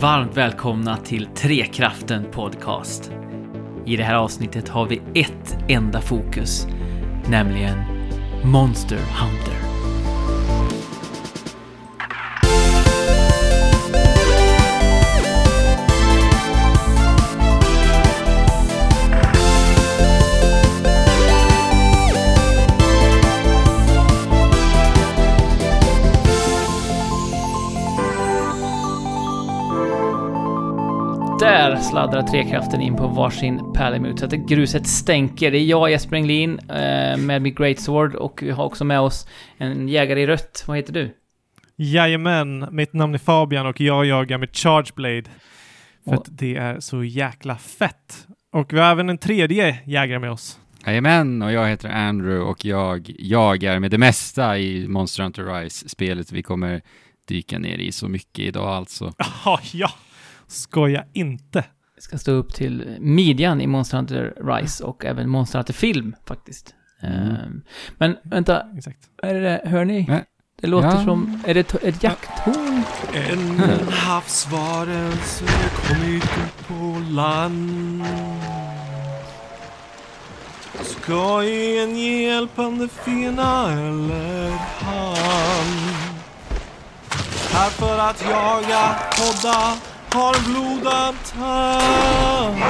[0.00, 3.12] varmt välkomna till Trekraften Podcast.
[3.86, 6.66] I det här avsnittet har vi ett enda fokus,
[7.28, 7.78] nämligen
[8.44, 9.69] Monster Hunter.
[31.90, 35.50] Sladdrar trekraften in på varsin pärlemut så att gruset stänker.
[35.50, 39.26] Det är jag, Jesper Englin, eh, med mitt Greatsword och vi har också med oss
[39.58, 40.64] en jägare i rött.
[40.66, 41.14] Vad heter du?
[41.76, 45.22] Jajamän, mitt namn är Fabian och jag jagar med Charge Blade.
[46.04, 48.26] För Och- att det är så jäkla fett.
[48.52, 50.58] Och vi har även en tredje jägare med oss.
[50.86, 56.32] Jajamän, och jag heter Andrew och jag jagar med det mesta i Monster Hunter Rise-spelet.
[56.32, 56.80] Vi kommer
[57.28, 59.12] dyka ner i så mycket idag alltså.
[59.18, 59.90] Jaha, ja.
[60.46, 61.64] Skoja inte.
[62.00, 66.74] Ska stå upp till midjan i Monster Hunter Rise och även Monster Hunter Film faktiskt.
[67.02, 67.18] Mm.
[67.18, 67.62] Ehm,
[67.98, 68.98] Men vänta, Exakt.
[69.22, 70.06] är det, hör ni?
[70.08, 70.24] Nej.
[70.60, 71.04] Det låter Ja.
[71.04, 72.82] som, är det ett jakttorn?
[73.30, 73.58] En
[73.92, 75.44] havsvarelse
[75.88, 78.04] kommit ut på land
[80.82, 85.96] Ska ge en hjälpande fena eller hand
[87.52, 89.74] Här för att jaga, podda,
[90.12, 92.62] har en blodad tand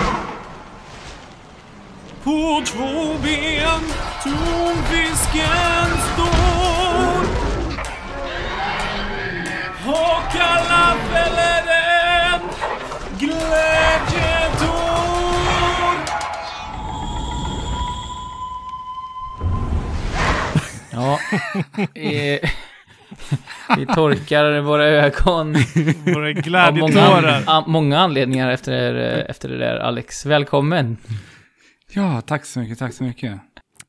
[2.24, 3.84] På två ben,
[4.22, 6.40] tonfisken står
[9.86, 11.62] och alla fäller
[12.32, 12.40] en
[13.18, 14.80] glädjetår.
[20.90, 21.18] Ja.
[21.94, 22.50] Eh,
[23.76, 25.52] vi torkar våra ögon.
[26.04, 27.68] Våra Av många, glädjetårar.
[27.68, 28.94] många anledningar efter,
[29.30, 30.26] efter det där, Alex.
[30.26, 30.96] Välkommen.
[31.92, 33.40] Ja, tack så mycket, tack så mycket.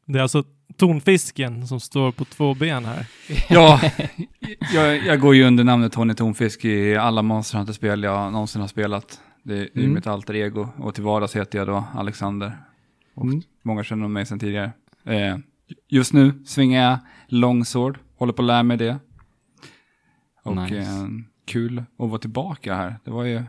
[0.06, 0.44] Det är alltså
[0.78, 3.06] tonfisken som står på två ben här.
[3.50, 3.82] Ja,
[4.74, 8.68] jag, jag går ju under namnet Tony Tonfisk i alla Monster Hunter-spel jag någonsin har
[8.68, 9.20] spelat.
[9.44, 9.94] Det, det är Mm.
[9.94, 12.58] mitt alter ego och till vardags heter jag då Alexander.
[13.16, 13.42] Och Mm.
[13.64, 14.72] Många känner mig sedan tidigare.
[15.06, 15.38] Eh,
[15.90, 16.98] just nu svingar jag
[17.28, 18.98] longsword, håller på att lära mig det.
[20.44, 20.76] Och Nice.
[20.76, 21.08] eh,
[21.46, 22.96] kul att vara tillbaka här.
[23.04, 23.44] Det var ju,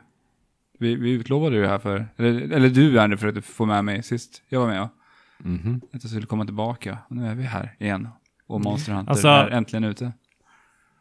[0.78, 4.02] vi, vi utlovade ju det här för, eller, eller du Andy försökte få med mig
[4.02, 4.88] sist jag var med.
[5.38, 5.80] Mhm.
[5.92, 6.98] Att jag skulle komma tillbaka.
[7.08, 8.08] Och nu är vi här igen.
[8.46, 10.12] Och Monster Hunter Alltså- är äntligen ute.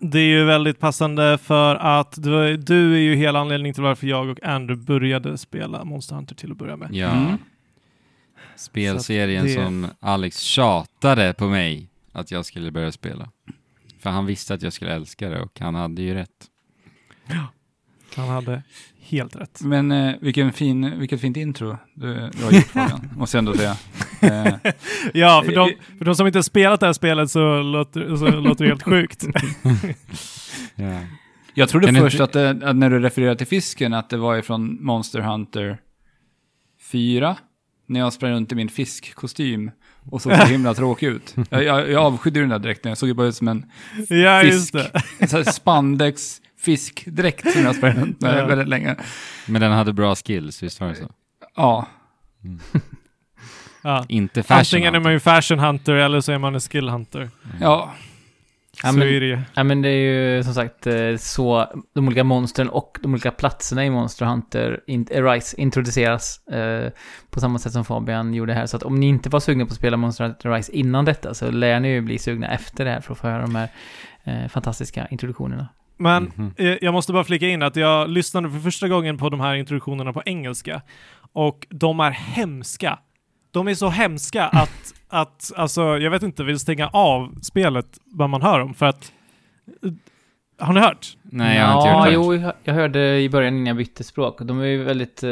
[0.03, 4.07] Det är ju väldigt passande för att du, du är ju hela anledningen till varför
[4.07, 6.89] jag och Andrew började spela Monster Hunter till att börja med.
[6.93, 7.09] Ja.
[7.11, 7.37] Mm.
[8.55, 13.29] Spelserien det- som Alex tjatade på mig att jag skulle börja spela.
[14.01, 16.47] För han visste att jag skulle älska det och han hade ju rätt.
[18.15, 18.63] Han hade
[18.99, 19.61] helt rätt.
[19.61, 23.53] Men eh, vilken fin, vilket fint intro du, du har gjort Fabian, måste jag ändå
[23.53, 23.77] säga.
[24.21, 24.55] Eh,
[25.13, 28.27] Ja, för de, för de som inte har spelat det här spelet så låter, så
[28.27, 29.25] låter det helt sjukt.
[30.75, 30.99] Ja.
[31.53, 34.17] jag trodde Kan du först att, det, att när du refererade till fisken att det
[34.17, 35.77] var ifrån Monster Hunter
[36.91, 37.35] 4.
[37.85, 39.71] När jag sprang runt i min fiskkostym
[40.09, 41.35] och såg så himla tråkig ut.
[41.49, 43.65] Jag, jag, jag avskydde den där dräkten, jag såg ju bara ut som en
[44.09, 44.75] ja, fisk.
[45.19, 48.45] En spandex fiskdräkt som jag sprang runt med Ja.
[48.45, 48.95] väldigt länge.
[49.47, 51.09] Men den hade bra skills, visst var det så?
[51.55, 51.87] Ja,
[53.83, 54.05] Ja.
[54.09, 55.11] Inte fashion Antingen är man hunter.
[55.11, 57.29] ju fashion hunter eller så är man en skill hunter.
[57.59, 57.93] ja.
[58.83, 59.39] Ja, så men- är det ju.
[59.53, 63.31] Ja, men det är ju som sagt eh, så de olika monstren och de olika
[63.31, 66.91] platserna i Monster Hunter in, Rise introduceras eh,
[67.29, 68.65] på samma sätt som Fabian gjorde här.
[68.65, 71.33] Så att om ni inte var sugna på att spela Monster Hunter Rise innan detta
[71.33, 73.69] så lär ni ju bli sugna efter det här för att få höra de här
[74.23, 75.67] eh, fantastiska introduktionerna.
[75.97, 76.53] Men Mhm.
[76.57, 79.55] eh, jag måste bara flika in att jag lyssnade för första gången på de här
[79.55, 80.81] introduktionerna på engelska
[81.33, 82.99] och de är hemska.
[83.51, 88.29] De är så hemska att, att alltså, jag vet inte, vill stänga av spelet vad
[88.29, 89.11] man hör dem för att
[89.83, 89.91] eh,
[90.65, 91.17] har ni hört?
[91.23, 92.11] Nej, jag har inte ja, det.
[92.13, 94.39] jo, jag- hörde i början innan jag bytte språk.
[94.41, 95.29] De är ju väldigt eh,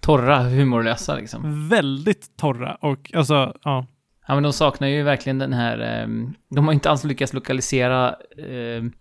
[0.00, 1.68] torra, humorlösa liksom.
[1.68, 3.86] Väldigt torra och alltså, ja.
[4.28, 5.78] Ja, men de saknar ju verkligen den här...
[5.78, 8.14] ehm, de har inte alls lyckats lokalisera
[8.48, 8.92] ehm,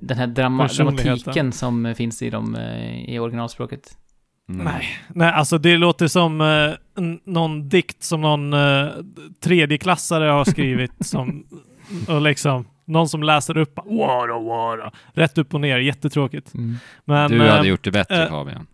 [0.00, 3.96] den här drama dramatiken som finns i dem eh, i originalspråket.
[4.50, 4.64] Mm.
[4.64, 4.86] Nej.
[5.08, 8.88] Nej, alltså det låter som eh, någon dikt som någon eh,
[9.40, 11.44] tredjeklassare har skrivit som,
[12.08, 16.52] och liksom, någon som läser upp wara, wara, rätt upp och ner, jättetråkigt.
[17.04, 18.66] Men, Du hade eh, gjort det bättre eh, Fabian.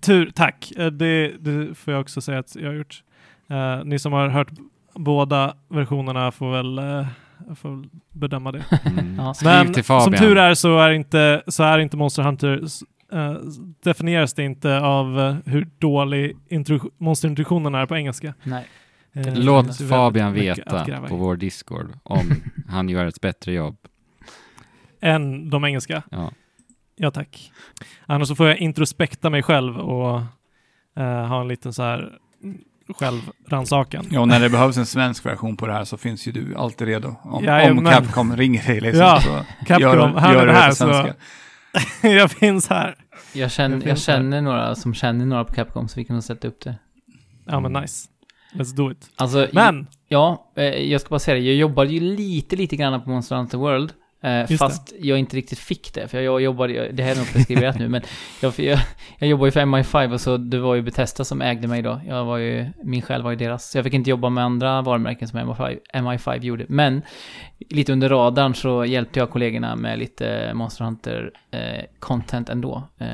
[0.00, 0.72] Tur, tack.
[0.76, 3.02] Eh, Det, det får jag också säga att jag har gjort.
[3.50, 4.48] Eh, ni som har hört
[4.94, 7.06] båda versionerna får väl, eh,
[7.56, 8.64] får bedöma det.
[8.84, 9.16] Mm.
[9.18, 9.34] Ja.
[9.44, 12.60] Men till som tur är så är inte, så är inte Monster Hunter
[13.12, 13.32] eh,
[13.82, 18.34] definieras det inte av eh, hur dålig intro- monsterintroduktionen är på engelska.
[18.42, 18.66] Nej.
[19.12, 22.30] Eh, det Låt Fabian veta på vår Discord om
[22.68, 23.76] han gör ett bättre jobb.
[25.00, 26.02] Än de engelska.
[26.10, 26.32] Ja.
[26.96, 27.52] Ja tack.
[28.06, 30.20] Annars så får jag introspekta mig själv och
[30.96, 32.18] eh, ha en liten så här
[32.88, 34.04] självrannsakan.
[34.10, 36.54] Ja, och när det behövs en svensk version på det här så finns ju du
[36.56, 37.08] alltid redo.
[37.22, 37.92] Om, om Jajamän.
[37.92, 39.00] Capcom ringer dig liksom.
[39.00, 41.08] Ja, så Capcom, gör, hör gör det här så
[42.08, 42.94] jag finns här.
[43.34, 46.48] Jag känner, jag känner några som känner några på Capcom så vi kan nog sätta
[46.48, 46.74] upp det.
[47.46, 48.08] Ja men nice.
[48.52, 49.10] Let's do it.
[49.16, 51.40] Alltså, Men, Ja, eh, jag ska bara säga det.
[51.40, 53.92] Jag jobbade ju lite, lite grann på Monster Hunter World.
[54.24, 57.32] Eh, Just fast jag inte riktigt fick det, för jag jobbade, det här är nog
[57.32, 58.02] preskriberat nu, men
[58.40, 58.78] jag, jag,
[59.18, 62.00] jag jobbade ju för MI5 och så det var ju Bethesda som ägde mig då.
[62.08, 63.70] Jag var ju, min själ var ju deras.
[63.70, 66.66] Så jag fick inte jobba med andra varumärken som MI5, MI5 gjorde.
[66.68, 67.02] Men
[67.70, 72.88] lite under radarn så hjälpte jag kollegorna med lite Monster Hunter eh, content ändå.
[72.98, 73.06] Eh,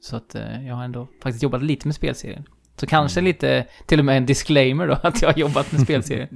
[0.00, 0.36] så att
[0.66, 2.44] jag har ändå faktiskt jobbat lite med spelserien.
[2.76, 6.28] Så kanske lite, till och med en disclaimer då, att jag har jobbat med spelserien.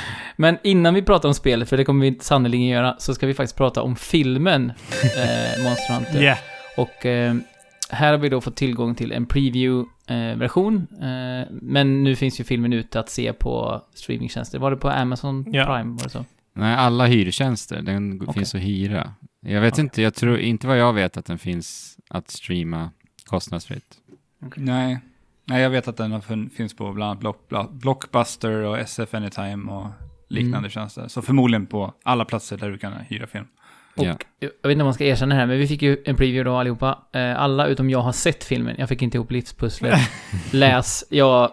[0.36, 3.34] Men innan vi pratar om spelet, för det kommer vi sannoliken göra, så ska vi
[3.34, 4.72] faktiskt prata om filmen
[5.02, 6.22] eh, Monster Hunter.
[6.22, 6.38] yeah.
[6.76, 7.34] Och eh,
[7.90, 10.86] här har vi då fått tillgång till en preview-version.
[11.02, 14.58] Eh, men nu finns ju filmen ute att se på streamingtjänster.
[14.58, 15.64] Var det på Amazon Ja.
[15.66, 15.90] Prime?
[15.96, 16.24] Var det så?
[16.54, 18.34] Nej, alla hyrtjänster, den Okej.
[18.34, 19.14] finns att hyra.
[19.46, 19.82] Jag vet Okej.
[19.84, 22.90] inte, jag tror inte vad jag vet att den finns att streama
[23.24, 23.94] kostnadsfritt.
[24.56, 24.98] Nej.
[25.50, 29.72] Nej, jag vet att den har finns på bland annat Block, Blockbuster och SF Anytime
[29.72, 29.86] och
[30.28, 30.70] liknande Mm.
[30.70, 31.08] tjänster.
[31.08, 33.46] Så förmodligen på alla platser där du kan hyra film.
[33.96, 34.14] Och Ja.
[34.40, 36.50] jag vet inte om man ska erkänna det här, men vi fick ju en preview
[36.50, 36.98] då allihopa.
[37.12, 38.74] Eh, alla utom jag har sett filmen.
[38.78, 39.98] Jag fick inte ihop livspusslet.
[40.52, 41.04] Läs.
[41.10, 41.50] Jag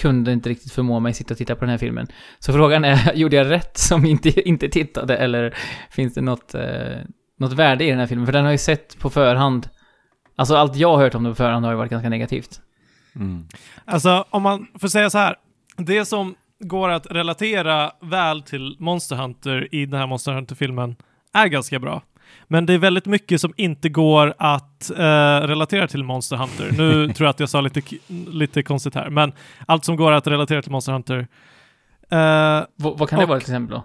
[0.00, 2.06] kunde inte riktigt förmå mig sitta och titta på den här filmen.
[2.38, 5.54] Så frågan är, gjorde jag rätt som inte, inte tittade eller
[5.90, 6.62] finns det något, eh,
[7.38, 8.26] något värde i den här filmen?
[8.26, 9.68] För den har ju sett på förhand.
[10.36, 12.60] Alltså allt jag har hört om den på förhand har ju varit ganska negativt.
[13.16, 13.48] Mm.
[13.84, 15.36] Alltså, om man får säga så här.
[15.76, 20.96] Det som går att relatera väl till Monster Hunter i den här Monster Hunter-filmen
[21.34, 22.02] är ganska bra.
[22.48, 24.96] Men det är väldigt mycket som inte går att eh,
[25.46, 26.70] relatera till Monster Hunter.
[26.78, 27.82] Nu tror jag att jag sa lite,
[28.28, 29.32] lite konstigt här, men
[29.66, 31.18] allt som går att relatera till Monster Hunter.
[32.10, 33.84] Eh, vad kan det Och- vara till exempel då?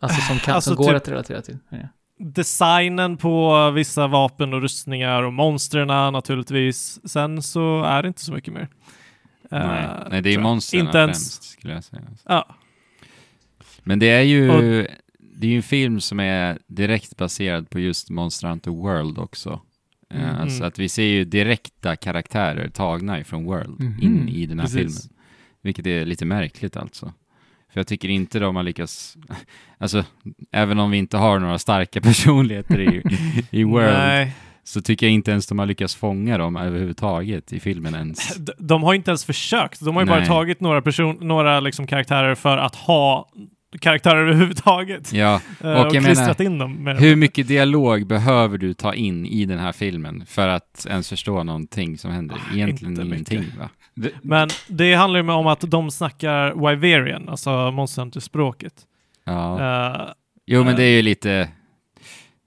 [0.00, 1.58] Alltså som, kan, Alltså som går typ- att relatera till?
[1.68, 1.78] Ja.
[2.18, 7.00] Designen på vissa vapen och rustningar och monstren naturligtvis.
[7.10, 8.68] Sen så är det inte så mycket mer.
[9.50, 9.88] Nej.
[10.10, 12.02] Nej, det är monstren ens- främst, skulle jag säga.
[12.24, 12.56] Ja,
[13.82, 14.86] Men det är ju, Och-
[15.18, 19.60] det är ju en film som är direkt baserad på just Monster Hunter World också.
[20.10, 20.40] Eh, Mhm.
[20.40, 23.98] Alltså att vi ser ju direkta karaktärer tagna ifrån World Mhm.
[24.02, 25.02] in i den här Precis.
[25.02, 25.18] filmen.
[25.62, 27.12] Vilket är lite märkligt alltså.
[27.76, 29.16] För jag tycker inte de har lyckats,
[29.78, 30.04] alltså
[30.52, 33.02] även om vi inte har några starka personligheter i,
[33.50, 34.32] i World, nej.
[34.64, 38.36] så tycker jag inte ens de har lyckats fånga dem överhuvudtaget i filmen ens.
[38.38, 39.80] De, de har inte ens försökt.
[39.80, 40.28] De har ju bara Nej.
[40.28, 43.28] tagit några, person, några liksom karaktärer för att ha
[43.80, 45.12] karaktärer överhuvudtaget.
[45.12, 46.72] Ja, Eh, och och jag klistrat menar, in dem.
[46.84, 51.08] Med hur mycket dialog behöver du ta in i den här filmen för att ens
[51.08, 52.36] förstå någonting som händer?
[52.54, 53.32] Egentligen inte mycket.
[53.32, 53.68] ingenting va?
[53.94, 58.74] Det, Men det handlar ju om att de snackar Wyverian, alltså Monster Hunter-språket.
[59.24, 59.60] Ja.
[59.94, 60.08] Eh,
[60.46, 61.48] Jo, men det är ju lite...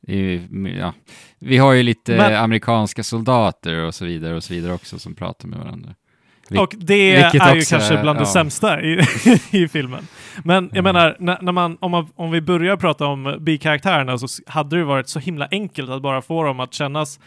[0.07, 0.93] ju- Ja.
[1.39, 5.15] Vi har ju lite Men- amerikanska soldater och så vidare och så vidare också som
[5.15, 5.95] pratar med varandra.
[6.49, 8.25] Vil- och det är ju kanske är- bland det ja.
[8.33, 9.01] sämsta i,
[9.51, 10.07] i filmen.
[10.43, 10.95] Men jag Mm.
[10.95, 14.83] menar, när, när man, om, man, om vi börjar prata om bikaraktärerna så hade det
[14.83, 17.19] varit så himla enkelt att bara få dem att kännas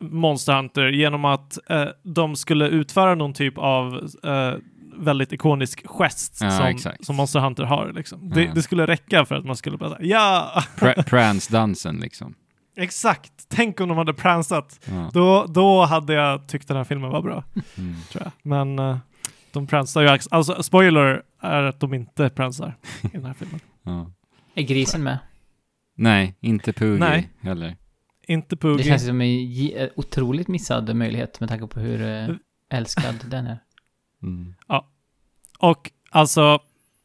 [0.00, 4.52] Monster Hunter genom att eh, de skulle utföra någon typ av eh,
[4.96, 7.04] väldigt ikonisk gest Ja, som, exakt.
[7.04, 7.92] som Monster Hunter har.
[7.94, 8.30] Liksom.
[8.30, 8.50] Det, Ja.
[8.54, 12.34] det skulle räcka för att man skulle bara säga ja, Pra- Prance-dansen liksom.
[12.76, 13.32] Exakt.
[13.48, 14.80] Tänk om de hade pransat.
[14.84, 15.10] Ja.
[15.12, 17.44] Då, då hade jag tyckt den här filmen var bra.
[17.78, 17.94] Mm.
[18.12, 18.32] tror jag.
[18.42, 18.98] Men eh,
[19.52, 23.60] de pransar ju, ax- alltså spoiler är att de inte pransar i den här filmen.
[23.86, 24.10] Ja.
[24.54, 25.18] Är grisen med?
[25.96, 27.30] Nej, inte Poogie Nej.
[27.40, 27.76] heller.
[28.26, 28.84] Inte Det Poogie.
[28.84, 32.34] känns ju som en eh, otroligt missad möjlighet med tanke på hur eh,
[32.70, 33.58] älskad den är.
[34.22, 34.54] Mm.
[35.58, 36.58] Och alltså,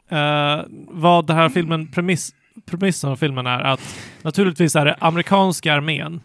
[0.10, 2.36] eh, vad den här filmen, premiss,
[2.66, 6.22] premissen av filmen är att naturligtvis är det amerikanska armén.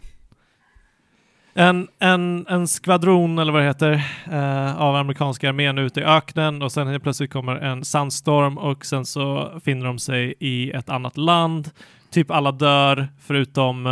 [1.57, 6.61] En, en, en skvadron, eller vad det heter, eh, av amerikanska armén ute i öknen
[6.61, 10.89] och sen helt plötsligt kommer en sandstorm och sen så finner de sig i ett
[10.89, 11.69] annat land.
[12.11, 13.85] Typ alla dör förutom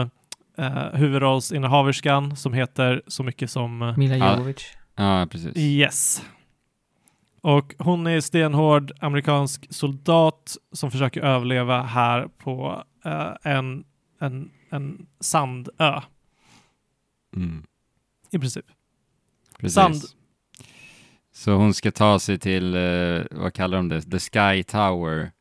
[0.58, 4.34] eh, huvudrollsinnehaverskan som heter så mycket som eh, Mila Ja.
[4.34, 4.66] Jovovich.
[4.96, 5.58] Ja, precis.
[5.58, 6.22] Yes.
[7.44, 13.86] Och hon är stenhård amerikansk soldat som försöker överleva här på eh, en,
[14.20, 16.02] en, en sandö.
[17.36, 17.64] Mm.
[18.32, 18.66] i princip.
[19.60, 19.76] Precis.
[19.76, 19.96] Sand.
[21.34, 25.32] Så hon ska ta sig till, eh, vad kallar de det, The Sky Tower.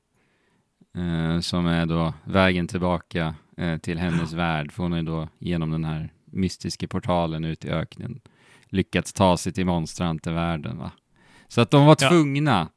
[0.96, 3.34] Eh, som är då vägen tillbaka
[3.82, 4.72] till hennes värld.
[4.72, 8.20] För hon ju då genom den här mystiska portalen ut i öknen
[8.64, 10.78] lyckats ta sig till monsterhunter-världen.
[10.78, 10.90] Va?
[11.52, 12.08] Så att de var Ja.
[12.08, 12.68] tvungna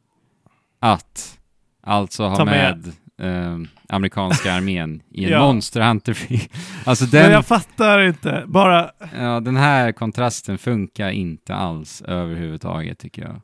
[0.80, 1.40] att
[1.84, 2.94] alltså ha Ta med.
[3.18, 5.40] med, eh, amerikanska armén i en Ja.
[5.40, 6.40] monsterhunter-film.
[6.86, 8.44] Alltså Men den, jag fattar inte.
[8.48, 13.42] Bara, ja, den här kontrasten funkar inte alls överhuvudtaget tycker jag.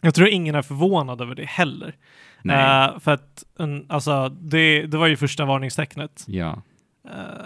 [0.00, 1.94] jag tror ingen är förvånad över det heller.
[2.42, 2.84] Nej.
[2.88, 6.24] Eh, för att, en, alltså, det, det var ju första varningstecknet.
[6.26, 6.62] Ja.
[7.08, 7.44] Eh,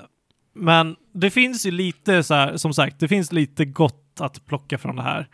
[0.55, 4.79] men det finns ju lite så här, som sagt, det finns lite gott att plocka
[4.79, 5.29] från det här.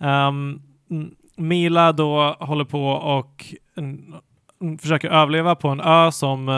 [0.00, 0.62] Mm,
[1.36, 3.44] Mila då håller på och
[4.80, 6.48] försöker överleva på en ö som,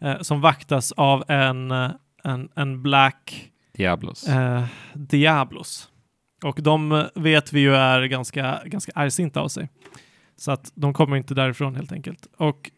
[0.00, 1.90] eh, som vaktas av en, eh,
[2.24, 4.28] en, en Black Diablos.
[4.28, 5.88] eh, Diablos.
[6.44, 9.68] Och de eh, vet vi ju är ganska, ganska argsinta av sig.
[10.36, 12.26] Så att de kommer inte därifrån helt enkelt.
[12.36, 12.70] Och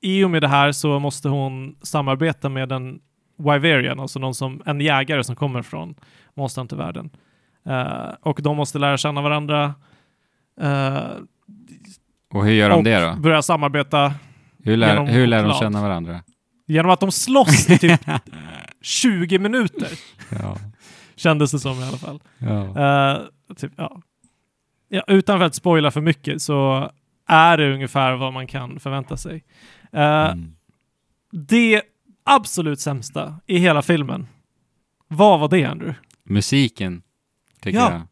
[0.00, 3.00] i och med det här så måste hon samarbeta med en
[3.38, 5.94] Wyverian, alltså någon som, en jägare som kommer från
[6.34, 7.10] Monster Hunter-världen.
[7.66, 9.72] Eh, och de måste lära känna varandra eh,
[12.32, 13.20] Och hur gör de det då?
[13.20, 14.14] börja samarbeta
[14.64, 16.22] Hur lär, hur lär de känna varandra?
[16.66, 18.00] genom att de slåss i typ
[18.82, 19.88] 20 minuter,
[20.30, 20.56] Ja.
[21.16, 22.22] kändes det som i alla fall.
[22.38, 23.14] ja.
[23.14, 23.20] Eh,
[23.56, 24.02] typ, ja.
[24.88, 26.90] Ja, utan att spoila för mycket så
[27.26, 29.44] är det ungefär vad man kan förvänta sig.
[29.92, 30.52] Eh, Mm.
[31.32, 31.82] Det
[32.24, 34.26] absolut sämsta i hela filmen,
[35.08, 35.98] vad var det Andrew?
[36.24, 37.02] Musiken,
[37.60, 37.92] tycker Ja.
[37.92, 38.02] jag.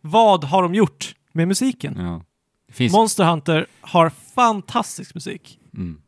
[0.00, 1.94] Vad har de gjort med musiken?
[1.98, 2.22] Ja.
[2.72, 2.92] Finns...
[2.92, 5.58] Monster Hunter har fantastisk musik.
[5.76, 6.00] Mm.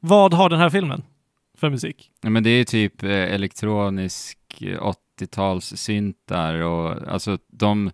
[0.00, 1.02] Vad har den här filmen
[1.58, 2.10] för musik?
[2.22, 7.90] Ja, men det är typ eh, elektronisk eh, 80-tals syntar och alltså de,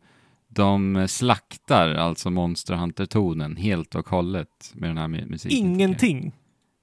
[0.49, 5.59] de slaktar alltså Monster Hunter-tonen helt och hållet med den här mu- musiken.
[5.59, 6.33] Ingenting.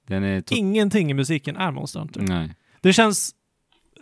[0.06, 2.20] Den är to- Ingenting i musiken är Monster Hunter.
[2.20, 2.54] Nej.
[2.80, 3.34] Det känns,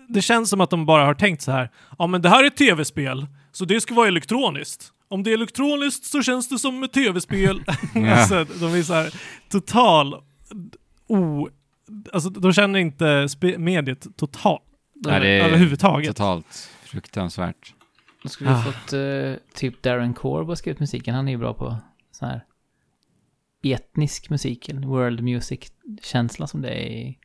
[0.08, 1.70] det känns som att de bara har tänkt så här.
[1.98, 4.92] Ja, men det här är ett tv-spel, så det ska vara elektroniskt.
[5.12, 7.62] Om det är elektroniskt så känns det som ett tv-spel.
[7.94, 9.14] Alltså, de är så här
[9.48, 10.14] total
[11.06, 11.48] o...
[12.12, 13.28] Alltså, de känner inte
[13.58, 14.62] mediet totalt.
[14.94, 16.08] Nej, det är överhuvudtaget.
[16.16, 17.74] Totalt fruktansvärt.
[18.22, 18.62] Då skulle vi Ah.
[18.62, 21.14] fått eh, typ Darren Korb har skrivit musiken.
[21.14, 21.76] Han är ju bra på
[22.12, 22.44] sån här
[23.64, 27.18] etnisk musik, world music-känsla som det är i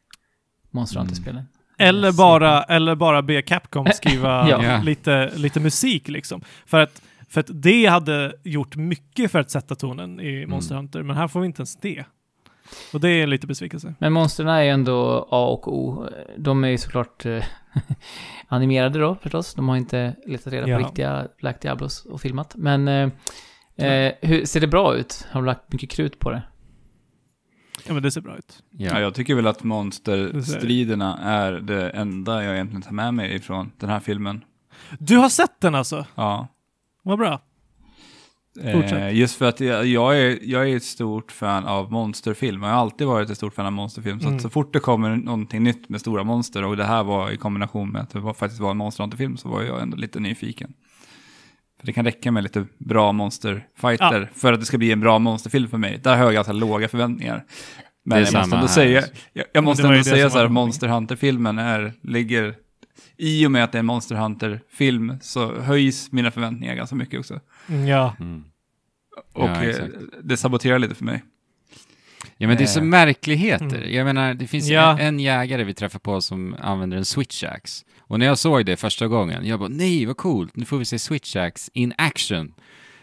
[0.71, 1.07] Monster Mm.
[1.07, 1.43] Hunter-spelen.
[1.77, 4.49] Eller bara, eller bara be Capcom skriva.
[4.63, 4.81] Ja.
[4.83, 6.41] lite, lite musik liksom.
[6.65, 10.83] För att, för att det hade gjort mycket för att sätta tonen i Monster Mm.
[10.83, 12.05] Hunter, men här får vi inte ens det.
[12.93, 13.93] Och det är lite besvikelse.
[13.99, 16.07] Men monstren är ju ändå A och O.
[16.37, 17.43] De är ju såklart eh,
[18.47, 19.53] animerade då förstås.
[19.53, 20.77] De har inte letat reda Ja.
[20.79, 22.55] på riktiga Black Diablos och filmat.
[22.55, 23.09] Men eh,
[23.87, 25.27] eh, hur, ser det bra ut?
[25.31, 26.43] Har de lagt mycket krut på det?
[27.87, 28.63] Ja, men det ser bra ut.
[28.71, 28.99] Ja, Ja.
[28.99, 33.89] jag tycker väl att monsterstriderna är det enda jag egentligen tar med mig ifrån den
[33.89, 34.43] här filmen.
[34.99, 36.05] Du har sett den alltså?
[36.15, 36.47] Ja.
[37.07, 37.41] Vad bra.
[38.63, 42.63] Eh, just för att jag, jag, är, jag är ett stort fan av monsterfilm.
[42.63, 44.19] Jag har alltid varit ett stort fan av monsterfilm.
[44.19, 44.35] Så Mm.
[44.35, 47.37] att så fort det kommer någonting nytt med stora monster och det här var i
[47.37, 50.73] kombination med att det var, faktiskt var en monsterhunterfilm så var jag ändå lite nyfiken.
[51.79, 55.19] För det kan räcka med lite bra monsterfighter för att det ska bli en bra
[55.19, 55.99] monsterfilm för mig.
[56.03, 57.45] Där har jag ganska låga förväntningar.
[58.05, 58.67] Men jag måste ändå här.
[58.67, 62.55] säga, jag, jag måste ändå säga så här, Monster Hunter-filmen är, ligger,
[63.17, 67.19] i och med att det är en Monster Hunter-film så höjs mina förväntningar ganska mycket
[67.19, 67.39] också.
[67.69, 68.15] Mm, Ja.
[68.19, 68.43] Mm.
[69.33, 69.85] Och Ja, eh,
[70.23, 71.23] det saboterar lite för mig.
[72.37, 72.85] Ja men det är så Eh.
[72.85, 73.65] märkligheter.
[73.77, 73.93] Mm.
[73.93, 74.91] Jag menar, det finns Ja.
[74.99, 77.85] en, en jägare vi träffar på som använder en switch axe.
[77.99, 80.85] Och när jag såg det första gången, jag bara nej vad coolt, nu får vi
[80.85, 82.53] se switch axe in action.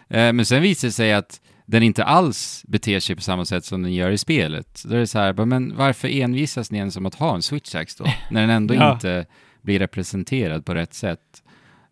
[0.09, 3.65] Eh, men sen visar det sig att den inte alls beter sig på samma sätt
[3.65, 4.83] som den gör i spelet.
[4.85, 7.75] Då är det så här, men varför envisas ni ens om att ha en switch
[7.75, 8.11] axe då?
[8.31, 8.93] När den ändå Ja.
[8.93, 9.27] inte
[9.65, 11.21] blir representerad på rätt sätt.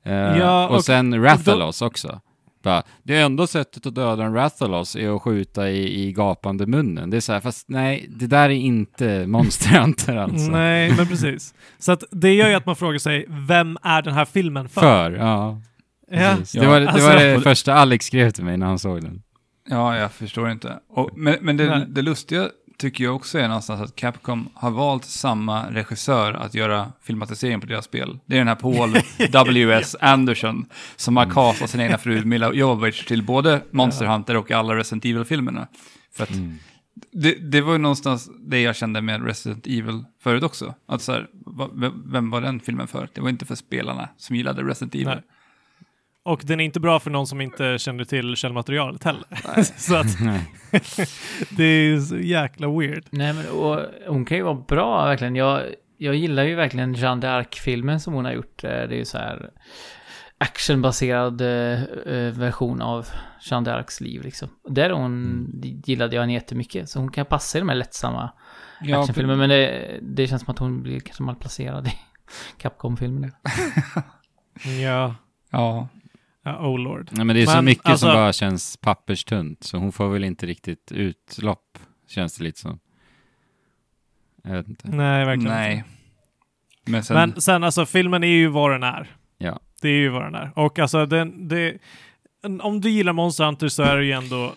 [0.04, 2.20] Eh, Ja, och, och- sen Rathalos också.
[2.62, 7.10] Bara, det enda sättet att döda en Rathalos är att skjuta i, i gapande munnen.
[7.10, 10.50] Det är så här, fast nej, det där är inte Monster Hunter alltså.
[10.50, 11.54] Nej, men precis.
[11.78, 14.80] Så att det gör ju att man frågar sig, vem är den här filmen för?
[14.80, 15.60] För, ja.
[16.10, 16.36] Ja.
[16.54, 19.22] Det var det, alltså- var det första Alex skrev till mig när han såg den.
[19.68, 20.78] Ja, jag förstår inte.
[20.88, 25.04] Och, men men det, det lustiga tycker jag också är någonstans att Capcom har valt
[25.04, 28.18] samma regissör att göra filmatiseringen på deras spel.
[28.26, 28.96] Det är den här Paul
[29.32, 29.96] W.S.
[30.00, 34.76] Anderson som har castat sin egna fru Mila Jovovich till både Monster Hunter och alla
[34.76, 35.66] Resident Evil-filmerna.
[36.12, 36.58] För att Mm.
[37.12, 40.74] Det, det var ju någonstans det jag kände med Resident Evil förut också.
[40.86, 41.28] Att så här,
[42.12, 43.08] vem var den filmen för?
[43.12, 45.06] Det var inte för spelarna som gillade Resident Evil.
[45.06, 45.22] Nej.
[46.24, 49.24] Och den är inte bra för någon som inte känner till källmaterialet heller.
[49.78, 50.54] så att Nej.
[51.56, 53.04] det är så jäkla weird.
[53.10, 55.36] Nej, men och, hon kan ju vara bra verkligen.
[55.36, 55.62] Jag,
[55.98, 58.64] jag gillar ju verkligen Jeanne d'Arc-filmen som hon har gjort.
[58.64, 59.50] Eh, Det är ju så här
[60.38, 63.06] actionbaserad eh, eh, version av
[63.50, 64.48] Jeanne d'Arcs liv liksom.
[64.68, 65.46] Där hon
[65.84, 66.88] gillade jag henne jättemycket.
[66.88, 68.30] Så hon kan passa i de här lättsamma
[68.80, 69.38] Ja, actionfilmerna.
[69.38, 71.92] Men det, det känns som att hon blir kanske malplacerad i
[72.58, 73.30] Capcom-filmerna.
[74.82, 75.14] Ja,
[75.50, 75.88] ja.
[76.42, 77.08] Ja oh lord.
[77.12, 80.08] Nej, men det är så Men, mycket alltså- som bara känns papperstunt, så hon får
[80.08, 82.78] väl inte riktigt utlopp, känns det lite som.
[84.44, 84.88] Jag vet inte.
[84.88, 85.76] Nej, verkligen Nej.
[85.76, 85.88] inte.
[86.84, 89.16] Men sen, Men sen alltså, filmen är ju vad den är.
[89.38, 89.60] Ja.
[89.80, 90.50] Det är ju vad den är.
[90.58, 91.78] Och alltså, den, det,
[92.60, 94.54] om du gillar Monster Hunter så är det ju ändå,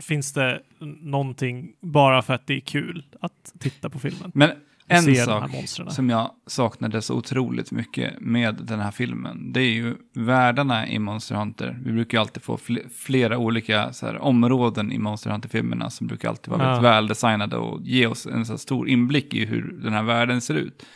[0.00, 0.62] finns det
[1.00, 4.30] någonting bara för att det är kul att titta på filmen.
[4.34, 4.50] men
[4.90, 5.90] en se de här sak monstren.
[5.90, 10.98] som jag saknade så otroligt mycket med den här filmen, det är ju världarna i
[10.98, 11.78] Monster Hunter.
[11.84, 16.06] Vi brukar ju alltid få fl- flera olika så här, områden i Monster Hunter-filmerna som
[16.06, 16.68] brukar alltid vara Ja.
[16.68, 20.40] väldigt väldesignade och ge oss en så här stor inblick i hur den här världen
[20.40, 20.86] ser ut.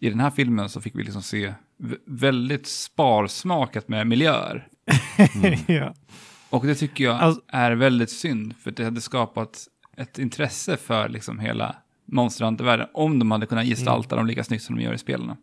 [0.00, 1.52] I den här filmen så fick vi liksom se
[2.06, 4.68] väldigt sparsmakat med miljöer.
[5.66, 5.94] ja.
[6.50, 11.08] Och det tycker jag Alltså- är väldigt synd, för det hade skapat ett intresse för
[11.08, 11.76] liksom hela
[12.08, 15.36] Monster Hunter-världen om de hade kunnat gestalta dem lika snyggt som de gör i spelen.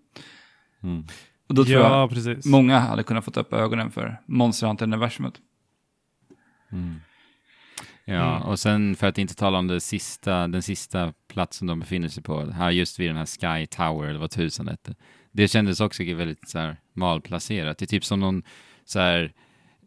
[0.83, 1.03] Mm.
[1.47, 2.45] Och då tror ja, jag precis.
[2.45, 5.33] många hade kunnat fått upp ögonen för Monster Hunter-universumet.
[6.71, 6.95] Mm.
[8.05, 8.41] Ja, Mm.
[8.41, 12.23] och sen för att inte tala om det sista, den sista platsen de befinner sig
[12.23, 14.95] på, här just vid den här Sky Tower, eller vad tusan det hette.
[15.31, 17.77] Det kändes också väldigt så här malplacerat.
[17.77, 18.43] Det är typ som någon
[18.85, 19.33] så här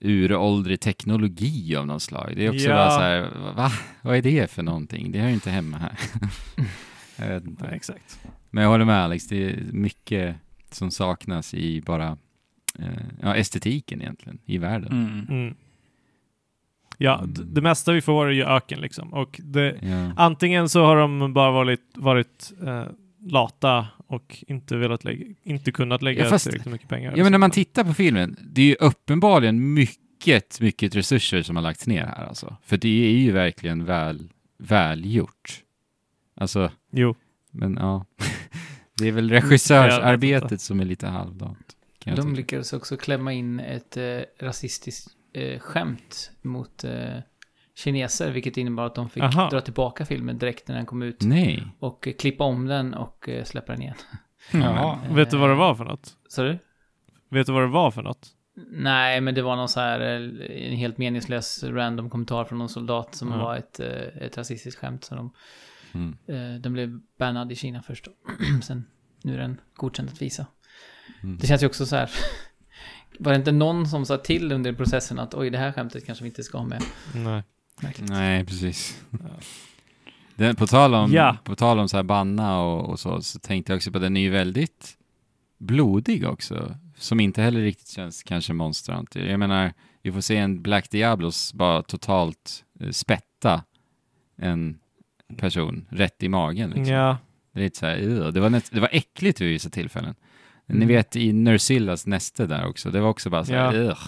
[0.01, 2.33] uråldrig teknologi av någon slag.
[2.37, 2.75] Det är också Ja.
[2.75, 3.71] bara så här, va?
[4.03, 5.13] Vad är det för någonting?
[5.13, 5.99] Det hör ju inte hemma här.
[7.17, 7.65] jag vet inte.
[7.65, 8.21] Nej, exakt.
[8.51, 10.37] Men jag håller med Alex, det är mycket
[10.71, 12.17] som saknas i bara
[12.79, 12.87] eh,
[13.23, 14.93] ja, estetiken egentligen, i världen.
[14.93, 15.27] Mm.
[15.43, 15.55] Mm.
[16.99, 19.13] Ja, d- det mesta vi får är ju öken liksom.
[19.15, 20.13] Och det, Ja.
[20.17, 22.85] antingen så har de bara varit, varit eh,
[23.27, 27.15] lata och inte velat lägga, inte kunnat lägga Ja, fast- tillräckligt mycket pengar.
[27.17, 31.57] Ja, men när man tittar på filmen, det är ju uppenbarligen mycket, mycket resurser som
[31.57, 32.57] har lagts ner här alltså.
[32.65, 35.63] För det är ju verkligen väl, välgjort.
[36.37, 37.15] Alltså, Jo.
[37.51, 38.07] men ja.
[38.99, 41.77] det är väl regissörsarbetet som är lite halvdant.
[42.17, 47.17] De lyckades också klämma in ett eh, rasistiskt eh, skämt mot eh,
[47.85, 49.49] kineser, vilket innebar att de fick Aha.
[49.51, 51.67] dra tillbaka filmen direkt när den kom ut Nej.
[51.79, 53.95] och eh, klippa om den och eh, släppa den igen.
[54.53, 54.99] Ja.
[55.11, 56.13] Vet du vad det var för något?
[56.29, 56.59] Så du?
[57.31, 58.29] Vet du vad det var för något?
[58.71, 62.69] Nej, men det var någon så här eh, en helt meningslös random kommentar från någon
[62.69, 63.37] soldat som Ja.
[63.39, 65.05] var ett, eh, ett rasistiskt skämt.
[65.05, 65.33] Så de,
[65.95, 66.17] Mm.
[66.27, 68.11] eh, den blev bannad i Kina först då.
[68.63, 68.85] Sen,
[69.23, 70.47] nu är den godkänd att visa.
[71.23, 71.39] Mm.
[71.39, 72.11] Det känns ju också så här.
[73.19, 76.25] Var det inte någon som sa till under processen att oj, det här skämtet kanske
[76.25, 76.83] vi inte ska ha med?
[77.15, 77.43] Nej.
[77.83, 78.11] Märkligt.
[78.11, 79.03] Nej, precis.
[80.35, 81.37] Den, på tal om, Ja.
[81.45, 84.17] på tal om så här banna och, och så, så tänkte jag också på den
[84.17, 84.97] är ju väldigt
[85.59, 86.77] blodig också.
[86.97, 89.21] Som inte heller riktigt känns kanske Monster Hunter.
[89.27, 93.63] Jag menar, vi får se en Black Diablos bara totalt eh, spätta
[94.37, 94.79] en
[95.37, 96.71] person rätt i magen.
[96.71, 96.95] Liksom.
[96.95, 97.17] Ja.
[97.53, 100.15] Det är lite så här, det, var näst, det var äckligt vid vissa tillfällen.
[100.67, 100.89] Ni Mm.
[100.89, 103.81] vet i Nersillas näste där också, det var också bara så här, Ja.
[103.81, 103.99] "Ugh."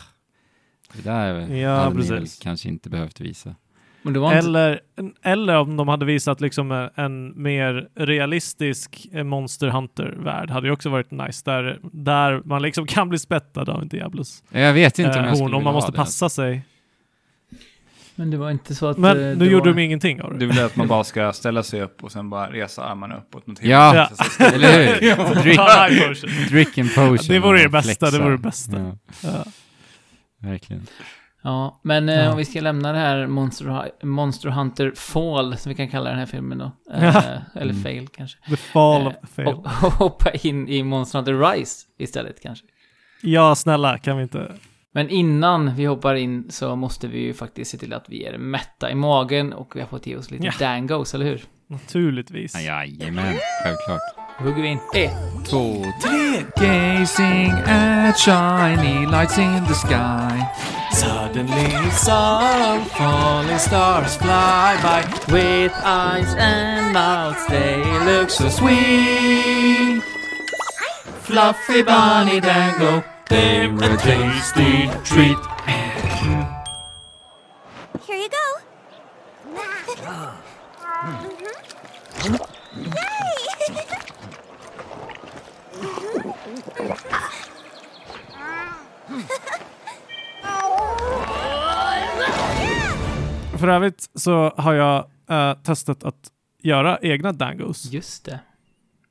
[0.92, 2.38] Det där Ja, hade ni väl precis.
[2.42, 3.54] kanske inte behövt visa.
[4.02, 4.46] Men det var inte...
[4.48, 4.80] Eller,
[5.22, 10.72] eller om de hade visat liksom en, en mer realistisk eh, Monster Hunter-värld hade ju
[10.72, 11.42] också varit nice.
[11.44, 14.42] Där, där man liksom kan bli spettad av en Diablos.
[14.50, 15.96] Jag vet inte om Eh, jag skulle hon, om man måste det.
[15.96, 16.62] passa sig.
[18.14, 18.98] Men det var inte så att...
[18.98, 19.76] Men eh, nu gjorde var...
[19.76, 20.38] de ingenting av det.
[20.38, 23.46] Du vill att man bara ska ställa sig upp och sen bara resa armarna uppåt
[23.46, 24.08] mot Ja.
[24.38, 24.46] Ja.
[24.46, 25.34] Eller hur?
[25.42, 27.18] Drick, drick and potion.
[27.28, 28.18] Det vore det bästa, flexa.
[28.18, 28.78] det vore det bästa.
[28.80, 29.44] Ja, Ja.
[30.40, 30.86] Verkligen.
[31.42, 32.30] Ja, men eh, Ja.
[32.30, 36.18] om vi ska lämna det här Monster, Monster Hunter Fall, som vi kan kalla den
[36.18, 36.64] här filmen då.
[36.94, 37.22] Eh, Ja.
[37.54, 37.82] Eller Mm.
[37.82, 38.38] Fail kanske.
[38.50, 39.48] The fall Eh, of the fail.
[39.48, 42.66] Och, och hoppa in i Monster Hunter Rise istället kanske.
[43.22, 44.52] Ja, snälla, kan vi inte?
[44.92, 48.38] Men innan vi hoppar in så måste vi ju faktiskt se till att vi är
[48.38, 50.52] mätta i magen och vi har fått ge oss lite Ja.
[50.58, 51.42] dangos, eller hur?
[51.66, 52.54] Naturligtvis.
[52.66, 54.00] Jajamän, självklart.
[54.42, 54.80] Då hugger vi in.
[54.94, 55.12] Ett,
[55.50, 55.84] Två,
[56.56, 60.46] Gazing at shiny lights in the sky.
[60.92, 70.02] Suddenly some falling stars fly by with eyes and mouths they look so sweet.
[71.22, 75.38] Fluffy bunny dango, they're a tasty treat.
[78.06, 78.46] Here you go.
[82.20, 82.49] Mm-hmm.
[93.58, 96.30] För övrigt så har jag eh, testat att
[96.62, 97.92] göra egna dangos.
[97.92, 98.40] Just det.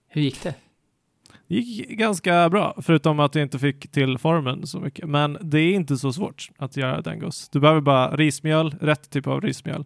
[0.08, 0.56] Hur gick det?
[1.48, 5.10] Det gick ganska bra, förutom att jag inte fick till formen så mycket.
[5.10, 7.50] Men det är inte så svårt att göra dangos.
[7.50, 9.86] Du behöver bara rismjöl, rätt typ av rismjöl.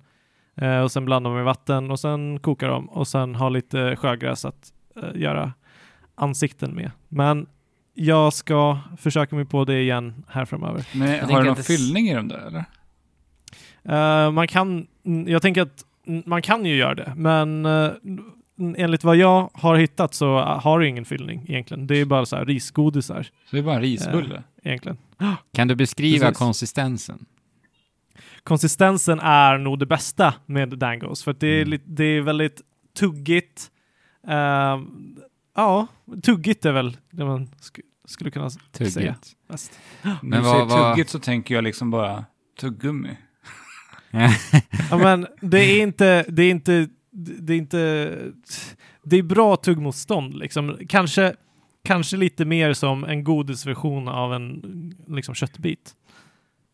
[0.55, 3.95] Eh, och sen blanda dem i vatten och sen koka dem och sen ha lite
[3.95, 5.53] sjögräs att eh, göra
[6.23, 6.91] ansikten med.
[7.09, 7.47] Men
[7.93, 10.87] jag ska försöka mig på det igen här framöver.
[10.93, 12.65] Men har du någon fyllning i dem där eller?
[13.83, 14.87] Eh, man kan,
[15.27, 15.85] jag tänker att
[16.25, 20.79] man kan ju göra det, men mm, enligt vad jag har hittat så eh, har
[20.79, 21.87] det ingen fyllning egentligen.
[21.87, 24.43] Det är bara så här risgodisar Så det är bara en risbulle?
[24.63, 24.97] egentligen.
[25.53, 26.37] Kan du beskriva Precis.
[26.37, 27.25] konsistensen?
[28.43, 31.79] Konsistensen är nog det bästa med dangos för det är, Mm.
[31.85, 32.61] det är väldigt
[32.99, 33.71] tuggigt.
[34.27, 34.79] Eh,
[35.55, 35.87] ja,
[36.23, 38.63] tuggigt är väl det man sk- skulle kunna säga.
[38.71, 39.31] Tuggigt.
[39.49, 39.79] Mest.
[40.01, 42.25] När Men du vad- säger vad- tuggigt så tänker jag liksom bara
[42.59, 43.17] tuggummi.
[44.91, 47.77] Ja, men det är inte, det är inte, det är inte,
[49.03, 50.77] det är bra tuggmotstånd liksom.
[50.89, 51.35] Kanske,
[51.83, 54.61] kanske lite mer som en godisversion av en
[55.07, 55.91] liksom köttbit.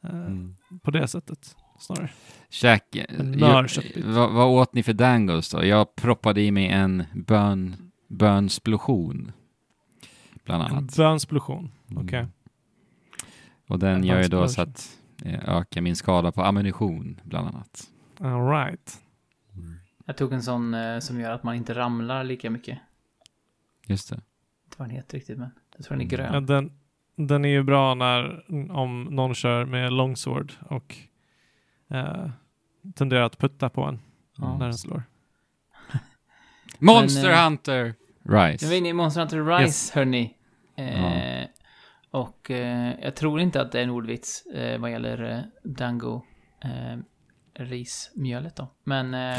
[0.04, 0.56] Eh, Mm.
[0.84, 2.10] På det sättet snarare.
[2.50, 4.06] Käk, En mör köttbit.
[4.06, 5.66] vad, vad åt ni för dangos då?
[5.66, 9.32] Jag proppade i mig en bön, bönsplosion.
[10.46, 10.96] Bland annat.
[10.98, 11.72] bönsplosion.
[11.96, 12.20] Okej.
[12.20, 12.32] Mm.
[13.68, 17.48] Och den En gör ju då så att eh, öka min skada på ammunition, bland
[17.48, 17.90] annat.
[18.20, 19.02] All right.
[20.06, 22.80] Jag tog en sån eh, som gör att man inte ramlar lika mycket.
[23.88, 24.16] Just det.
[24.66, 26.34] inte vad den heter riktigt, men jag tror den är grön.
[26.34, 26.72] Ja, den,
[27.16, 30.96] den är ju bra när, om någon kör med longsword och
[31.88, 32.30] eh,
[32.96, 34.00] tenderar att putta på en
[34.38, 34.58] Ja.
[34.58, 35.04] när den slår.
[36.80, 37.94] Monster Men, eh, Hunter!
[38.24, 38.76] Nu är vi Rise.
[38.76, 39.92] inne i Monster Hunter Rise, Yes.
[39.92, 40.34] hörni.
[40.78, 41.48] Eh,
[42.12, 46.22] Och eh, jag tror inte att det är en ordvits eh, vad gäller eh, Dango
[46.64, 47.00] eh,
[47.64, 48.68] rismjölet då.
[48.84, 49.38] Men eh,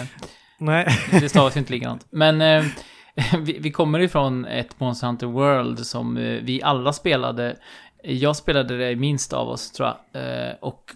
[0.58, 0.86] Nej.
[1.10, 2.06] det stavas ju inte likadant.
[2.10, 2.64] Men eh,
[3.38, 7.56] vi, vi kommer ifrån ett Monster Hunter World som vi alla spelade.
[8.02, 10.56] Jag spelade det minst av oss tror jag.
[10.60, 10.90] Och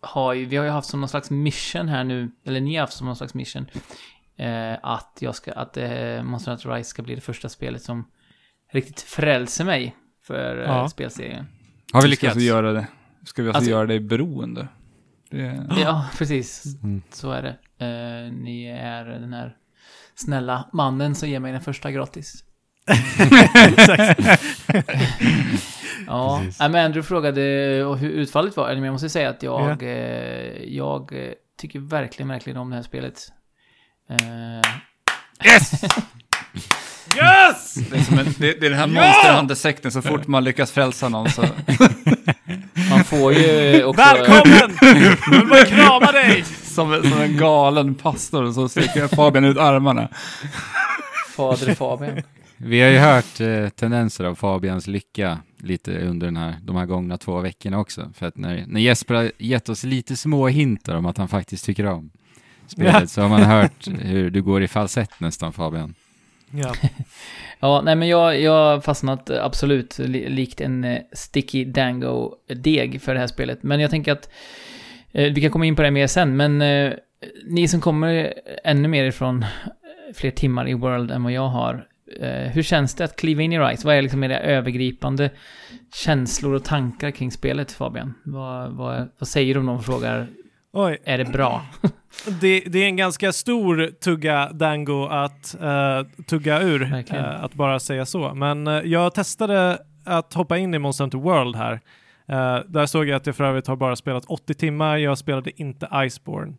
[0.00, 2.80] har ju, vi har ju haft som någon slags mission här nu, eller ni har
[2.80, 3.66] haft som någon slags mission.
[4.42, 8.08] Eh, att jag ska, att eh, Monster Hunter Rise ska bli det första spelet som
[8.72, 10.88] riktigt frälser mig för eh, Ja.
[10.88, 11.46] spelserien.
[11.92, 12.28] Har vi lyckats?
[12.34, 12.86] alltså göra det?
[13.26, 14.68] Ska vi alltså, Alltså- göra dig beroende?
[15.30, 16.64] Det, Ja, precis.
[16.82, 17.02] Mm.
[17.10, 17.56] Så är det.
[17.86, 19.56] Eh, ni är den här
[20.14, 22.44] snälla mannen som ger mig den första gratis.
[26.06, 26.60] Ja, Precis.
[26.60, 28.74] Men Andrew frågade och hur utfallet var.
[28.74, 31.12] Men jag måste säga att jag, eh, jag
[31.58, 33.32] tycker verkligen, verkligen om det här spelet.
[34.12, 34.62] Eh,
[35.44, 35.72] Yes!
[37.16, 37.74] yes!
[37.74, 40.70] det, är som en, det, det är den här Monster Hunter-sekten, så fort man lyckas
[40.70, 41.42] frälsa någon så...
[42.90, 44.02] man får ju också...
[44.02, 44.76] Välkommen!
[45.30, 46.44] Jag vill bara krama dig!
[46.62, 50.08] Som, en- som en galen pastor så sträcker Fabian ut armarna.
[51.36, 52.22] Fader Fabian.
[52.56, 56.86] Vi har ju hört eh, tendenser av Fabians lycka lite under den här, de här
[56.86, 58.10] gångna två veckorna också.
[58.14, 61.64] För att när, när Jesper har gett oss lite små hintar om att han faktiskt
[61.64, 62.10] tycker om
[62.72, 63.06] spelet Ja.
[63.06, 65.94] så har man hört hur du går i falsett nästan Fabian.
[66.50, 66.72] Ja.
[67.64, 73.14] Ja, nej men jag, jag har fastnat absolut li, likt en eh, sticky dango-deg för
[73.14, 73.62] det här spelet.
[73.62, 74.28] Men jag tänker att
[75.12, 76.92] eh, vi kan komma in på det mer sen, men eh,
[77.46, 79.44] ni som kommer ännu mer ifrån
[80.14, 81.86] fler timmar i World än vad jag har.
[82.52, 83.86] Hur känns det att kliva in i Rise?
[83.86, 85.30] Vad är liksom era övergripande
[85.94, 88.14] känslor och tankar kring spelet, Fabian?
[88.24, 90.28] Vad, vad, vad säger du om någon frågar,
[90.72, 91.66] Oj, är det bra?
[92.40, 97.80] det, det är en ganska stor tugga dango att eh, tugga ur, eh, att bara
[97.80, 98.34] säga så.
[98.34, 101.80] Men eh, jag testade att hoppa in i Monster Hunter World här.
[102.66, 105.88] Där såg jag att jag för övrigt har bara spelat 80 timmar, jag spelade inte
[106.06, 106.54] Iceborne.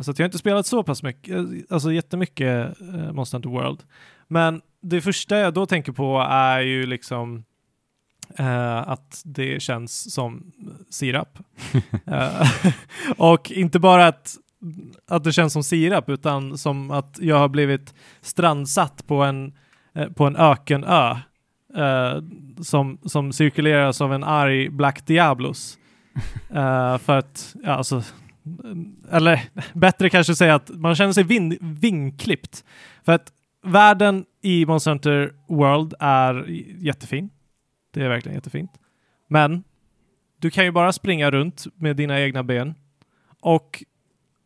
[0.00, 3.50] Så att jag har inte spelat så pass mycket, eh, alltså jättemycket uh, Monster Hunter
[3.50, 3.82] World.
[4.28, 7.44] Men det första jag då tänker på är ju liksom
[8.38, 10.52] eh, att det känns som
[10.90, 11.38] sirap.
[12.06, 12.50] Eh,
[13.16, 14.36] och inte bara att,
[15.06, 19.52] att det känns som sirap, utan som att jag har blivit strandsatt på en,
[19.94, 21.10] eh, på en ökenö
[21.76, 22.22] eh,
[22.62, 25.76] som, som cirkuleras av en arg Black Diablos.
[26.54, 28.02] Eh, för att, ja alltså,
[29.10, 29.40] eller
[29.78, 32.64] bättre kanske säga att man känner sig vin, vingklippt.
[33.04, 36.44] För att världen i Monster Hunter World är
[36.78, 37.30] jättefin.
[37.90, 38.70] Det är verkligen jättefint.
[39.28, 39.64] Men
[40.38, 42.74] du kan ju bara springa runt med dina egna ben
[43.40, 43.84] och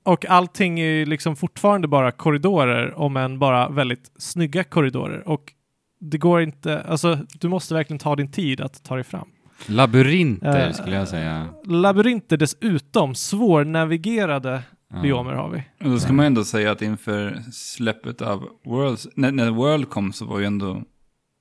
[0.05, 5.29] och allting är ju liksom fortfarande bara korridorer, om än bara väldigt snygga korridorer.
[5.29, 5.53] Och
[6.01, 9.29] det går inte, alltså du måste verkligen ta din tid att ta dig fram.
[9.67, 11.49] Labyrinter Eh, skulle jag säga.
[11.65, 14.63] Labyrinter dessutom, svårnavigerade
[14.95, 15.03] Ja.
[15.03, 15.63] biomer har vi.
[15.85, 20.13] Och då ska man ändå säga att inför släppet av Worlds, när, när World kom
[20.13, 20.83] så var ju ändå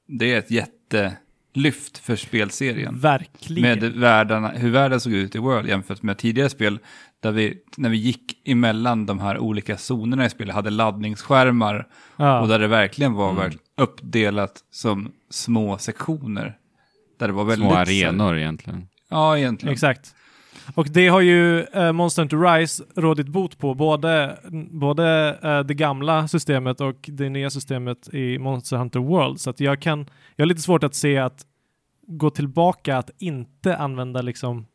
[0.07, 0.51] det är ett
[1.53, 2.99] jättelyft för spelserien.
[2.99, 3.79] Verkligen.
[3.79, 6.79] Med världarna, hur världen såg ut i World jämfört med tidigare spel.
[7.21, 11.87] Där vi, när vi gick emellan de här olika zonerna i spelet, hade laddningsskärmar.
[12.17, 12.41] ja.
[12.41, 13.51] Och där det verkligen var Mm.
[13.77, 16.57] uppdelat som små sektioner.
[17.19, 17.69] Där det var väldigt...
[17.69, 18.87] Små arenor egentligen.
[19.09, 19.73] Ja, egentligen.
[19.73, 20.15] Exakt.
[20.75, 24.39] Och det har ju eh, Monster Hunter Rise rådit bot på, både,
[24.71, 29.39] både eh, det gamla systemet och det nya systemet i Monster Hunter World.
[29.39, 29.99] Så att jag kan,
[30.35, 31.45] jag har lite svårt att se att
[32.07, 34.65] gå tillbaka att inte använda liksom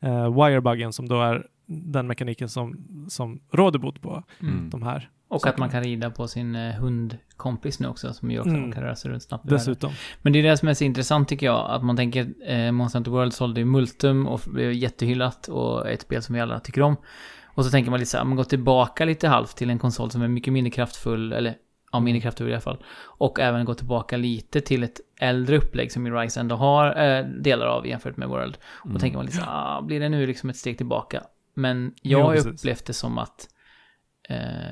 [0.00, 2.76] eh, wirebuggen som då är den mekaniken som,
[3.08, 4.70] som råder bot på Mm.
[4.70, 5.08] de här.
[5.34, 8.54] Och att man kan rida på sin eh, hundkompis nu också, som gör också att
[8.54, 8.62] Mm.
[8.62, 9.48] man kan röra sig runt snabbt.
[9.48, 9.92] Dessutom.
[10.22, 12.98] Men det är det som är så intressant tycker jag, att man tänker eh, Monster
[12.98, 16.82] Hunter World sålde ju Multum och blev jättehyllat och ett spel som vi alla tycker
[16.82, 16.96] om.
[17.44, 20.10] Och så tänker man lite så här, man går tillbaka lite halvt till en konsol
[20.10, 21.54] som är mycket mindre kraftfull, eller
[21.92, 22.84] ja, mindre kraftfull i alla fall.
[23.02, 27.24] Och även gå tillbaka lite till ett äldre upplägg som ju Rise ändå har eh,
[27.24, 28.58] delar av jämfört med World.
[28.64, 31.22] Och då tänker man lite så här, ah, blir det nu liksom ett steg tillbaka?
[31.54, 32.52] Men jag har precis.
[32.60, 33.48] upplevt det som att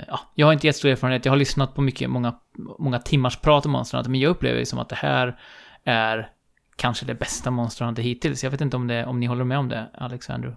[0.09, 2.35] ja, jag har inte jättestor erfarenhet, jag har lyssnat på mycket, många,
[2.79, 5.39] många timmars prat om Monster Hunter, men jag upplever det som att det här
[5.85, 6.29] är
[6.77, 8.45] kanske det bästa Monster Hunter hittills.
[8.45, 10.57] Jag vet inte om, det, om ni håller med om det, Alexander?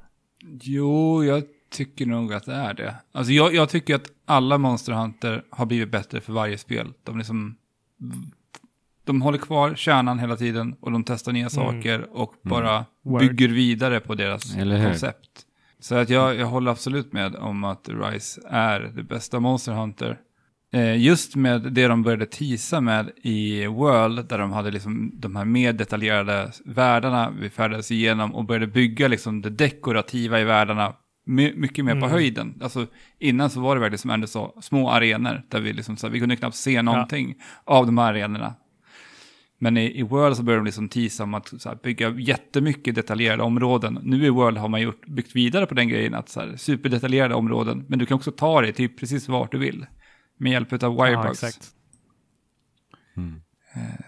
[0.62, 2.96] Jo, jag tycker nog att det är det.
[3.12, 6.94] Alltså jag, jag tycker att alla Monster Hunter har blivit bättre för varje spel.
[7.04, 7.56] De liksom...
[9.04, 13.22] De håller kvar kärnan hela tiden och de testar nya saker och bara Word.
[13.22, 15.45] bygger vidare på deras koncept.
[15.88, 20.18] Så att jag, jag håller absolut med om att Rise är det bästa Monster Hunter.
[20.74, 25.36] Eh, just med det de började tisa med i World, där de hade liksom de
[25.36, 30.94] här mer detaljerade världarna vi färdades igenom och började bygga liksom det dekorativa i världarna
[31.26, 32.12] my, mycket mer på Mm.
[32.12, 32.60] höjden.
[32.62, 32.88] Alltså
[33.20, 36.12] innan så var det verkligen som Anders sa, små arenor där vi liksom så här,
[36.14, 38.54] vi kunde knappt se någonting av de här arenorna.
[39.66, 42.96] Men i, i World så började de liksom tisa om att så här, bygga jättemycket
[42.96, 44.00] detaljerade områden.
[44.04, 47.36] Nu i World har man gjort, byggt vidare på den grejen att så här, superdetaljerade
[47.36, 49.86] områden, men du kan också ta dig till precis vart du vill.
[50.38, 51.44] Med hjälp av Ja, wirebugs.
[51.44, 51.68] exakt.
[53.18, 53.42] Mm.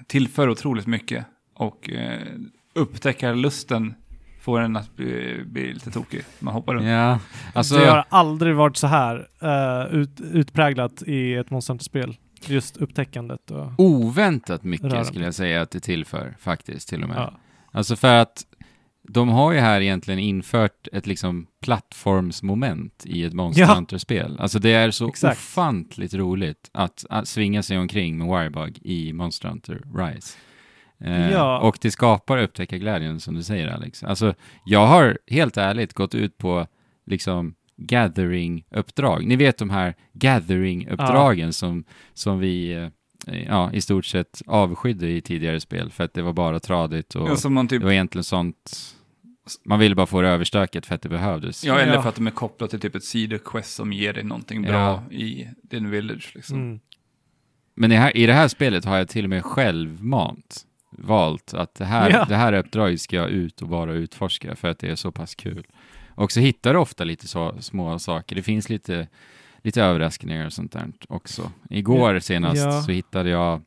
[0.08, 1.26] Tillför otroligt mycket.
[1.54, 2.28] Och eh,
[2.74, 3.94] upptäckarlusten
[4.42, 6.24] får en att bli, bli lite tokig.
[6.40, 6.86] Man hoppar runt.
[6.86, 7.20] Ja,
[7.54, 7.78] alltså...
[7.78, 12.18] det har aldrig varit så här eh, ut, utpräglat i ett Monster Hunter-spel.
[12.46, 13.72] Just upptäckandet och...
[13.78, 15.06] Oväntat mycket Röra.
[15.06, 17.18] skulle jag säga att det tillför, faktiskt, till och med.
[17.18, 17.40] Ja.
[17.72, 18.46] Alltså för att
[19.10, 23.74] de har ju här egentligen infört ett liksom plattformsmoment i ett Monster Ja.
[23.74, 24.38] Hunter-spel.
[24.40, 25.38] Alltså det är så Exakt.
[25.38, 30.38] ofantligt roligt att, att svinga sig omkring med Wirebug i Monster Hunter Rise.
[31.00, 31.60] Eh, Ja.
[31.60, 34.04] Och det skapar upptäckarglädjen som du säger Alex.
[34.04, 34.34] Alltså
[34.66, 36.68] jag har helt ärligt gått ut på
[37.06, 39.26] liksom gathering-uppdrag.
[39.28, 42.72] Ni vet de här gathering-uppdragen som, som vi
[43.28, 47.16] eh, ja, i stort sett avskydde i tidigare spel för att det var bara tradigt
[47.16, 48.94] och Ja, som man typ, det var egentligen sånt
[49.66, 51.66] man ville bara få det överstökat för att det behövdes.
[51.66, 52.02] ja, eller Ja.
[52.02, 54.72] för att de är kopplade till typ ett sidoquest som ger dig någonting bra
[55.10, 55.16] Ja.
[55.16, 56.32] i din village.
[56.36, 56.58] Liksom.
[56.58, 56.80] Mm.
[57.76, 60.62] Men i, här, i det här spelet har jag till och med självmant
[60.92, 62.26] valt att det här, Ja.
[62.30, 65.36] det här uppdraget ska jag ut och bara utforska för att det är så pass
[65.36, 65.68] kul.
[66.18, 68.36] Och så hittar du ofta lite så, små saker.
[68.36, 69.08] Det finns lite,
[69.64, 71.52] lite överraskningar och sånt där också.
[71.70, 72.82] Igår senast Ja.
[72.82, 73.62] så hittade jag,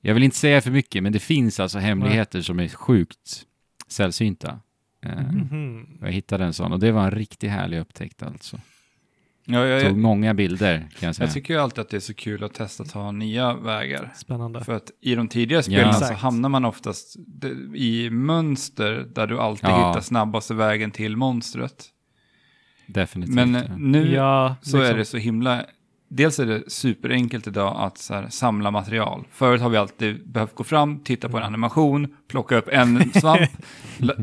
[0.00, 3.42] jag vill inte säga för mycket, men det finns alltså hemligheter som är sjukt
[3.88, 4.60] sällsynta.
[5.02, 5.98] Eh, Mhm.
[6.00, 8.60] Jag hittade en sån och det var en riktigt härlig upptäckt alltså.
[9.48, 11.26] Ja, jag, Tog många bilder kan jag säga.
[11.26, 14.12] jag tycker ju alltid att det är så kul att testa att ta nya vägar.
[14.16, 14.64] Spännande.
[14.64, 16.20] För att i de tidigare spelen så Exakt.
[16.20, 17.16] hamnar man oftast
[17.74, 19.88] i mönster där du alltid Ja.
[19.88, 21.84] hittar snabbaste vägen till monstret.
[22.86, 23.34] Definitivt.
[23.34, 23.62] Men ja.
[23.78, 24.94] nu ja, så liksom.
[24.94, 25.64] är det så himla...
[26.08, 29.24] Dels är det superenkelt idag att så här, samla material.
[29.32, 33.50] Förut har vi alltid behövt gå fram, titta på en animation, plocka upp en svamp.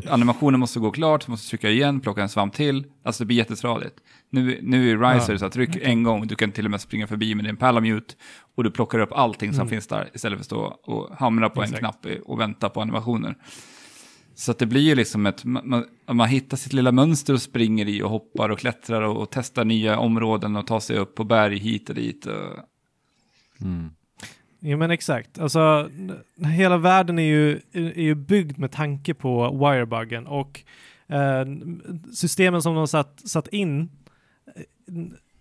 [0.09, 2.85] Animationen måste gå klart, måste trycka igen, plocka en svamp till.
[3.03, 3.95] Alltså det blir jättetradigt.
[4.29, 5.37] Nu, nu i Rise Ja.
[5.37, 8.15] så att tryck en gång, du kan till och med springa förbi med din Palamute
[8.55, 9.69] och du plockar upp allting som Mm.
[9.69, 11.73] finns där istället för att stå och hamra på Exakt.
[11.83, 13.35] en knapp och vänta på animationer.
[14.35, 17.89] Så att det blir ju liksom ett, man, man, hittar sitt lilla mönster och springer
[17.89, 21.23] i och hoppar och klättrar och, och testar nya områden och tar sig upp på
[21.23, 22.25] berg hit och dit.
[22.25, 22.59] Och,
[23.61, 23.89] Mm.
[24.59, 25.39] Ja men exakt.
[25.39, 25.89] Alltså,
[26.57, 30.63] hela världen är ju, är ju byggd med tanke på wirebuggen och
[31.07, 31.45] eh,
[32.13, 33.91] systemen som de satt, satt in
[34.55, 34.63] eh,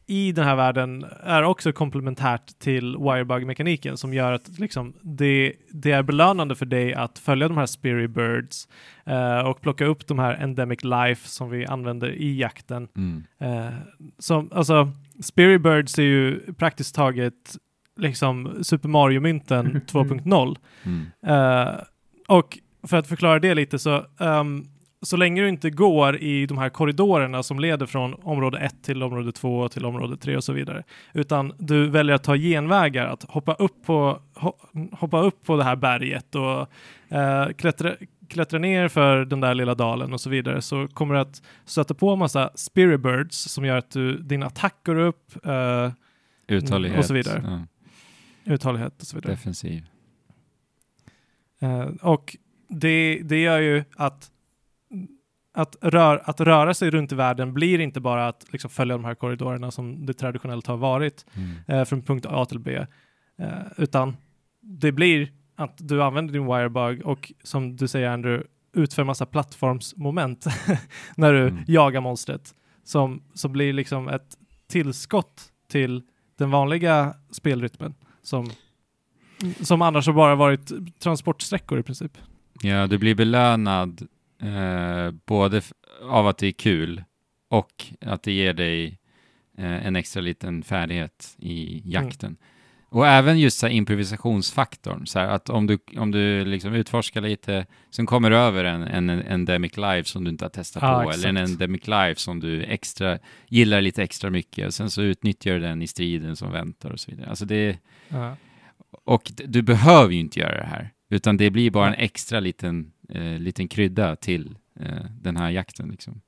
[0.06, 5.92] i den här världen är också komplementärt till Wirebug-mekaniken som gör att liksom, det, det
[5.92, 8.68] är belönande för dig att följa de här Spirit Birds
[9.06, 12.88] eh, och plocka upp de här Endemic Life som vi använder i jakten.
[12.96, 13.24] Mm.
[13.38, 13.72] Eh,
[14.18, 17.56] som, alltså, Spirit Birds är ju praktiskt taget
[17.96, 19.80] liksom Super Mario-mynten Mm.
[19.80, 20.56] 2.0.
[20.82, 21.06] Mm.
[21.26, 21.74] Eh,
[22.28, 24.64] och för att förklara det lite så, ehm,
[25.02, 29.02] så länge du inte går i de här korridorerna som leder från område 1 till
[29.02, 30.82] område 2 till område 3 och så vidare,
[31.14, 35.64] utan du väljer att ta genvägar, att hoppa upp på, ho- hoppa upp på det
[35.64, 36.60] här berget och
[37.16, 37.92] eh, klättra,
[38.28, 41.94] klättra ner för den där lilla dalen och så vidare, så kommer du att stöta
[41.94, 45.90] på en massa spirit birds som gör att du, din attack går upp, eh,
[46.48, 46.98] Uthållighet.
[46.98, 47.42] och så vidare.
[48.44, 49.32] Ja, uthållighet och så vidare.
[49.32, 49.84] defensiv.
[51.60, 52.36] Eh, och
[52.68, 54.28] det, det gör ju att,
[55.54, 59.04] att, rör, att röra sig runt i världen blir inte bara att liksom följa de
[59.04, 61.54] här korridorerna som det traditionellt har varit Mm.
[61.68, 62.74] eh, från punkt A till B,
[63.38, 64.16] eh, utan
[64.60, 70.46] det blir att du använder din wirebug och som du säger Andrew, utför massa plattformsmoment
[71.16, 71.64] när du Mm.
[71.66, 74.36] jagar monstret som, som blir liksom ett
[74.68, 76.02] tillskott till
[76.38, 78.50] den vanliga spelrytmen som,
[79.60, 82.18] som annars har bara varit transportsträckor i princip.
[82.62, 84.06] Ja, du blir belönad
[84.42, 85.62] eh, både
[86.10, 87.04] av att det är kul
[87.50, 88.98] och att det ger dig
[89.58, 92.36] eh, en extra liten färdighet i jakten.
[92.88, 97.20] Och även just så här improvisationsfaktorn, så här att om du, om du liksom utforskar
[97.20, 100.82] lite, sen kommer du över en, en, en endemic live som du inte har testat
[100.82, 101.50] Ja, på, eller en exakt.
[101.50, 105.82] endemic live som du extra, gillar lite extra mycket, och sen så utnyttjar du den
[105.82, 107.28] i striden som väntar och så vidare.
[107.30, 107.78] Alltså det,
[108.08, 108.36] Ja.
[109.04, 112.91] och du behöver ju inte göra det här, utan det blir bara en extra liten,
[113.08, 115.88] eh, liten krydda till eh, den här jakten.
[115.88, 116.20] Liksom.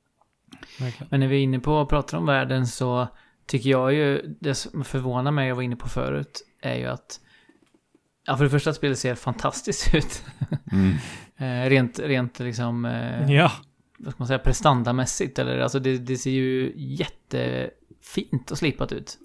[1.11, 3.09] Men när vi är inne på att prata om världen så
[3.47, 7.21] tycker jag ju, det som förvånar mig, jag var inne på förut, är ju att
[8.27, 10.25] Ja, för det första att spelet ser fantastiskt ut.
[10.73, 10.95] Mm.
[11.37, 13.53] eh, rent, rent liksom, eh, Ja,
[13.99, 15.39] vad ska man säga, prestandamässigt.
[15.39, 19.19] Eller alltså det, det ser ju jättefint och slipat ut.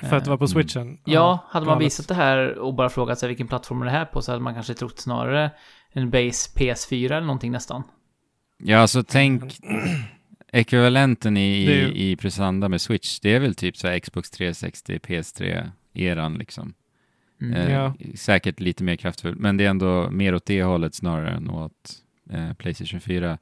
[0.00, 0.48] för att det var på Mm.
[0.48, 0.98] switchen.
[1.04, 4.04] Ja, hade man visat det här och bara frågat sig vilken plattform är det här
[4.04, 5.50] på så hade man kanske trott snarare
[5.92, 7.82] en base PS4 eller någonting nästan.
[8.64, 9.42] Ja, alltså tänk
[10.52, 14.30] ekvivalenten i, ju- i, i prestanda med Switch, det är väl typ så här Xbox
[14.30, 16.74] 360, PS3-eran liksom.
[17.40, 17.54] Mm.
[17.54, 17.94] Eh, Ja.
[18.14, 21.92] Säkert lite mer kraftfull, men det är ändå mer åt det hållet snarare än åt
[22.30, 23.38] eh, Playstation 4.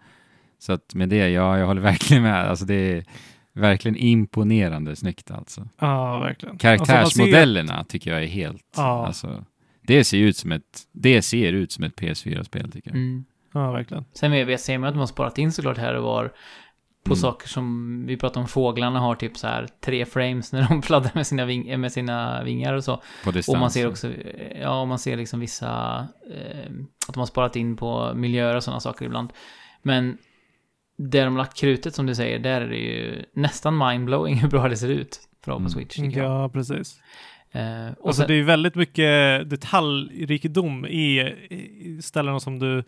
[0.59, 2.49] Så att med det, ja, jag håller verkligen med.
[2.51, 3.05] Alltså det är
[3.53, 5.69] verkligen imponerande snyggt alltså.
[5.79, 6.59] Ja, verkligen.
[6.59, 9.07] Karaktärsmodellerna tycker jag är helt, Ja.
[9.07, 9.45] alltså,
[9.91, 12.97] det ser ut som ett, det ser ut som ett PS4-spel tycker jag.
[12.97, 13.25] Mm.
[13.55, 14.05] Ja, verkligen.
[14.13, 16.33] Sen vet jag, att de har sparat in såklart här och var
[17.05, 17.17] på Mm.
[17.17, 21.11] saker som, vi pratar om fåglarna har typ så här tre frames när de fladdrar
[21.15, 23.03] med sina, ving, med sina vingar och så.
[23.25, 23.49] På distans.
[23.49, 24.13] Och man ser också,
[24.61, 25.99] ja, man ser liksom vissa,
[26.35, 26.71] eh,
[27.09, 29.33] att de har sparat in på miljöer och sådana saker ibland.
[29.83, 30.19] Men
[30.99, 34.69] där de lagt krutet som du säger, där är det ju nästan mindblowing hur bra
[34.69, 35.21] det ser ut.
[35.47, 35.71] Vara på Mm.
[35.71, 36.31] Switch tycker jag.
[36.31, 37.01] Ja, precis.
[37.53, 42.85] Eh, och Alltså sen, det är väldigt mycket detaljrikedom i, i ställena som du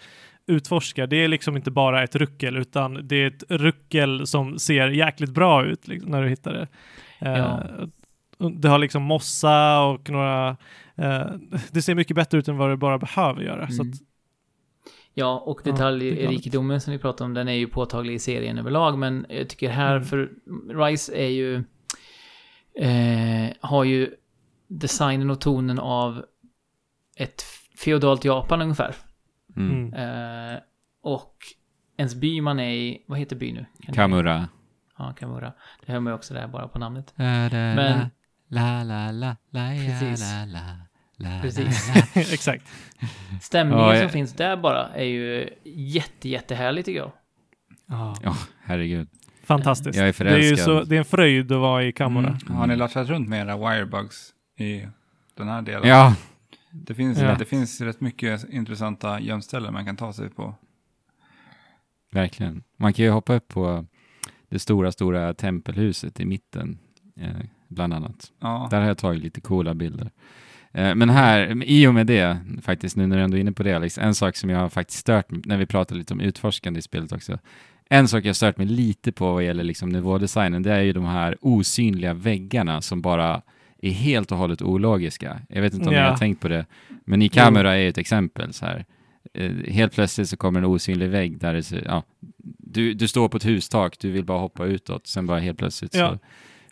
[0.47, 1.07] utforskar.
[1.07, 5.31] Det är liksom inte bara ett ruckel utan det är ett ruckel som ser jäkligt
[5.31, 6.69] bra ut liksom, när du hittar det.
[7.29, 7.63] Eh, Ja.
[8.61, 10.57] Det har liksom mossa och några...
[10.97, 11.27] eh,
[11.71, 13.69] det ser mycket bättre ut än vad det bara behöver göra.
[13.69, 13.93] Så Mm.
[13.93, 13.99] att,
[15.15, 18.99] ja, och Ja, detaljrikedomen som vi pratar om, den är ju påtaglig i serien överlag,
[18.99, 20.05] men jag tycker här, Mm.
[20.09, 20.31] för
[20.75, 21.55] Rise är ju,
[22.79, 24.11] eh, har ju
[24.81, 26.25] designen och tonen av
[27.17, 27.43] ett
[27.79, 28.95] feodalt Japan ungefär.
[29.57, 29.71] Mm.
[29.73, 29.95] mm.
[30.55, 30.59] Eh,
[31.03, 31.37] och
[31.97, 33.67] ens by man är i, vad heter by nu?
[33.83, 34.49] Kan Kamura.
[34.99, 35.53] Ja, Kamura.
[35.87, 37.13] Det hör man ju också där bara på namnet.
[37.17, 37.51] Men...
[37.51, 38.07] Men-
[38.49, 40.21] La, la, la, la, ja, Precis.
[40.21, 40.61] la, la,
[41.17, 41.89] la, Precis.
[41.89, 42.21] la, la.
[42.33, 42.67] Exakt.
[43.41, 47.13] Stämningen Ja, som jag- finns där bara är ju jätte, jättehärlig tycker jag.
[48.23, 49.09] Ja, herregud.
[49.45, 49.99] Fantastiskt.
[49.99, 50.65] Jag är det, är ju förälskad.
[50.65, 52.27] så, det är en fröjd att vara i Kamora.
[52.47, 52.57] Mm.
[52.57, 54.87] Har ni latchat runt med era wirebugs i
[55.35, 55.89] den här delen?
[55.89, 56.15] Ja,
[56.71, 57.35] Det finns, Ja.
[57.39, 60.55] det finns rätt mycket intressanta gömställen man kan ta sig på.
[62.13, 62.63] verkligen.
[62.77, 63.87] Man kan ju hoppa upp på
[64.49, 66.79] det stora, stora tempelhuset i mitten,
[67.17, 67.29] eh,
[67.69, 68.33] bland annat.
[68.41, 70.11] Ja, Där har jag tagit lite coola bilder.
[70.73, 73.63] Eh, Men här, i och med det, faktiskt nu när du ändå är inne på
[73.63, 76.79] det Alex, en sak som jag har faktiskt stört när vi pratar lite om utforskande
[76.79, 77.39] i spelet också,
[77.89, 81.05] en sak jag stört mig lite på vad gäller liksom nivådesignen, det är ju de
[81.05, 83.43] här osynliga väggarna som bara
[83.89, 85.41] är helt och hållet ologiska.
[85.49, 86.03] Jag vet inte om Ja.
[86.03, 86.67] ni har tänkt på det,
[87.05, 88.85] men i Camera är ett exempel så här.
[89.35, 92.03] Eh, Helt plötsligt så kommer en osynlig vägg där det ser, ja,
[92.59, 95.95] du, du står på ett hustak, du vill bara hoppa utåt, sen bara helt plötsligt
[95.95, 96.11] Ja.
[96.13, 96.19] så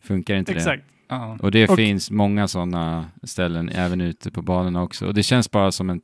[0.06, 0.58] funkar inte det.
[0.58, 0.84] Exakt.
[1.08, 1.38] Ja.
[1.42, 5.06] Och det Och- finns många sådana ställen även ute på banorna också.
[5.06, 6.02] Och det känns bara som ett...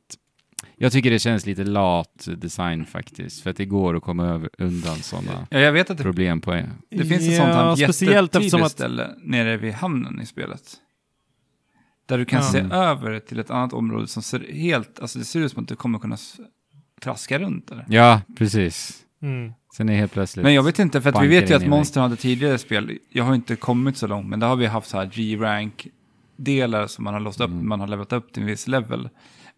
[0.77, 3.43] Jag tycker det känns lite lat design faktiskt.
[3.43, 6.41] För att det går att komma över, undan sådana Ja, jag vet att det, problem
[6.41, 6.51] på
[6.89, 8.71] det finns ett Ja, sånt här speciellt eftersom jättetydligt att...
[8.71, 10.61] ställe nere vid hamnen i spelet.
[12.07, 12.45] Där du kan Ja.
[12.51, 12.71] se Mm.
[12.71, 15.75] över till ett annat område som ser helt, alltså det ser ut som att du
[15.75, 16.17] kommer kunna
[17.01, 17.85] traska runt där.
[17.89, 18.93] Ja, precis.
[19.21, 19.53] Mm.
[19.77, 20.43] Sen är helt plötsligt...
[20.43, 23.23] Men jag vet inte, för att vi vet ju att Monster hade tidigare spel, jag
[23.23, 27.13] har inte kommit så långt, men där har vi haft så här G-rank-delar som man
[27.13, 27.69] har låst upp, Mm.
[27.69, 29.09] man har levelat upp till en viss level.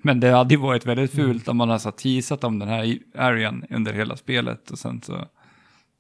[0.02, 2.98] Men det hade ju varit väldigt fult om man har så teasat om den här
[3.18, 5.26] arean under hela spelet och sen så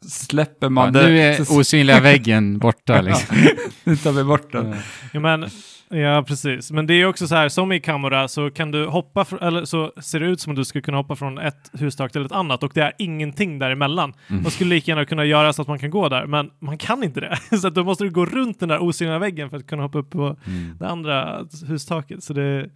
[0.07, 1.07] släpper man Ja, det.
[1.07, 3.37] nu är osynliga väggen borta liksom.
[3.83, 4.75] nu tar vi bort den.
[5.13, 5.49] Ja, men,
[5.89, 6.71] ja, precis.
[6.71, 9.91] Men det är också så här, som i Kamora så kan du hoppa, eller så
[10.01, 12.63] ser det ut som att du skulle kunna hoppa från ett hustak till ett annat
[12.63, 14.13] och det är ingenting däremellan.
[14.27, 14.41] Mm.
[14.43, 17.03] Man skulle lika gärna kunna göra så att man kan gå där, men man kan
[17.03, 17.37] inte det.
[17.61, 19.97] så att då måste du gå runt den där osynliga väggen för att kunna hoppa
[19.97, 20.77] upp på Mm.
[20.79, 22.23] det andra hustaket.
[22.23, 22.69] Så det,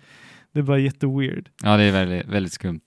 [0.51, 1.49] det är bara jätteweird.
[1.63, 2.81] Ja, det är väldigt, väldigt skumt.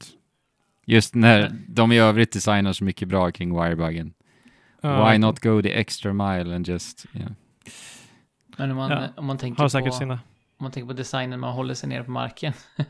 [0.87, 4.13] Just när de i övrigt designar så mycket bra kring wirebuggen.
[4.83, 7.07] Why not go the extra mile and just...
[7.15, 7.31] Yeah.
[8.57, 9.71] Men om man, Ja, om man tänker Har på...
[9.71, 10.15] säkert sina.
[10.15, 10.21] om
[10.65, 12.53] man tänker på designen, man håller sig ner på marken.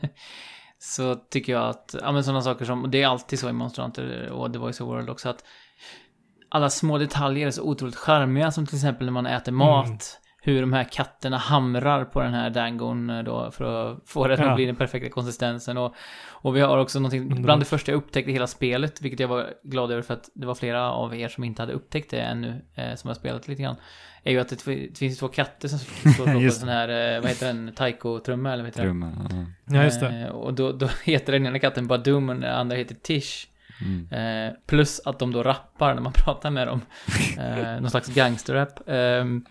[0.79, 3.81] så tycker jag att, ja men sådana saker som, det är alltid så i Monster
[3.83, 5.43] Hunter och The Voice of World också, att
[6.49, 10.19] alla små detaljer är så otroligt charmiga, som till exempel när man äter mat.
[10.47, 14.39] Hur de här katterna hamrar på den här dangon eh, då för att få den
[14.41, 14.49] Ja.
[14.49, 15.77] att bli den perfekta konsistensen.
[15.77, 15.95] Och,
[16.29, 17.43] och vi har också någonting, Underbart.
[17.43, 20.29] bland det första jag upptäckte i hela spelet, vilket jag var glad över för att
[20.33, 23.47] det var flera av er som inte hade upptäckt det ännu, eh, som har spelat
[23.47, 23.75] lite grann.
[24.23, 25.79] Är ju att det, det finns två katter som
[26.13, 28.89] står på Just sån här, eh, vad heter den, taiko-trumma eller vad heter den?
[28.89, 29.45] Trumma.
[29.67, 29.75] Ja.
[29.77, 30.07] Ja, just det.
[30.07, 33.47] Eh, och då, då heter den ena katten Badum och den andra heter Tish.
[33.81, 34.47] Mm.
[34.47, 36.81] Eh, plus att de då rappar när man pratar med dem.
[37.37, 38.79] Eh, någon slags gangsterrap.
[38.87, 39.45] Ehm,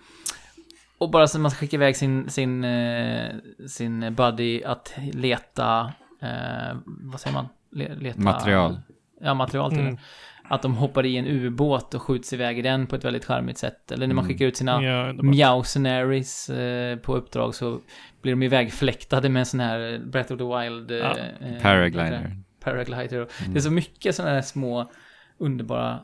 [0.98, 3.34] och bara så man ska skicka iväg sin, sin, eh,
[3.68, 5.92] sin buddy att leta,
[6.22, 7.48] eh, vad säger man?
[7.72, 8.80] Le, leta, Material.
[9.20, 9.94] Ja, material till Mm.
[9.94, 10.02] den.
[10.48, 13.58] Att de hoppar i en ubåt och skjuts iväg i den på ett väldigt charmigt
[13.58, 13.92] sätt.
[13.92, 14.28] Eller när man Mm.
[14.32, 15.12] skickar ut sina Ja.
[15.12, 17.80] Meowsenaries eh, på uppdrag så
[18.22, 20.90] blir de ivägfläktade med en sån här Breath of the Wild...
[20.90, 21.16] Eh, Ja.
[21.46, 22.10] eh, Paraglider.
[22.10, 22.36] det?
[22.64, 23.16] Paraglider.
[23.16, 23.52] Mm.
[23.52, 24.90] Det är så mycket sådana här små
[25.38, 26.00] underbara...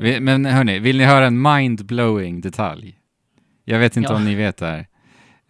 [0.00, 2.94] Eh, Men hörni, vill ni höra en mind-blowing detalj?
[3.68, 4.16] Jag vet inte Ja.
[4.16, 4.86] om ni vet det här.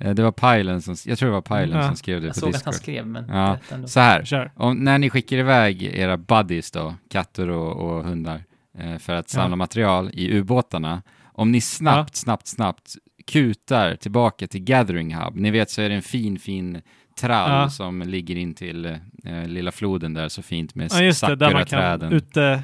[0.00, 1.86] Eh, Det var Pilen som, jag tror det var Pilen Ja.
[1.86, 2.82] som skrev det jag på såg att han Discord.
[2.82, 3.58] skrev, men Ja.
[3.86, 8.44] Så här, om, när ni skickar iväg era buddies då, katter och, och hundar,
[8.78, 9.56] eh, för att samla Ja.
[9.56, 12.94] material i ubåtarna, om ni snabbt, snabbt, snabbt
[13.26, 16.80] kutar tillbaka till Gathering Hub, ni vet så är det en fin, fin
[17.20, 17.70] trall Ja.
[17.70, 18.84] som ligger in till
[19.24, 21.36] eh, lilla floden där så fint med Ja, just det.
[21.36, 22.62] Där man kan ute,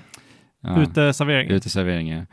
[0.60, 0.82] Ja.
[0.82, 1.48] uteservering.
[1.50, 2.26] Uteserveringen.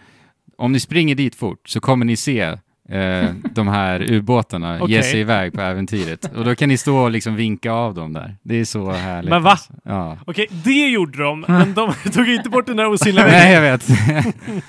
[0.57, 2.57] Om ni springer dit fort så kommer ni se
[2.89, 5.03] eh, de här ubåtarna ge Okej.
[5.03, 6.31] sig iväg på äventyret.
[6.35, 8.35] Och då kan ni stå och liksom vinka av dem där.
[8.43, 9.29] Det är så härligt.
[9.29, 9.51] Men va?
[9.51, 9.73] alltså.
[9.83, 10.17] Ja.
[10.27, 13.63] Okej, det gjorde de, men de tog inte bort den där osynliga Nej, väggen.
[13.63, 13.87] jag vet.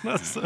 [0.13, 0.41] Alltså.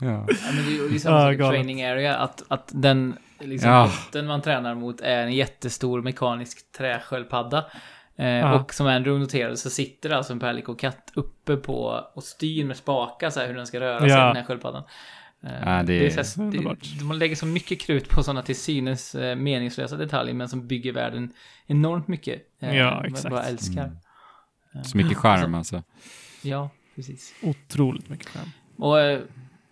[0.00, 0.06] ja.
[0.28, 1.52] Ja, men det är ju samma Ja, sak galet.
[1.54, 3.84] training area, att, att den liksom Ja.
[4.04, 7.64] botten man tränar mot är en jättestor mekanisk träsköldpadda.
[8.18, 8.54] Eh, Ja.
[8.60, 13.30] Och som Andrew noterade så sitter alltså en pärlikokatt uppe på och styr med spakar
[13.30, 14.26] så här hur den ska röra sig, Ja.
[14.26, 14.82] den här sköldpaddan.
[15.46, 16.50] Eh, Ja, det är- så här,
[16.98, 20.66] det, man lägger så mycket krut på sådana till synes eh, meningslösa detaljer, men som
[20.66, 21.32] bygger världen
[21.66, 22.42] enormt mycket.
[22.60, 23.30] Eh, Ja, exakt.
[23.30, 23.84] Vad jag älskar.
[24.74, 24.84] Mm.
[24.84, 25.82] Så mycket charm alltså.
[26.42, 27.34] Ja, precis.
[27.42, 28.48] Otroligt mycket skärm.
[28.78, 29.20] Och eh,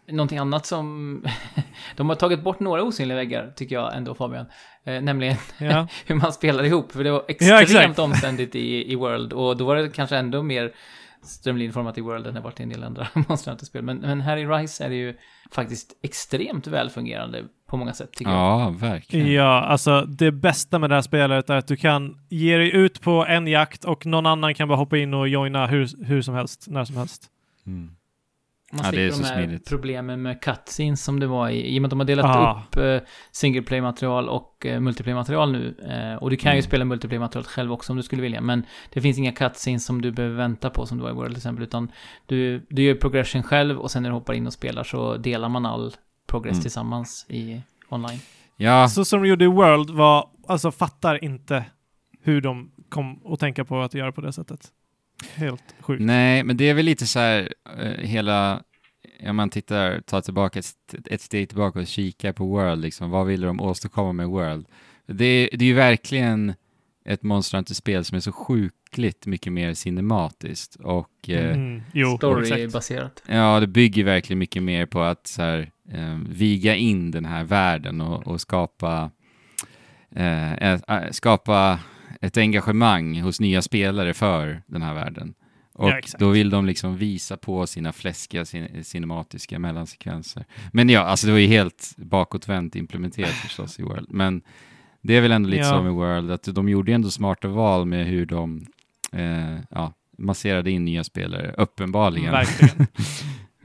[0.09, 1.23] någonting annat som...
[1.97, 4.47] de har tagit bort några osynliga väggar, tycker jag ändå Fabian.
[4.85, 5.89] Eh, nämligen Ja.
[6.07, 6.93] hur man spelar ihop.
[6.93, 7.99] För det var Ja, extremt exakt.
[7.99, 9.33] omständigt i, i World.
[9.33, 10.73] Och då var det kanske ändå mer
[11.23, 13.83] strömlinjeformat i World än det varit i en del andra Monster Hunter-spel.
[13.83, 15.15] Men, men här i Rise är det ju
[15.51, 18.41] faktiskt extremt välfungerande på många sätt, tycker jag.
[18.41, 19.33] Ja, verkligen.
[19.33, 23.01] Ja, alltså det bästa med det här spelet är att du kan ge dig ut
[23.01, 26.35] på en jakt och någon annan kan bara hoppa in och joina hur, hur som
[26.35, 27.31] helst, när som helst.
[27.67, 27.91] Mm.
[28.75, 29.69] Man Ja, det är slipper de här smidigt.
[29.69, 32.63] problemen med cutscenes som det var i, i och med att de har delat Ah.
[32.69, 35.75] upp eh, single play-material och eh, multiplayer-material nu.
[35.89, 36.63] Eh, och du kan ju Mm.
[36.63, 40.11] spela multiplayer-material själv också om du skulle vilja, men det finns inga cutscenes som du
[40.13, 41.93] behöver vänta på som du har i World till exempel, utan
[42.27, 45.49] du, du gör progression själv och sen när du hoppar in och spelar så delar
[45.49, 45.93] man all
[46.27, 46.63] progress Mm.
[46.63, 48.19] tillsammans i online.
[48.57, 51.65] Ja, Så som de gjorde i World var, alltså fattar inte
[52.23, 54.69] hur de kom att tänka på att göra på det sättet.
[55.35, 56.03] Helt sjukt.
[56.03, 58.63] nej, men det är väl lite så här eh, hela,
[59.29, 63.27] om man tittar, tar tillbaka ett, ett steg tillbaka och kikar på World, liksom, vad
[63.27, 64.67] ville de åstadkomma med World?
[65.07, 66.55] Det, det är ju verkligen
[67.05, 71.83] ett Monster Hunter-spel som är så sjukligt mycket mer cinematiskt och eh, Mm.
[72.17, 73.23] Story-baserat.
[73.29, 77.45] Ja, det bygger verkligen mycket mer på att så här, eh, viga in den här
[77.45, 79.11] världen och, och skapa,
[80.17, 81.79] eh, äh, skapa
[82.27, 85.35] ett engagemang hos nya spelare för den här världen.
[85.75, 90.45] Och Ja, då vill de liksom visa på sina fläskiga cin- cinematiska mellansekvenser.
[90.73, 94.07] Men ja, alltså det var ju helt bakåtvänt implementerat förstås i World.
[94.11, 94.43] Men
[95.03, 95.69] det är väl ändå lite Ja.
[95.71, 98.67] som i World, att de gjorde ändå smarta val med hur de
[99.13, 102.33] eh, ja, masserade in nya spelare, uppenbarligen.
[102.33, 102.87] Verkligen.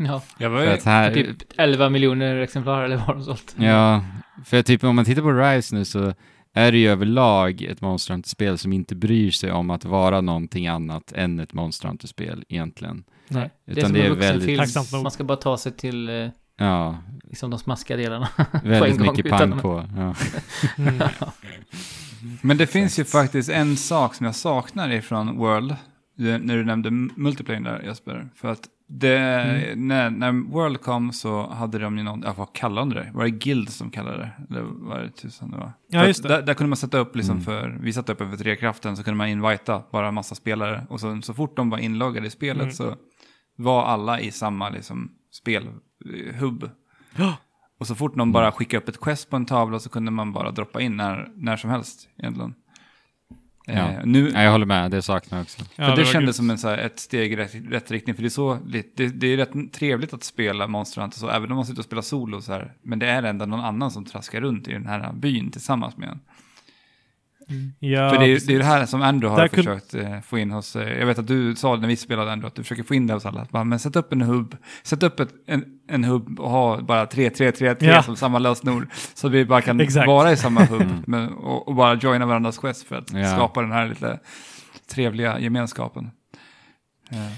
[0.02, 3.56] Ja, För här, typ 11 miljoner exemplar eller vad de sålt.
[3.60, 4.06] Ja,
[4.46, 6.14] för typ om man tittar på Rise nu så
[6.54, 11.12] är det ju överlag ett Monster som inte bryr sig om att vara någonting annat
[11.12, 13.04] än ett Monster Hunter-spel egentligen.
[13.28, 14.92] Nej, det är Utan som det en är väldigt- Tacksamt.
[15.04, 16.28] Man ska bara ta sig till eh,
[16.58, 18.28] Ja, liksom de smaskiga delarna.
[18.64, 19.84] väldigt gång, mycket utan- pang på.
[19.98, 20.16] Ja.
[22.22, 22.38] Mm.
[22.42, 25.76] men det finns ju faktiskt en sak som jag saknar ifrån World,
[26.18, 28.30] det- när du nämnde multiplayer där Jesper.
[28.36, 28.60] För att
[28.92, 29.88] det, Mm.
[29.88, 33.12] när, när World kom så hade de ju någon, ja, vad kallade de det?
[33.14, 34.32] Var det Guild som kallade det?
[34.50, 35.74] Eller vad det tusan det var?
[35.88, 36.30] Ja, För just det.
[36.30, 37.46] Där, där kunde man sätta upp liksom Mm.
[37.46, 40.86] för, vi satte upp över tre kraften så kunde man invita bara massa spelare.
[40.90, 42.74] Och så, så fort de var inloggade i spelet Mm.
[42.74, 42.96] så
[43.56, 46.70] var alla i samma liksom spelhubb.
[47.16, 47.34] Ja.
[47.80, 50.34] Och så fort någon bara skickade upp ett quest på en tavla så kunde man
[50.34, 52.54] bara droppa in när, när som helst egentligen.
[53.74, 53.90] Ja.
[53.90, 55.62] Eh, nu, ja, jag håller med, det saknar jag också.
[55.76, 56.36] Ja, för det, var kändes grymt.
[56.36, 58.16] som en, så här, ett steg i rätt, rätt riktning.
[58.16, 61.52] För det är, så, det, det är rätt trevligt att spela Monster Hunter så, även
[61.52, 62.74] om man sitter och spelar solo så här.
[62.82, 66.10] Men det är ändå någon annan som traskar runt i den här byn tillsammans med
[66.10, 66.20] en.
[67.80, 70.38] Ja, för det är, det är det här som Andrew har Där försökt eh, få
[70.40, 72.84] in hos, eh, jag vet att du sa när vi spelade Andrew, att du försöker
[72.84, 73.48] få in det hos alla.
[73.52, 77.06] Bara, men sätt upp en hubb, sätt upp ett, en, en hubb och ha bara
[77.06, 78.04] 3, 3, 3, 3 Ja.
[78.04, 78.88] som samma lösenord.
[79.14, 80.08] Så vi bara kan Exakt.
[80.08, 81.04] vara i samma hubb Mm.
[81.08, 83.26] men, och, och bara joina varandras quest för att Ja.
[83.36, 84.20] skapa den här lite
[84.94, 86.12] trevliga gemenskapen.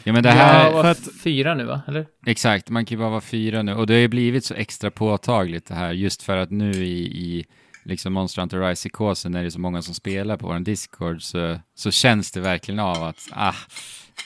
[0.04, 1.82] Ja, men det Ja, här, var för att- fyra nu va?
[1.88, 2.06] Eller?
[2.26, 3.74] exakt, man kan ju bara vara fyra nu.
[3.74, 7.02] Och det har ju blivit så extra påtagligt det här, just för att nu i,
[7.02, 7.46] i
[7.84, 11.60] liksom Monster Hunter Rise-psykosen när det är så många som spelar på vår Discord så,
[11.76, 13.56] så känns det verkligen av att, ah,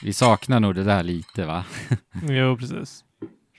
[0.04, 1.64] vi saknar nog det där lite va?
[2.30, 3.02] Jo, precis.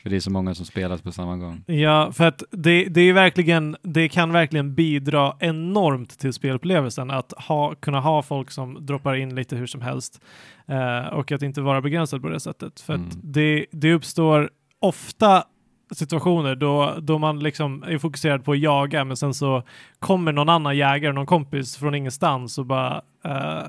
[0.03, 1.65] För det är så många som spelar på samma gång.
[1.67, 7.33] Ja, för att det, det är verkligen, det kan verkligen bidra enormt till spelupplevelsen att
[7.37, 10.21] ha, kunna ha folk som droppar in lite hur som helst
[10.69, 12.81] eh, och att inte vara begränsad på det sättet.
[12.81, 13.09] För Mm.
[13.09, 15.45] att det, det uppstår ofta
[15.91, 19.63] situationer då, då man liksom är fokuserad på att jaga men sen så
[19.99, 23.63] kommer någon annan jägare, någon kompis från ingenstans och bara eh,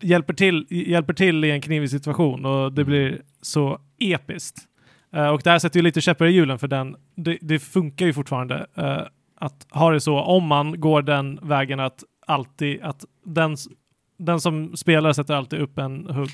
[0.00, 4.56] hjälper, till, hjälper till i en knivig situation och det blir så episkt.
[5.12, 6.96] Eh, och det här sätter ju lite käppar i hjulen för den.
[7.14, 9.02] Det, det funkar ju fortfarande eh,
[9.36, 13.56] att ha det så om man går den vägen att alltid att den,
[14.18, 16.30] den som spelar sätter alltid upp en hubb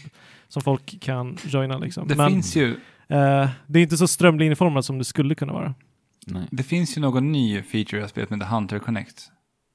[0.49, 2.09] som folk kan joina liksom.
[2.09, 2.77] Det Men finns ju
[3.13, 5.75] eh, det är inte så strömlinjeformat som det skulle kunna vara.
[6.27, 6.43] Nej.
[6.51, 9.29] Det finns ju någon ny feature jag spelat med The Hunter Connect.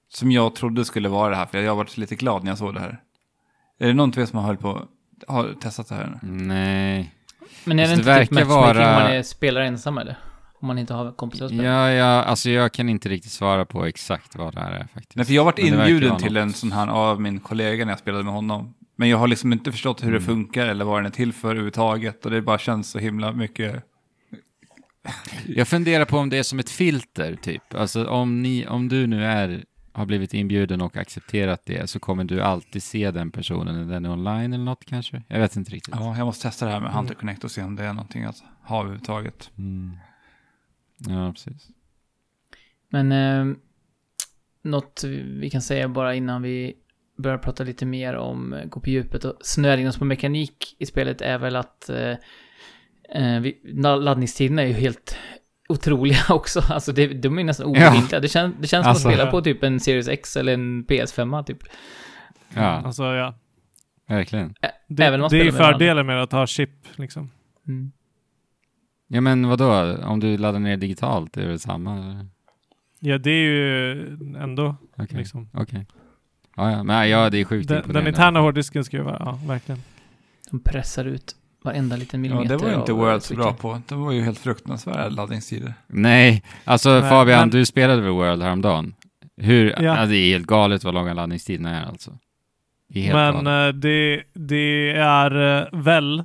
[0.09, 2.57] Som jag trodde skulle vara det här, för jag har varit lite glad när jag
[2.57, 2.99] såg det här.
[3.79, 4.81] Är det någon av er som har på,
[5.27, 6.19] har testat det här?
[6.21, 7.13] Nej.
[7.65, 9.97] Men är det Alltså, inte det typ verkar matchmaking vara- om man är, spelar ensam
[9.97, 10.17] eller?
[10.61, 11.63] Om man inte har kompisar att spela?
[11.63, 15.15] Ja, ja, alltså jag kan inte riktigt svara på exakt vad det här är faktiskt.
[15.15, 16.41] Nej, för jag har varit det inbjuden till något.
[16.41, 18.73] en sån här av min kollega när jag spelade med honom.
[18.99, 20.25] Men jag har liksom inte förstått hur det Mm.
[20.27, 22.25] funkar eller vad den är till för överhuvudtaget.
[22.25, 23.83] Och det bara känns så himla mycket.
[25.47, 27.73] Jag funderar på om det är som ett filter, typ.
[27.73, 32.23] Alltså om, ni, om du nu är, har blivit inbjuden och accepterat det så kommer
[32.23, 35.23] du alltid se den personen när den är online eller något kanske?
[35.27, 35.95] Jag vet inte riktigt.
[35.97, 36.97] Ja, jag måste testa det här med Mm.
[36.97, 39.51] Hunter Connect och se om det är någonting att ha överhuvudtaget.
[39.57, 39.97] Mm.
[40.97, 41.67] Ja, precis.
[42.89, 43.55] Men eh,
[44.61, 45.03] något
[45.39, 46.73] vi kan säga bara innan vi
[47.17, 50.75] börjar prata lite mer om eh, gå på djupet och snöa in oss på mekanik
[50.79, 52.09] i spelet är väl att eh,
[53.09, 55.17] eh, vi, na- laddningstiderna är ju helt
[55.69, 56.59] otroliga också.
[56.69, 57.87] Alltså det, de är nästan Ja.
[57.89, 58.19] obefintliga.
[58.21, 59.07] Det, kän, det känns som Alltså.
[59.07, 61.59] att spela på typ en Series X eller en PS5 typ.
[62.53, 63.35] Ja, Alltså ja.
[64.07, 64.53] verkligen.
[64.87, 67.31] Det, Även det är ju fördelen med att ha chip liksom.
[67.67, 67.91] Mm.
[69.07, 69.97] Ja, men vadå?
[70.03, 71.97] Om du laddar ner digitalt, är det väl samma?
[71.97, 72.27] eller?
[72.99, 74.01] Ja, det är ju
[74.37, 75.17] ändå Okej.
[75.17, 75.49] liksom.
[75.53, 75.85] Okej.
[76.57, 79.39] Ja, ja, men ja, det är sjukt Den, den interna hårddisken ska ju vara, ja,
[79.47, 79.81] verkligen.
[80.51, 83.81] De pressar ut varenda liten Ja, millimeter det var ju inte World så bra på.
[83.87, 85.73] Det var ju helt fruktansvärda laddningstider.
[85.87, 88.93] Nej, alltså Nej, Fabian, men- du spelade väl World häromdagen?
[89.37, 89.81] Hur, Ja.
[89.81, 90.05] ja.
[90.05, 92.17] det är helt galet vad långa laddningstiderna är alltså.
[92.89, 93.75] Det är Men galet.
[93.75, 96.23] eh, det, det är eh, väl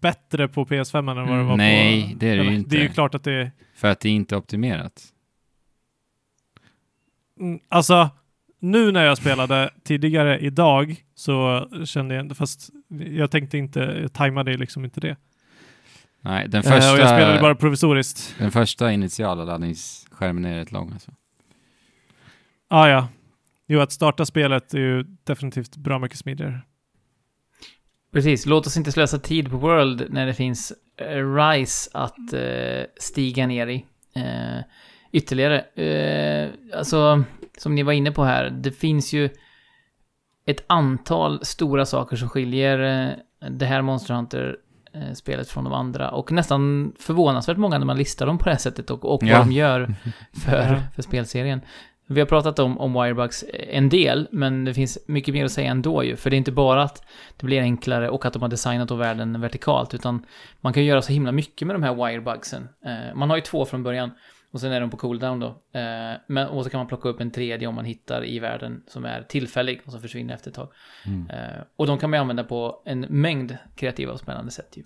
[0.00, 1.56] bättre på PS5 än vad det var på...
[1.56, 2.70] Nej, det är det ju inte.
[2.70, 3.50] Det är ju klart att det är...
[3.74, 5.02] För att det är inte optimerat.
[7.40, 8.10] Mm, Alltså,
[8.60, 12.70] nu när jag spelade tidigare idag så kände jag fast
[13.10, 15.16] jag tänkte inte, jag tajmade liksom inte det.
[16.20, 18.34] Nej, den Eh, och första, jag spelade bara provisoriskt.
[18.38, 21.10] den första initiala laddningsskärmen är rätt lång alltså.
[22.68, 23.08] Ah, ja.
[23.66, 26.60] Jo, att starta spelet är ju definitivt bra mycket smidigare.
[28.12, 32.84] Precis, låt oss inte slösa tid på World när det finns eh, Rise att eh,
[33.00, 33.84] stiga ner i.
[34.14, 34.58] Eh,
[35.12, 35.60] ytterligare.
[35.60, 36.48] Eh,
[36.78, 37.24] alltså,
[37.58, 39.28] som ni var inne på här, det finns ju
[40.46, 46.10] ett antal stora saker som skiljer eh, det här Monster Hunter-spelet från de andra.
[46.10, 49.38] Och nästan förvånansvärt många när man listar dem på det här sättet och, och Ja.
[49.38, 49.94] vad de gör
[50.32, 51.60] för, för spelserien.
[52.06, 55.70] Vi har pratat om, om Wirebugs en del, men det finns mycket mer att säga
[55.70, 56.16] ändå ju.
[56.16, 57.02] För det är inte bara att
[57.36, 60.26] det blir enklare och att de har designat världen vertikalt, utan
[60.60, 62.68] man kan göra så himla mycket med de här wirebugsen.
[62.84, 64.10] Eh, man har ju två från början,
[64.52, 65.46] och sen är de på cooldown då.
[65.48, 68.82] Eh, men, och så kan man plocka upp en tredje om man hittar i världen
[68.86, 70.68] som är tillfällig och som försvinner efter ett tag.
[71.06, 71.30] Mm.
[71.30, 74.82] Eh, och de kan man använda på en mängd kreativa och spännande sätt ju.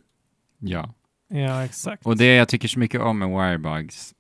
[0.59, 0.95] Ja.
[1.29, 2.07] Ja, exakt.
[2.07, 4.15] Och det jag tycker så mycket om med Wirebugs,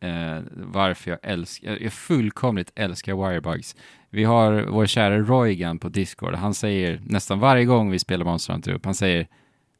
[0.00, 3.76] eh, varför jag älskar, jag, fullkomligt älskar Wirebugs.
[4.10, 8.52] Vi har vår kära Roygan på Discord, han säger nästan varje gång vi spelar Monster
[8.52, 9.28] Hunter upp, han säger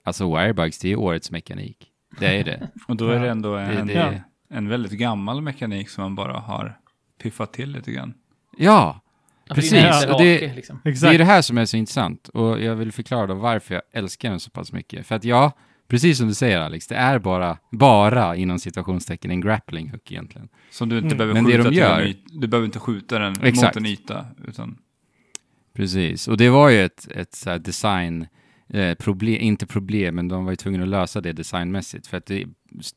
[0.05, 1.91] alltså Wirebugs, det är årets mekanik.
[2.21, 2.69] Det är det.
[2.89, 4.13] Och då är det ändå en, det- Ja.
[4.49, 6.79] En väldigt gammal mekanik som man bara har
[7.23, 8.15] piffat till lite grann.
[8.57, 9.01] Ja,
[9.55, 10.81] Precis, Det är, det- liksom.
[10.85, 13.83] det är det här som är så intressant och jag vill förklara då varför jag
[13.93, 15.07] älskar den så pass mycket.
[15.07, 15.53] För att ja,
[15.89, 20.49] precis som du säger Alex, det är bara, bara inom citationstecken en grappling hook egentligen.
[20.71, 21.19] Som du inte Mm.
[21.19, 22.15] behöver Men det skjuta de till gör- en.
[22.41, 23.75] Du behöver inte skjuta den Exakt.
[23.75, 24.27] mot en yta.
[24.49, 24.79] Utan
[25.75, 28.27] Precis, och det var ju ett, ett så här design,
[28.69, 32.07] eh, problem, inte problem, men de var ju tvungna att lösa det designmässigt.
[32.07, 32.45] För att det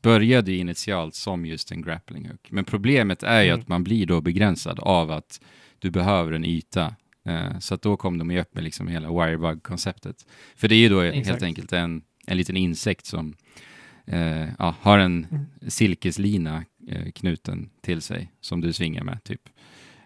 [0.02, 2.48] började ju initialt som just en grappling hook.
[2.50, 3.60] Men problemet är ju Mm.
[3.60, 5.40] att man blir då begränsad av att
[5.78, 6.94] du behöver en yta.
[7.26, 10.26] Eh, så att då kom de ju upp med liksom hela wirebug-konceptet.
[10.56, 11.42] För det är ju då helt Exakt.
[11.42, 13.34] enkelt en, en liten insekt som
[14.06, 15.46] eh, ja, har en Mm.
[15.68, 19.40] silkeslina eh, knuten till sig som du svingar med typ.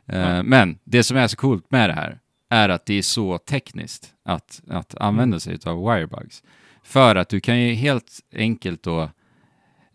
[0.07, 0.43] Ja.
[0.43, 2.19] Men det som är så coolt med det här
[2.55, 6.43] är att det är så tekniskt att, att använda sig av wirebugs.
[6.83, 9.11] För att du kan ju helt enkelt då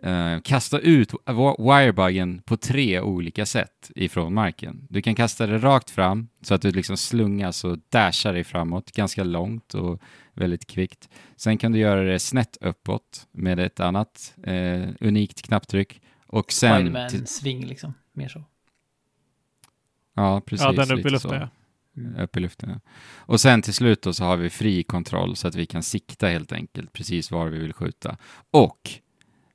[0.03, 1.13] eh, kasta ut
[1.57, 4.87] wirebuggen på tre olika sätt ifrån marken.
[4.89, 8.91] Du kan kasta det rakt fram så att du liksom slungas och dashar dig framåt
[8.91, 10.01] ganska långt och
[10.33, 11.09] väldigt kvickt.
[11.35, 16.01] Sen kan du göra det snett uppåt med ett annat eh, unikt knapptryck.
[16.27, 16.87] Och sen...
[16.87, 17.93] Spiderman-sving liksom.
[18.13, 18.43] Mer så.
[20.15, 20.65] Ja, precis.
[20.65, 21.49] Ja, den upp i luften så.
[22.17, 22.23] Ja.
[22.23, 22.79] Upp i luften.
[23.17, 26.27] Och sen till slut då så har vi fri kontroll så att vi kan sikta
[26.27, 28.17] helt enkelt precis var vi vill skjuta.
[28.51, 28.89] Och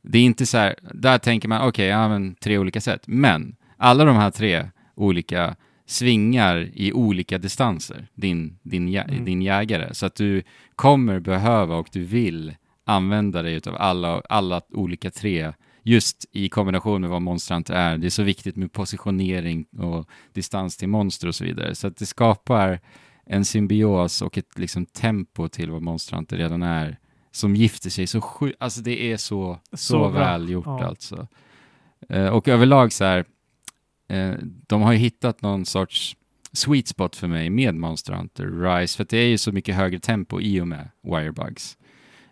[0.02, 3.02] det är inte så här, där tänker man okej, ja men tre olika sätt.
[3.06, 9.24] Men alla de här tre olika svingar i olika distanser, din, din, jä- Mm.
[9.24, 9.94] din jägare.
[9.94, 10.42] Så att du
[10.76, 15.52] kommer behöva och du vill använda dig av alla, alla olika tre
[15.84, 17.98] just i kombination med vad Monster Hunter är.
[17.98, 21.74] Det är så viktigt med positionering och distans till monster och så vidare.
[21.74, 22.80] Så att det skapar
[23.26, 26.98] en symbios och ett liksom tempo till vad Monster Hunter redan är
[27.30, 30.84] som gifter sig så sjukt, alltså det är så, så, Så väl gjort Ja.
[30.84, 31.28] alltså.
[32.08, 33.24] Eh, och överlag så här,
[34.08, 36.16] eh, de har ju hittat någon sorts
[36.52, 39.98] sweet spot för mig med Monster Hunter Rise, för det är ju så mycket högre
[39.98, 41.76] tempo i och med Wirebugs.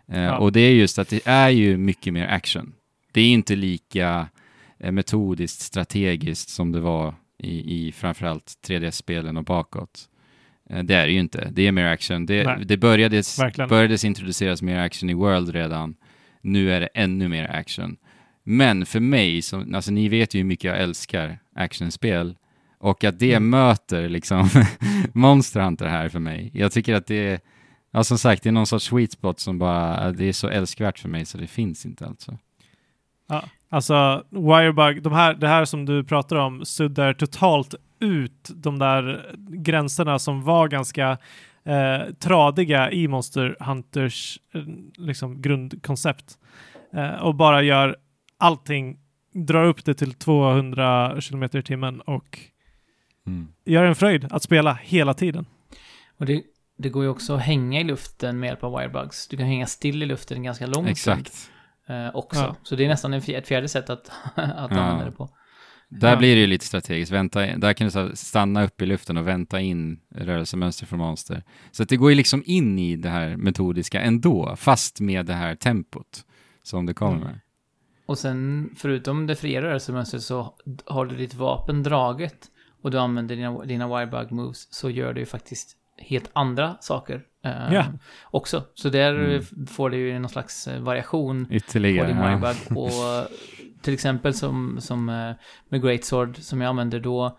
[0.07, 0.37] Eh, Ja.
[0.37, 2.73] Och det är just att det är ju mycket mer action.
[3.13, 4.27] Det är inte lika
[4.79, 10.09] eh, metodiskt, strategiskt som det var i, i framförallt 3D-spelen och bakåt.
[10.69, 11.49] Eh, Det är det ju inte.
[11.51, 12.25] Det är mer action.
[12.25, 12.65] Det, Nej.
[12.65, 13.69] det börjades, Verkligen.
[13.69, 15.95] börjades introduceras mer action i World redan.
[16.41, 17.97] Nu är det ännu mer action.
[18.43, 22.35] Men för mig, som, alltså ni vet ju hur mycket jag älskar actionspel.
[22.79, 23.49] Och att det Mm.
[23.49, 24.49] möter liksom
[25.13, 26.51] Monster Hunter här för mig.
[26.53, 27.39] Jag tycker att det är,
[27.91, 30.99] ja som sagt, det är någon sorts sweet spot som bara, det är så älskvärt
[30.99, 32.37] för mig så det finns inte alltså.
[33.33, 38.79] Ja, alltså Wirebug, de här, det här som du pratar om suddar totalt ut de
[38.79, 41.17] där gränserna som var ganska
[41.63, 44.61] eh, tradiga i Monster Hunters eh,
[44.95, 46.37] liksom grundkoncept.
[46.93, 47.97] Eh, och bara gör
[48.37, 48.99] allting,
[49.33, 52.39] drar upp det till 200 km i timmen och
[53.65, 55.45] gör en fröjd att spela hela tiden.
[56.17, 56.43] Och det,
[56.77, 59.27] det går ju också att hänga i luften med hjälp av wirebugs.
[59.27, 61.51] Du kan hänga still i luften en ganska lång stund Exakt.
[61.89, 62.39] Eh, också.
[62.39, 62.55] Ja.
[62.63, 64.79] Så det är nästan en, ett fjärde sätt att, att Ja.
[64.79, 65.29] använda det på.
[65.89, 66.15] Där Ja.
[66.17, 67.11] blir det ju lite strategiskt.
[67.11, 71.43] Vänta, där kan du stanna upp i luften och vänta in rörelsemönster från monster.
[71.71, 75.33] Så att det går ju liksom in i det här metodiska ändå, fast med det
[75.33, 76.25] här tempot
[76.63, 77.37] som det kommer Mm.
[78.05, 80.53] Och sen, förutom det fria rörelsemönstret, så
[80.85, 82.47] har du ditt vapen draget
[82.81, 87.21] och du använder dina, dina wirebug moves, så gör du ju faktiskt helt andra saker
[87.43, 87.85] eh, Ja.
[88.23, 88.63] också.
[88.73, 89.67] Så där Mm.
[89.67, 92.07] får det ju någon slags eh, variation på Ytterligare.
[92.07, 92.53] din Ja.
[92.75, 93.25] Och eh,
[93.81, 95.31] till exempel som, som eh,
[95.69, 97.37] med Greatsword som jag använder då,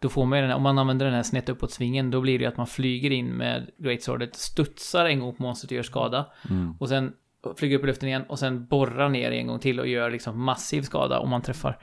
[0.00, 2.20] då får man ju den här, om man använder den här snett uppåt svingen, då
[2.20, 5.76] blir det ju att man flyger in med Greatswordet, studsar en gång på monstret och
[5.76, 6.26] gör skada.
[6.50, 6.72] Mm.
[6.80, 7.12] Och sen
[7.56, 10.44] flyger upp i luften igen och sen borrar ner en gång till och gör liksom
[10.44, 11.78] massiv skada om man träffar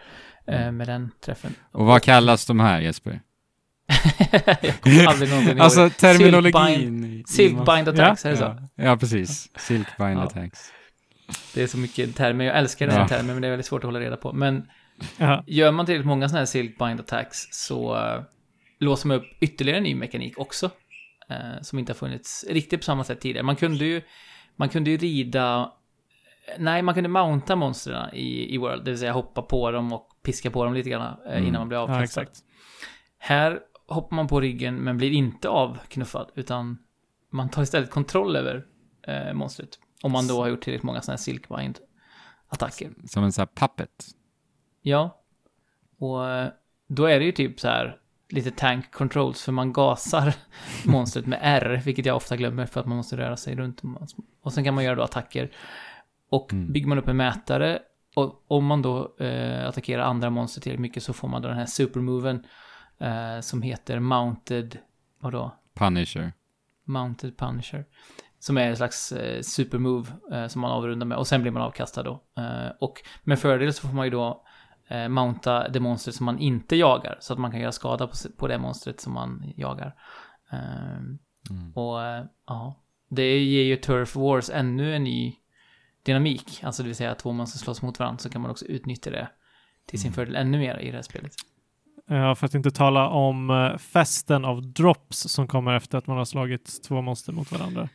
[0.48, 1.54] eh, med den träffen.
[1.72, 3.22] Och vad kallas de här Jesper?
[4.62, 7.24] Jag kommer aldrig någonsin ihåg Alltså terminologin.
[7.28, 8.44] Silkbind attacks, är det så?
[8.44, 9.50] Ja, ja precis.
[9.60, 10.24] Silkbind Ja.
[10.24, 10.60] attacks.
[11.54, 13.08] Det är så mycket termer, jag älskar den här Ja.
[13.08, 14.34] termen men det är väldigt svårt att hålla reda på.
[14.34, 14.68] Men
[15.18, 15.44] Ja.
[15.48, 18.22] gör man tillräckligt många sådana här silkbind attacks så uh,
[18.80, 20.70] låser man upp ytterligare en ny mekanik också.
[21.30, 23.44] eh, som inte har funnits riktigt på samma sätt tidigare.
[23.46, 24.02] Man kunde ju,
[24.56, 25.72] man kunde ju rida
[26.58, 30.08] Nej, man kunde mounta monstren i, i World, det vill säga hoppa på dem och
[30.24, 31.48] piska på dem lite grann eh, Mm.
[31.48, 32.04] innan man blir ja, avkastad.
[32.22, 32.38] exakt.
[33.20, 36.78] Här hoppar man på ryggen men blir inte avknuffad utan
[37.30, 38.66] man tar istället kontroll över
[39.08, 39.70] eh, monstret.
[40.04, 41.80] Om man då har gjort tillräckligt många sådana här silkbind
[42.50, 42.94] attacker.
[43.08, 44.06] Som en sån här puppet.
[44.82, 45.22] Ja.
[46.00, 46.50] Och eh,
[46.88, 50.34] då är det ju typ så här lite tank controls för man gasar
[50.86, 53.82] monstret med R, vilket jag ofta glömmer för att man måste röra sig runt.
[54.42, 55.52] Och sen kan man göra då attacker.
[56.30, 56.72] Och Mm.
[56.74, 57.80] bygger man upp en mätare
[58.16, 61.58] och om man då eh, attackerar andra monster tillräckligt mycket så får man då den
[61.58, 62.46] här supermoven
[63.00, 64.78] eh, som heter Mounted,
[65.20, 65.56] vadå?
[65.74, 66.34] Punisher.
[66.84, 67.86] Mounted Punisher.
[68.40, 71.62] Som är en slags eh, supermove eh, som man avrundar med och sen blir man
[71.62, 72.24] avkastad då.
[72.38, 74.46] Eh, och med fördel så får man ju då
[74.88, 77.18] eh, mounta det monstret som man inte jagar.
[77.20, 79.96] Så att man kan göra skada på, på det monstret som man jagar.
[80.52, 81.00] Eh,
[81.50, 81.72] Mm.
[81.74, 85.36] och eh, ja, det ger ju Turf Wars ännu en ny
[86.04, 86.64] dynamik.
[86.64, 89.12] Alltså det vill säga att två monster slåss mot varandra så kan man också utnyttja
[89.12, 89.30] det
[89.86, 91.32] till sin fördel ännu mer i det här spelet.
[92.10, 96.18] Ja, för att inte tala om eh, festen av drops som kommer efter att man
[96.18, 97.90] har slagit två monster mot varandra.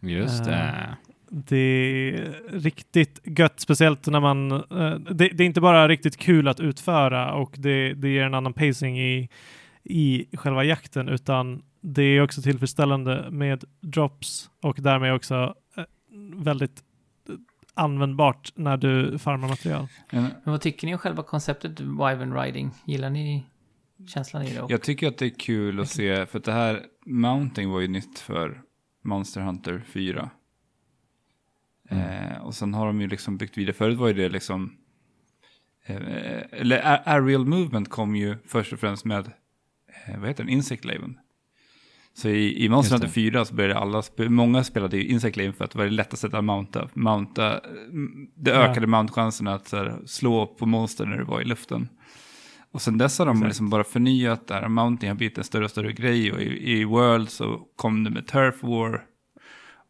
[0.00, 0.54] Just det.
[0.54, 0.94] Eh,
[1.30, 4.52] Det är riktigt gött, speciellt när man...
[4.52, 8.34] eh, Det, det är inte bara riktigt kul att utföra och det, det ger en
[8.34, 9.28] annan pacing i,
[9.84, 15.84] i själva jakten, utan det är också tillfredsställande med drops och därmed också eh,
[16.34, 16.87] väldigt eh,
[17.78, 19.86] användbart när du farmar material.
[20.12, 22.70] Men Men vad tycker ni om själva konceptet Wyvern Riding?
[22.84, 23.46] Gillar ni
[24.08, 24.60] känslan i det?
[24.60, 27.80] Och, Jag tycker att det är kul att se, för att det här Mounting var
[27.80, 28.62] ju nytt för
[29.04, 30.30] Monster Hunter 4.
[31.90, 33.74] Eh, och sen har de ju liksom byggt vidare.
[33.74, 34.76] Förut var ju det liksom...
[35.86, 35.96] Eh,
[36.52, 39.26] eller A- Aerial Movement kom ju först och främst med,
[40.06, 41.18] eh, vad heter den, Insect Laven.
[42.18, 42.94] Så i, i Monster.
[42.94, 45.90] Hunter 4 så började alla, många spelade ju Insect Laven för att det var det
[45.90, 46.88] lättaste att mounta.
[46.94, 48.56] mounta mm, det Ja.
[48.56, 51.88] ökade mountchanserna att så här, slå på monster när du var i luften.
[52.72, 53.48] Och sen dess har de Exakt.
[53.48, 54.68] liksom bara förnyat det här.
[54.68, 56.32] Mounting har blivit en större och större grej.
[56.32, 59.04] Och i, i World så kom det med Turf War.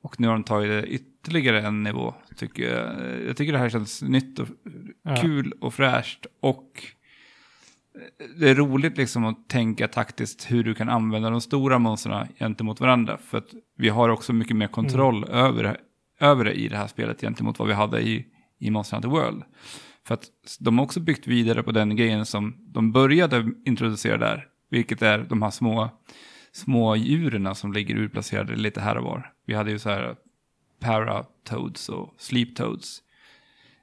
[0.02, 2.14] Och nu har de tagit det ytterligare en nivå.
[2.36, 2.94] Tycker jag.
[3.28, 4.48] jag tycker det här känns nytt och
[5.02, 5.16] Ja.
[5.16, 6.26] kul och fräscht.
[6.40, 6.82] Och
[8.36, 12.80] det är roligt liksom att tänka taktiskt hur du kan använda de stora monstren gentemot
[12.80, 13.18] varandra.
[13.18, 15.76] För att vi har också mycket mer kontroll över,
[16.20, 18.26] över det i det här spelet gentemot vad vi hade i,
[18.58, 19.42] i Monster Hunter World.
[20.06, 20.24] För att
[20.60, 24.46] de har också byggt vidare på den grejen som de började introducera där.
[24.70, 25.90] Vilket är de här små,
[26.52, 29.32] små djuren som ligger utplacerade lite här och var.
[29.46, 30.16] Vi hade ju så här
[30.80, 33.02] Paratoads och Sleep Toads.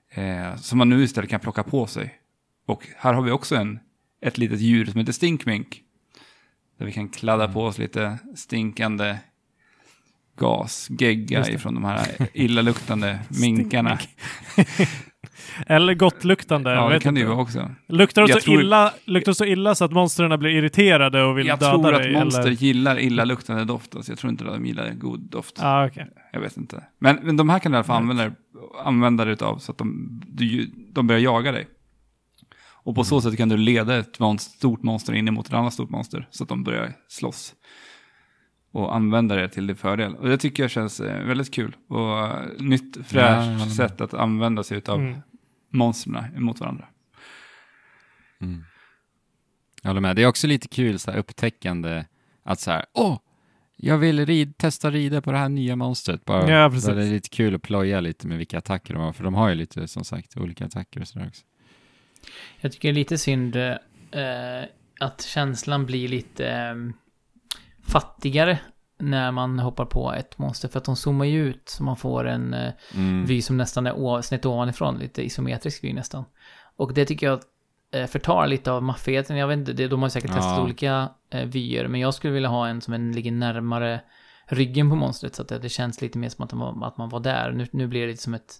[0.09, 2.19] Eh, som man nu istället kan plocka på sig.
[2.65, 3.79] Och här har vi också en,
[4.27, 5.81] ett litet djur som heter Stinkmink.
[6.79, 9.17] Där vi kan kladda på oss lite stinkande
[10.37, 13.99] gas, gegga ifrån de här illaluktande minkarna.
[15.67, 16.69] Eller gottluktande.
[16.71, 17.71] jag Ja, det kan det ju vara också.
[17.87, 21.37] Luktar de Jag så, tror- illa, luktar så illa så att monstren blir irriterade och
[21.37, 22.13] vill Jag döda tror att dig?
[22.13, 22.51] monster eller?
[22.51, 23.95] gillar illaluktande doft.
[23.95, 25.55] Alltså jag tror inte att de gillar god doft.
[25.59, 26.07] Ah, okej.
[26.31, 26.83] Jag vet inte.
[26.99, 28.31] Men, men de här kan du i alla fall använda,
[28.85, 31.67] använda dig utav så att de, du, de börjar jaga dig.
[32.85, 35.89] Och på så sätt kan du leda ett stort monster in emot ett annat stort
[35.89, 37.55] monster så att de börjar slåss.
[38.71, 40.15] Och använda det till din fördel.
[40.15, 41.75] Och det tycker jag känns eh, väldigt kul.
[41.89, 43.71] Och eh, nytt, Ja, fräscht med.
[43.71, 45.19] sätt att använda sig utav Mm.
[45.69, 46.85] monstren emot varandra.
[48.41, 48.63] Mm.
[49.81, 50.15] Jag håller med.
[50.15, 52.05] Det är också lite kul så här upptäckande
[52.43, 53.19] att så här, åh,
[53.77, 56.25] jag vill rid, testa rida på det här nya monstret.
[56.25, 56.85] Bara, Ja, precis.
[56.89, 59.49] det är lite kul att ploja lite med vilka attacker de har, för de har
[59.49, 61.43] ju lite, som sagt, olika attacker och sådär också.
[62.61, 64.63] Jag tycker det är lite synd eh,
[64.99, 66.75] att känslan blir lite eh,
[67.87, 68.59] fattigare
[68.99, 70.67] när man hoppar på ett monster.
[70.67, 73.25] För att de zoomar ju ut så man får en eh, Mm.
[73.25, 74.97] vy som nästan är snett ovanifrån.
[74.97, 76.25] Lite isometrisk vy nästan.
[76.75, 77.39] Och det tycker jag
[77.91, 79.37] eh, förtar lite av maffigheten.
[79.37, 80.63] Jag vet inte, det, de har säkert testat Ja.
[80.63, 81.87] olika eh, vyer.
[81.87, 84.01] Men jag skulle vilja ha en som en ligger närmare
[84.47, 87.09] ryggen på monstret så att det, det känns lite mer som att, man, att man
[87.09, 87.51] var där.
[87.51, 88.55] Nu, nu blir det lite som ett,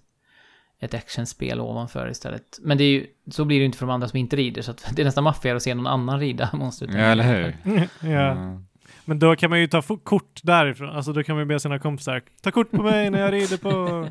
[0.80, 2.60] ett actionspel ovanför istället.
[2.62, 4.62] Men det är ju, så blir det ju inte för de andra som inte rider,
[4.62, 6.94] så att det är nästan maffiga att se någon annan rida monstret.
[6.94, 7.58] Ja, eller hur?
[8.10, 8.32] ja.
[8.32, 8.66] Mm.
[9.06, 10.90] Men då kan man ju ta kort därifrån.
[10.90, 13.58] Alltså då kan man ju be sina kompisar ta kort på mig när jag rider
[13.58, 14.08] på,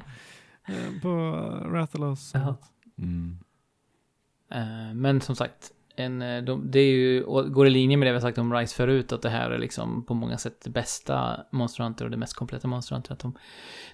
[0.68, 1.10] eh, på
[1.72, 2.32] Rathalos.
[2.98, 3.38] Mm.
[4.50, 8.12] Eh, Men som sagt, en, eh, de, det är ju, går i linje med det
[8.12, 10.70] vi har sagt om Rise förut, att det här är liksom på många sätt det
[10.70, 13.38] bästa Monster Hunter och det mest kompletta Monster Hunter, att de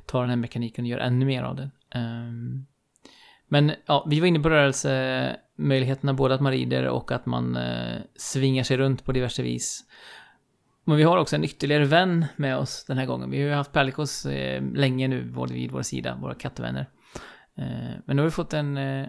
[0.06, 1.70] tar den här mekaniken och gör ännu mer av den.
[1.94, 2.66] Ehm,
[3.48, 7.98] men ja, vi var inne på rörelsemöjligheterna, både att man rider och att man eh,
[8.16, 9.84] svingar sig runt på diverse vis.
[10.84, 13.30] Men vi har också en ytterligare vän med oss den här gången.
[13.30, 16.86] Vi har ju haft Perlikos eh, länge nu, både vid vår sida, våra kattvänner.
[17.54, 19.08] Eh, men nu har vi fått en, eh,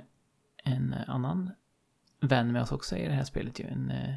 [0.64, 1.52] en annan
[2.22, 3.66] vän med oss också i det här spelet ju.
[3.66, 4.16] En, eh,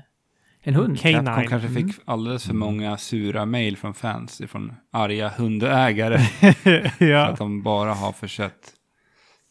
[0.67, 0.97] en hund.
[0.99, 1.13] Okej.
[1.13, 1.49] Capcom Canine.
[1.49, 6.19] kanske fick alldeles för många sura mejl från fans ifrån arga hundägare.
[6.99, 7.27] För ja.
[7.27, 8.73] att de bara har försett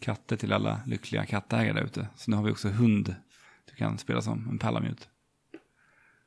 [0.01, 2.07] katter till alla lyckliga kattägare där ute.
[2.15, 3.15] Så nu har vi också hund
[3.69, 5.03] du kan spela som, en Palamute.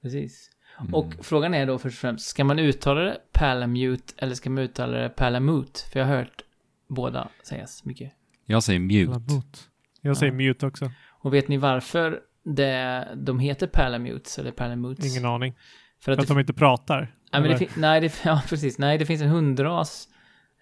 [0.03, 0.51] Precis.
[0.93, 4.65] Och frågan är då först och främst, ska man uttala det Palamute eller ska man
[4.65, 5.81] uttala det Palamute?
[5.93, 6.43] För jag har hört
[6.89, 8.13] båda sägas mycket.
[8.47, 9.35] Jag säger mute.
[9.35, 9.69] Mut.
[10.01, 10.37] Jag säger Ja.
[10.37, 10.91] mute också.
[11.09, 15.17] Och vet ni varför det, de heter Palamutes eller Palamutes?
[15.17, 15.55] Ingen aning.
[16.01, 17.15] För att, För att de inte pratar.
[17.33, 18.79] nej, men det, nej, det, ja, precis.
[18.79, 20.09] Nej, det finns en hundras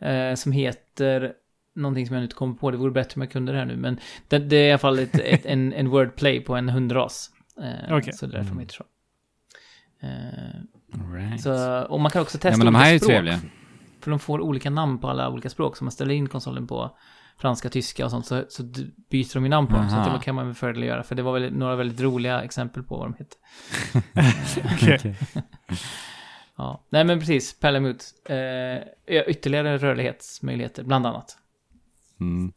[0.01, 1.33] eh, som heter
[1.75, 2.71] någonting som jag nu inte kommer på.
[2.71, 3.77] Det vore bättre om jag kunde det här nu.
[3.77, 7.31] Men det, det är i alla fall ett, ett, en, en wordplay på en hundras.
[7.63, 8.13] Eh, Okej.
[8.13, 8.61] Så det är därför de Mm.
[8.61, 8.85] heter så.
[10.01, 11.41] Eh, right.
[11.41, 11.83] så.
[11.83, 13.11] Och man kan också testa ja, men de olika här är ju språk.
[13.11, 13.41] trevliga.
[14.01, 15.77] För de får olika namn på alla olika språk.
[15.77, 16.97] Så man ställer in konsolen på
[17.39, 18.27] franska, tyska och sånt.
[18.27, 18.63] Så, så
[19.11, 19.91] byter de ju namn på dem.
[19.91, 20.17] Så Aha.
[20.17, 21.03] det kan man med fördel göra.
[21.03, 23.37] För det var väl några väldigt roliga exempel på vad de hette.
[24.75, 25.15] Okej.
[26.57, 27.61] Ja, nej men precis.
[27.61, 28.05] Palamute.
[28.25, 31.39] Eh, ytterligare rörlighetsmöjligheter, bland annat.
[32.21, 32.53] Mm.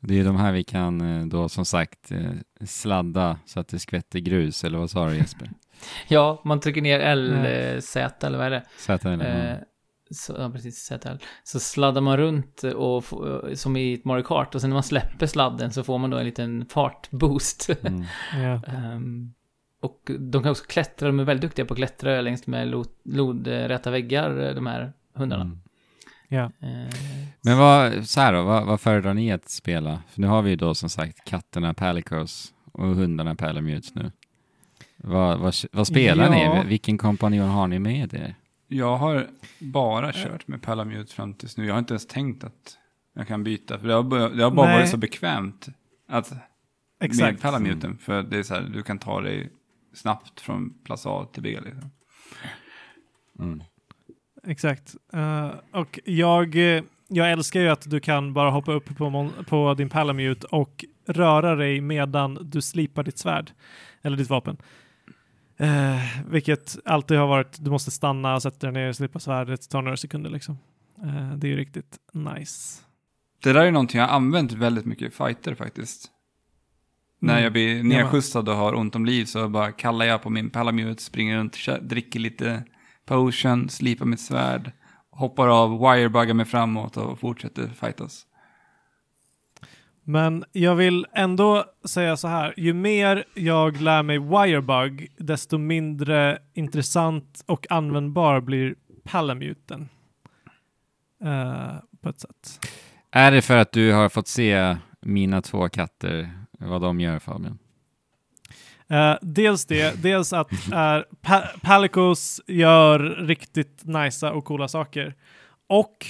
[0.00, 2.30] Det är de här vi kan eh, då som sagt eh,
[2.66, 5.50] sladda så att det skvätter grus, eller vad sa du Jesper?
[6.08, 7.44] Ja, man trycker ner L, Mm.
[7.74, 8.62] eh, Z eller vad är det?
[8.78, 9.50] Sätta eller?
[9.52, 9.56] Eh,
[10.10, 11.16] så, ja, precis, ZL.
[11.44, 14.82] Så sladdar man runt och få- som i ett Mario Kart och sen när man
[14.82, 17.70] släpper sladden så får man då en liten fartboost.
[17.82, 18.04] Mm.
[18.66, 19.32] Ehm,
[19.82, 22.84] och de kan också klättra, de är väldigt duktiga på att klättra längs med lo-
[23.04, 25.42] lodräta väggar, eh, de här hundarna.
[25.42, 25.58] Mm.
[26.28, 26.44] Ja.
[26.44, 26.94] Eh,
[27.40, 30.02] Men vad, så här då, vad, vad föredrar ni att spela?
[30.10, 34.12] För nu har vi ju då som sagt katterna Palicos och hundarna Palamutes nu.
[34.96, 36.62] Vad, vad, vad spelar Ja.
[36.62, 36.68] ni?
[36.68, 38.34] Vilken kompanjon har ni med er?
[38.68, 39.26] Jag har
[39.58, 41.66] bara kört med Palamute fram tills nu.
[41.66, 42.78] Jag har inte ens tänkt att
[43.14, 43.78] jag kan byta.
[43.78, 44.76] För det har, bara- det har bara Nej.
[44.78, 45.68] varit så bekvämt
[46.08, 46.40] att med
[47.00, 47.42] Exakt.
[47.42, 47.98] Palamuten.
[47.98, 49.50] För det är så här, du kan ta dig
[49.94, 51.58] snabbt från plats A till B.
[51.64, 51.90] Liksom.
[53.38, 53.62] Mm.
[54.46, 54.94] Exakt.
[55.12, 59.44] Eh, och jag, eh, jag älskar ju att du kan bara hoppa upp på, mon-
[59.44, 63.50] på din Palamute och röra dig medan du slipar ditt svärd.
[64.02, 64.56] Eller ditt vapen.
[65.60, 69.96] Eh, vilket alltid har varit, du måste stanna, sätta dig ner, slipa svärdet, tar några
[69.96, 70.58] sekunder liksom.
[71.04, 72.82] Eh, det är ju riktigt nice.
[73.42, 76.10] Det där är någonting jag använt väldigt mycket i fighter faktiskt.
[77.20, 77.42] När Mm.
[77.44, 81.02] jag blir nedskjutsad och har ont om liv så bara kallar jag på min Palamute,
[81.02, 82.64] springer runt, dricker lite
[83.06, 84.72] potion, slipar mitt svärd,
[85.10, 88.26] hoppar av, wirebuggar mig framåt och fortsätter fightas.
[90.08, 96.38] Men jag vill ändå säga så här, ju mer jag lär mig Wirebug, desto mindre
[96.54, 99.88] intressant och användbar blir Palamuten.
[101.24, 102.60] Eh, på ett sätt.
[103.10, 107.58] Är det för att du har fått se mina två katter, vad de gör Fabian?
[108.88, 115.14] Eh, dels det, dels att uh, pa Palicos gör riktigt nicea och coola saker.
[115.66, 116.06] Och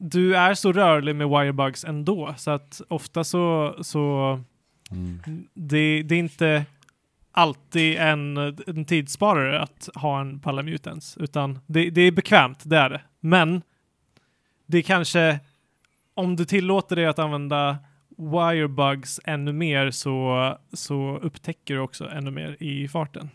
[0.00, 4.40] du är så rörlig med wirebugs ändå, så att ofta så, så
[4.90, 5.20] Mm.
[5.54, 6.64] det, det är inte
[7.32, 8.36] alltid en,
[8.66, 13.00] en tidssparare att ha en Palamutens, utan det, det är bekvämt, det är det.
[13.20, 13.62] Men
[14.66, 15.40] det är kanske,
[16.14, 17.78] om du tillåter dig att använda
[18.16, 23.30] wirebugs ännu mer så, så upptäcker du också ännu mer i farten.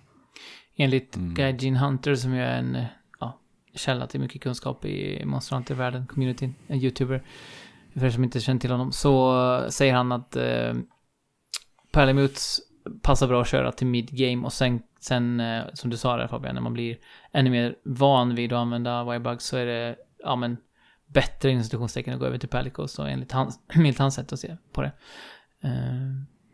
[0.76, 1.34] enligt Mm.
[1.34, 2.86] Gaijin Hunter som ju är en
[3.76, 7.24] källa till mycket kunskap i Monster Hunter-världen, communityn, en youtuber.
[7.94, 10.74] För er som inte känner till honom, så säger han att eh,
[11.92, 12.60] Palamutes
[13.02, 16.56] passar bra att köra till mid-game och sen, sen eh, som du sa där Fabian,
[16.56, 16.98] när man blir
[17.32, 20.58] ännu mer van vid att använda wirebugs så är det, ja men,
[21.08, 24.58] bättre institutionstecken att gå över till Palicos så enligt hans, enligt hans sätt att se
[24.74, 24.92] på det.
[25.64, 25.72] Eh,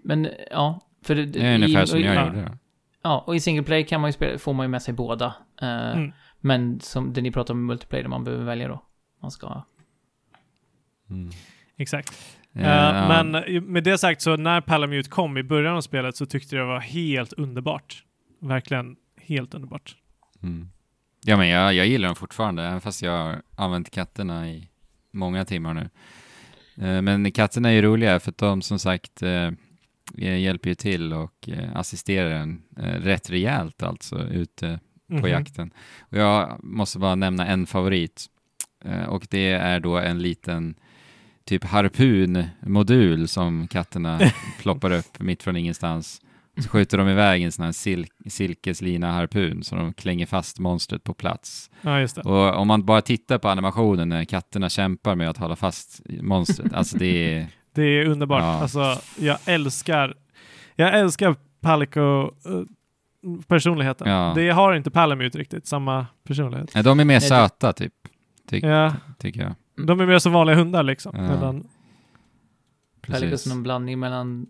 [0.04, 2.42] men ja, för det, Det är ungefär som i- jag ja, gjorde.
[2.42, 2.58] då.
[3.04, 5.26] Ja, och i single play kan man ju spela, får man ju med sig båda.
[5.62, 6.12] Eh, Mm.
[6.46, 8.84] Men som det ni pratar om i multiplayer, där man behöver välja då.
[9.22, 9.62] Man ska...
[11.10, 11.30] Mm.
[11.78, 12.38] Exakt.
[12.54, 13.24] Eh, Eh, ja.
[13.24, 16.56] Men i- med det sagt så när Palamute kom i början av spelet så tyckte
[16.56, 18.04] jag det var helt underbart.
[18.40, 19.96] Verkligen helt underbart.
[20.44, 20.70] Mm.
[21.26, 24.70] Ja, men jag, jag gillar dem fortfarande, även fast jag har använt katterna i
[25.12, 25.90] många timmar nu.
[26.88, 29.52] Eh, Men katterna är ju roliga för att de som sagt eh,
[30.18, 35.28] hjälper ju till och eh, assisterar en eh, rätt rejält alltså ute på Mhm.
[35.28, 35.72] jakten.
[36.00, 38.26] Och jag måste bara nämna en favorit
[38.86, 40.76] eh, och det är då en liten
[41.46, 44.20] typ harpunmodul som katterna
[44.62, 46.22] ploppar upp mitt från ingenstans.
[46.64, 51.04] Så skjuter de iväg en sån här sil silkeslina harpun så de klänger fast monstret
[51.04, 51.72] på plats.
[51.82, 52.08] Ja.
[52.24, 56.74] Och om man bara tittar på animationen när katterna kämpar med att hålla fast monstret,
[56.74, 57.48] alltså det är...
[57.76, 58.42] Det är underbart.
[58.42, 58.62] Ja.
[58.62, 60.14] Alltså, jag älskar,
[60.76, 62.62] jag älskar Palico eh,
[63.48, 64.10] personligheten.
[64.12, 64.34] Ja.
[64.36, 66.72] Det har inte Palamute riktigt, samma personlighet.
[66.76, 67.94] Nej, de är mer Nej, söta typ,
[68.50, 69.56] ty Ja, tycker jag.
[69.88, 71.16] de är mer som vanliga hundar liksom.
[71.16, 71.22] Ja.
[71.22, 71.68] Medan,
[73.02, 74.48] Pelicans är någon blandning mellan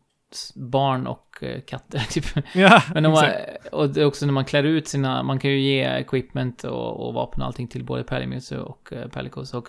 [0.56, 2.26] barn och eh, katter, typ.
[2.54, 3.68] ja, Men de exakt.
[3.72, 7.08] och det är också när man klär ut sina, man kan ju ge equipment och,
[7.08, 9.54] och vapen och allting till både Palimuse och uh, Pelicos.
[9.54, 9.68] Och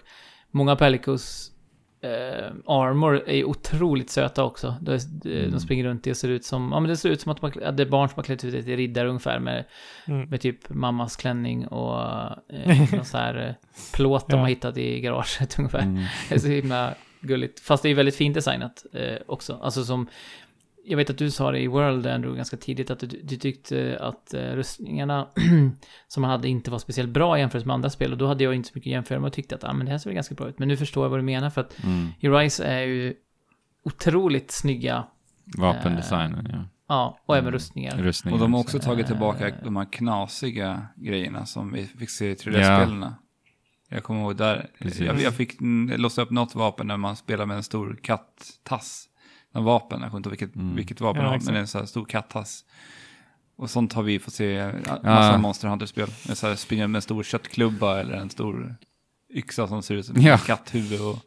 [0.50, 1.52] många Pelicos
[2.00, 4.74] eh, armor är otroligt söta också.
[4.80, 5.50] De, de, Mm.
[5.50, 7.42] de springer runt i och ser ut som, ja men det ser ut som att,
[7.42, 9.64] man, att det är barn som har klätt ut sig till riddare ungefär med,
[10.06, 10.28] Mm.
[10.28, 12.00] med typ mammas klänning och
[12.52, 13.54] eh, någon så här eh,
[13.94, 14.40] plåt de Ja.
[14.42, 15.78] har hittat i garaget ungefär.
[15.82, 16.04] Mm.
[16.28, 17.60] Det är så himla gulligt.
[17.60, 19.58] Fast det är väldigt fint designat eh, också.
[19.62, 20.06] Alltså som...
[20.88, 23.98] Jag vet att du sa det i World Andrew ganska tidigt att du, du tyckte
[24.00, 25.28] att eh, rustningarna
[26.08, 28.54] som man hade inte var speciellt bra jämfört med andra spel och då hade jag
[28.54, 30.14] inte så mycket att jämföra med och tyckte att ah, men det här ser väl
[30.14, 30.58] ganska bra ut.
[30.58, 32.08] Men nu förstår jag vad du menar för att Mm.
[32.20, 33.14] i Rise är ju
[33.84, 35.04] otroligt snygga,
[35.58, 36.64] Vapendesignen, ja.
[36.88, 37.54] ja, och även Mm.
[37.54, 37.96] rustningar.
[37.96, 38.34] Rustningen.
[38.34, 39.10] Och de har också tagit Eh.
[39.10, 42.34] tillbaka de här knasiga grejerna som vi fick se i Ja.
[42.34, 43.14] 3D-spelarna.
[43.88, 45.00] Jag kommer ihåg där, Precis.
[45.00, 45.56] jag, jag fick
[45.96, 49.08] låsa upp något vapen när man spelar med en stor kattass.
[49.56, 50.76] En vapen, jag kommer inte ihåg vilket, Mm.
[50.76, 51.44] vilket vapen Ja, exakt.
[51.44, 52.64] men det är en sån här stor kattass.
[53.56, 55.00] Och sånt har vi fått se i massa
[55.32, 55.38] Ja.
[55.38, 56.08] Monster Hunter-spel.
[56.28, 58.76] Med så här springa med en stor köttklubba eller en stor
[59.34, 60.34] yxa som ser ut som Ja.
[60.34, 61.00] ett katthuvud.
[61.00, 61.18] Och,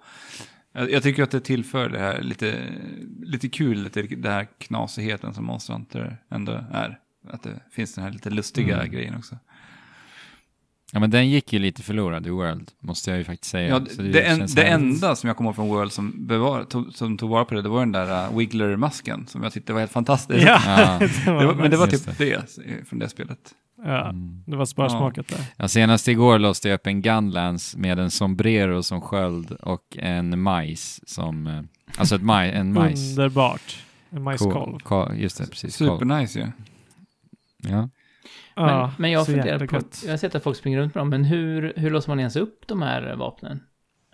[0.74, 2.70] jag, jag tycker att det tillför det här lite,
[3.24, 7.00] lite kul, lite, det här knasigheten som Monster Hunter ändå är.
[7.30, 8.92] Att det finns den här lite lustiga Mm.
[8.92, 9.38] grejen också.
[10.94, 13.68] Ja, men den gick ju lite förlorad i World, måste jag ju faktiskt säga.
[13.70, 16.94] Ja, Så det, en, det enda som jag kommer ihåg från World som, bevar, tog,
[16.94, 19.80] som tog vara på det, det var den där uh, Wiggler-masken som jag tyckte var
[19.80, 20.48] helt fantastisk.
[20.48, 21.00] Ja, Ja.
[21.26, 22.42] det var Det men det var typ det eh,
[22.90, 23.40] från det spelet.
[23.84, 24.44] ja, Mm.
[24.48, 25.40] det var sparsmakat där.
[25.58, 30.42] Ja, senast igår låste jag upp en Gunlance med en sombrero som sköld och en
[30.42, 31.48] majs som...
[31.48, 31.62] eh,
[31.98, 33.10] Alltså ett maj, en majs.
[33.18, 33.84] Underbart.
[34.10, 34.78] En majskolv.
[34.80, 35.76] Ko- ko- Just det, precis.
[35.76, 36.46] Supernice ju.
[37.70, 37.90] Ja.
[38.60, 41.10] Men, Ja, men jag funderar på, jag har sett att folk springer runt med dem,
[41.10, 43.64] men hur, hur låser man ens upp de här vapnen?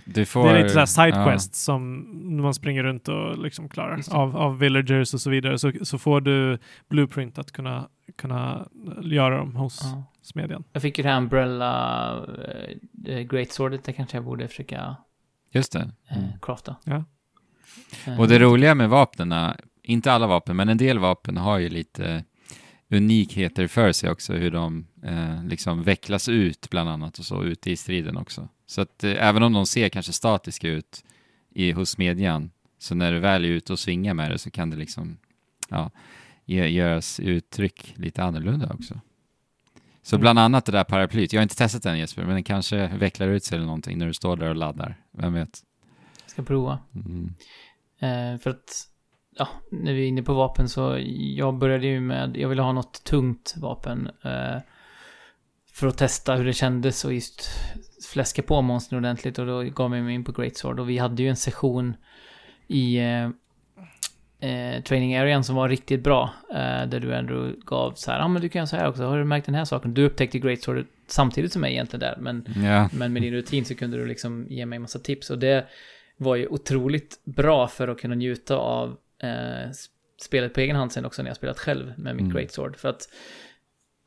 [0.07, 1.13] Du får, Det är lite såhär ja.
[1.13, 2.05] sidequest som
[2.41, 5.57] man springer runt och liksom klarar av, av villagers och så vidare.
[5.59, 6.57] Så, så får du
[6.89, 7.87] blueprint att kunna,
[8.17, 8.67] kunna
[9.01, 10.03] göra dem hos Ja.
[10.21, 10.63] smedjan.
[10.73, 12.15] Jag fick ju det här Umbrella
[13.07, 14.95] uh, Great Swordet, det kanske jag borde försöka
[15.51, 15.79] Just det.
[16.09, 16.23] Mm.
[16.41, 16.75] crafta.
[16.83, 17.03] Ja.
[18.07, 21.69] Eh, Och det roliga med vapnen, inte alla vapen, men en del vapen har ju
[21.69, 22.23] lite
[22.89, 27.71] unikheter för sig också, hur de eh, liksom vecklas ut bland annat och så ute
[27.71, 28.49] i striden också.
[28.65, 31.03] Så att eh, även om de ser kanske statiska ut
[31.49, 34.69] i, hos smedjan, så när du väl är ute och svingar med det så kan
[34.69, 35.17] det liksom
[35.69, 35.91] ja,
[36.45, 38.99] göras uttryck lite annorlunda också.
[40.01, 40.21] Så Mm.
[40.21, 43.27] bland annat det där paraplyt, jag har inte testat den Jesper, men den kanske vecklar
[43.27, 45.61] ut sig eller någonting när du står där och laddar, vem vet?
[46.27, 46.79] ska prova.
[46.95, 47.33] Mm.
[47.99, 48.87] Eh, för att,
[49.37, 50.97] ja, när vi är inne på vapen så
[51.35, 54.09] jag började ju med, jag ville ha något tungt vapen.
[54.23, 54.61] Eh,
[55.73, 57.49] för att testa hur det kändes och just
[58.05, 60.97] fläska på monstren ordentligt och då gav jag mig in på Great Sword och vi
[60.97, 61.95] hade ju en session
[62.67, 63.29] i eh,
[64.49, 66.33] eh, training arean som var riktigt bra.
[66.49, 68.87] Eh, där du ändå gav så här, ja ah, men du kan göra så här
[68.87, 69.93] också, har du märkt den här saken?
[69.93, 73.65] Du upptäckte Great Sword samtidigt som mig egentligen där, men Ja, men med din rutin
[73.65, 75.65] så kunde du liksom ge mig massa tips och det
[76.17, 79.71] var ju otroligt bra för att kunna njuta av eh,
[80.21, 82.33] spelet på egen hand sen också när jag spelat själv med mitt Mm.
[82.35, 82.77] Great Sword.
[82.77, 83.09] För att,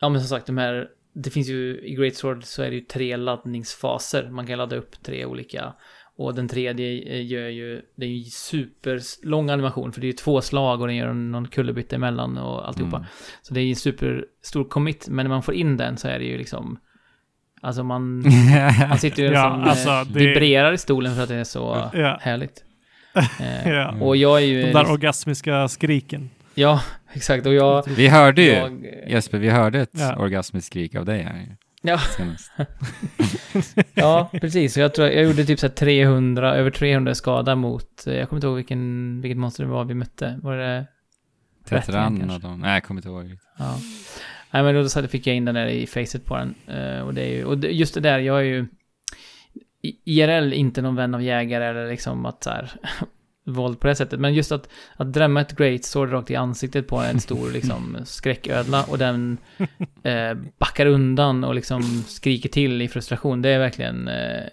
[0.01, 2.75] ja men som sagt de här, det finns ju i Great Sword så är det
[2.77, 4.31] ju tre laddningsfaser.
[4.31, 5.73] Man kan ladda upp tre olika.
[6.17, 10.13] Och den tredje eh, gör ju, det är ju superlång animation för det är ju
[10.17, 12.97] två slag och den gör någon kullerbytta emellan och alltihopa.
[12.97, 13.09] Mm.
[13.43, 16.25] Så det är ju superstor commit, men när man får in den så är det
[16.25, 16.79] ju liksom
[17.61, 18.19] Alltså man,
[18.89, 21.91] man sitter ju Ja, som alltså, eh, vibrerar i stolen för att det är så
[21.95, 22.19] Ja.
[22.21, 22.65] härligt.
[23.41, 23.95] Eh, Ja.
[24.01, 24.62] Och jag är ju...
[24.62, 26.31] De där orgasmiska skriken.
[26.55, 27.47] ja, exakt.
[27.47, 27.85] Och jag...
[27.97, 30.16] Vi hörde ju, jag Jesper, vi hörde ett Ja.
[30.16, 31.57] orgasmiskt skrik av dig här.
[31.83, 32.01] Ja.
[33.95, 34.77] Ja, precis.
[34.77, 38.39] Jag tror jag gjorde typ så här 300, över 300 skada mot, eh, jag kommer
[38.39, 40.39] inte ihåg vilken, vilket monster det var vi mötte.
[40.43, 40.87] Var det
[41.69, 43.39] Tetran och de, nej jag kommer inte ihåg.
[43.59, 43.79] Ja.
[44.51, 46.55] Nej men då så fick jag in den där i facet på den.
[46.66, 48.66] Eh, och det är ju, och just det där, jag är ju
[50.05, 52.72] IRL inte någon vän av jägare eller liksom att så här
[53.45, 54.20] våld på det sättet.
[54.20, 57.97] Men just att, att drämma ett great sword rakt i ansiktet på en stor liksom
[58.05, 59.39] skräcködla och den
[60.03, 63.43] eh, backar undan och liksom skriker till i frustration.
[63.43, 64.45] Det är verkligen eh,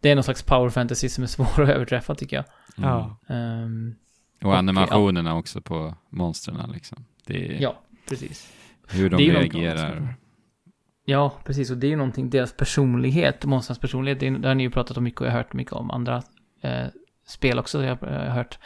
[0.00, 2.44] det är någon slags power fantasy som är svår att överträffa tycker jag.
[2.78, 2.90] Mm.
[2.90, 3.18] Ja.
[3.28, 3.94] Ehm,
[4.42, 7.04] Och animationerna också på monstren liksom.
[7.26, 8.52] Det är ja, precis.
[8.88, 10.14] hur de reagerar.
[11.10, 11.70] Ja, precis.
[11.70, 14.70] Och det är ju någonting, deras personlighet, monstrens personlighet, det, är- det har ni ju
[14.70, 16.22] pratat om mycket och jag har hört mycket om andra
[16.62, 16.86] eh,
[17.26, 17.84] spel också.
[17.84, 18.58] Jag har eh, hört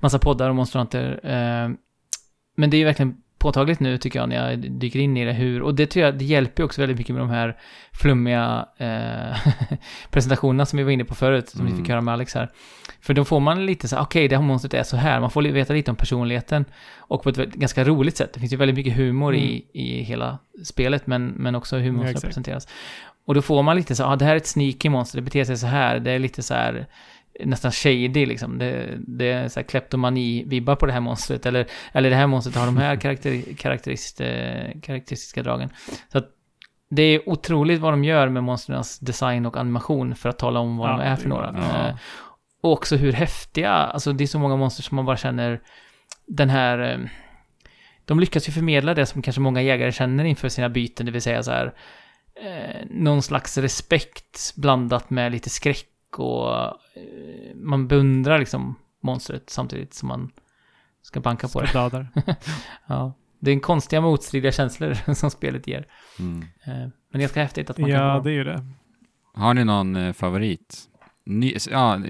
[0.00, 1.20] massa poddar om monstranter.
[1.22, 1.70] Eh,
[2.56, 5.32] men det är ju verkligen påtagligt nu tycker jag när jag dyker in i det
[5.32, 7.56] hur, och det tror jag, det hjälper ju också väldigt mycket med de här
[7.92, 9.36] flummiga eh,
[10.10, 11.72] presentationerna som vi var inne på förut, som Mm.
[11.72, 12.50] vi fick höra med Alex här.
[13.00, 15.42] För då får man lite så okej, det här monstret är så här, man får
[15.42, 16.64] veta lite om personligheten
[16.98, 18.32] och på ett ganska roligt sätt.
[18.34, 21.92] Det finns ju väldigt mycket humor i, i hela spelet, men, men också hur Ja,
[21.92, 22.26] monstret exakt.
[22.26, 22.68] presenteras.
[23.26, 25.22] Och då får man lite så, ja ah, det här är ett sneaky monster, det
[25.22, 26.86] beter sig så här, det är lite så här
[27.44, 28.58] nästan shady liksom.
[28.58, 31.46] Det, det är så här kleptomani-vibbar på det här monstret.
[31.46, 35.70] Eller, eller det här monstret har de här karaktär, karakterist, eh, karaktäristiska dragen.
[36.12, 36.28] Så att
[36.90, 40.76] det är otroligt vad de gör med monstrens design och animation för att tala om
[40.76, 41.54] vad Ja, de är för några.
[41.58, 41.88] Ja.
[41.88, 41.94] Eh,
[42.62, 45.60] och också hur häftiga, alltså det är så många monster som man bara känner
[46.26, 46.78] den här...
[46.92, 46.98] eh,
[48.04, 51.22] De lyckas ju förmedla det som kanske många jägare känner inför sina byten, det vill
[51.22, 51.74] säga så här
[52.90, 55.86] någon slags respekt blandat med lite skräck
[56.18, 56.54] och
[56.96, 60.30] eh, man beundrar liksom monstret samtidigt som man
[61.02, 62.06] ska banka på det.
[62.86, 63.12] Ja.
[63.42, 65.86] Det är en konstiga motstridiga känslor som spelet ger.
[66.18, 66.42] Mm.
[66.64, 68.64] Eh, Men ganska häftigt att man kan Ja, det är ju det.
[69.34, 70.86] Har ni någon eh, favorit?
[71.24, 72.00] Ny, ja,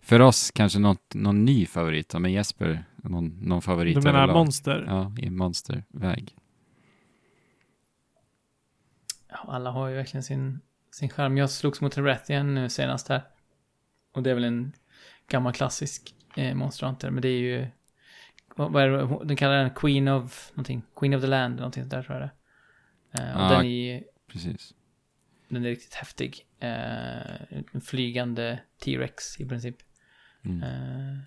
[0.00, 4.18] för oss kanske något, någon ny favorit, ja, men Jesper, någon, någon favorit Du menar
[4.18, 4.36] överlag?
[4.36, 4.84] monster?
[4.88, 6.36] Ja, i monsterväg.
[9.28, 10.60] Ja, alla har ju verkligen sin,
[10.92, 11.36] sin charm.
[11.36, 13.22] Jag slogs mot Rathian nu senast här.
[14.12, 14.72] Och det är väl en
[15.28, 17.66] gammal klassisk eh, Monster Hunter, men det är ju...
[18.56, 20.82] Vad, vad är det, de kallar den Queen of någonting.
[20.96, 23.56] Queen of the Land, någonting sånt där tror jag det eh, Och Ja.
[23.56, 24.74] den är Precis.
[25.48, 26.46] den är riktigt häftig.
[26.60, 27.42] Eh,
[27.72, 29.76] en flygande T-Rex i princip.
[30.44, 30.62] Mm.
[30.62, 31.18] Eh,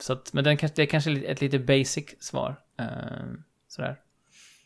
[0.00, 2.60] så att, men den, det är kanske ett lite basic svar.
[2.78, 2.86] Eh,
[3.68, 4.00] sådär.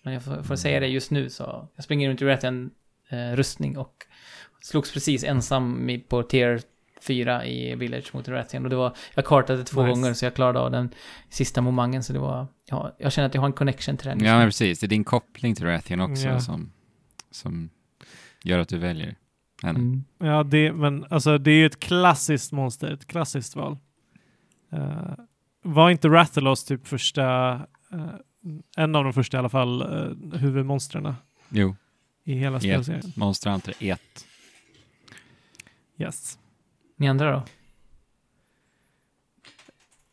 [0.03, 1.69] Men jag får, får säga det just nu så.
[1.75, 2.71] Jag springer runt i Rathian
[3.09, 4.07] eh, rustning och
[4.61, 6.61] slogs precis ensam på tier
[7.03, 8.65] 4 i Village mot Rathian.
[8.65, 9.91] Och det var, jag kartade två Nice.
[10.01, 10.91] gånger så jag klarade av den
[11.29, 12.03] sista momangen.
[12.03, 14.25] Så det var, ja, jag känner att jag har en connection till den.
[14.25, 14.79] Ja, men precis.
[14.81, 16.41] Det är din koppling till Rathian också Ja.
[16.41, 16.73] som,
[17.31, 17.71] som
[18.45, 19.17] gör att du väljer
[19.63, 19.79] henne.
[19.79, 20.05] Mm.
[20.19, 23.79] Ja, det, men alltså det är ju ett klassiskt monster, ett klassiskt val.
[24.73, 25.13] Eh,
[25.63, 27.53] var inte Rathalos typ första,
[27.93, 28.07] eh,
[28.77, 31.15] en av de första i alla fall, uh, huvudmonstren
[31.49, 31.77] Jo,
[32.25, 33.13] i hela spelserien?
[33.17, 34.01] Monster Hunter 1.
[35.99, 36.39] Yes.
[37.03, 37.43] Ni andra då?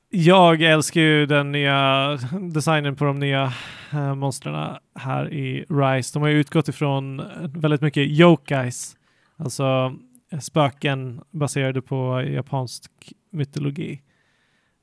[0.09, 3.53] Jag älskar ju den nya designen på de nya
[3.93, 6.13] uh, monstren här i Rise.
[6.13, 7.23] De har ju utgått ifrån
[7.55, 8.97] väldigt mycket yokais,
[9.37, 9.95] alltså
[10.31, 12.91] eh, spöken baserade på japansk
[13.31, 14.01] mytologi.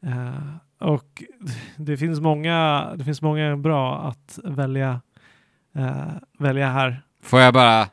[0.02, 1.22] Eh, och
[1.76, 5.00] det finns många, det finns många bra att välja,
[5.74, 7.02] eh, välja här.
[7.22, 7.88] Får jag bara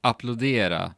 [0.00, 0.92] applådera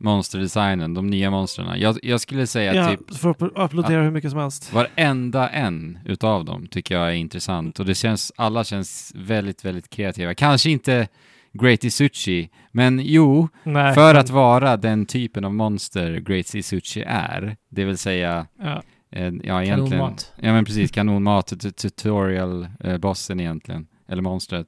[0.00, 1.80] monsterdesignen, de nya monstren.
[1.80, 4.72] Jag, jag skulle säga Ja, typ får applådera hur mycket som helst.
[4.72, 9.90] varenda en utav dem tycker jag är intressant och det känns, alla känns väldigt, väldigt
[9.90, 10.34] kreativa.
[10.34, 11.08] Kanske inte
[11.52, 17.02] Great Isuchi, men jo, Nej, för men- att vara den typen av monster Great Isuchi
[17.06, 18.82] är, det vill säga Ja,
[19.16, 19.90] Eh, ja, egentligen.
[19.90, 20.32] Kanonmat.
[20.40, 20.90] Ja, men precis.
[20.90, 24.66] Kanonmat, tutorial-bossen egentligen, eller monstret.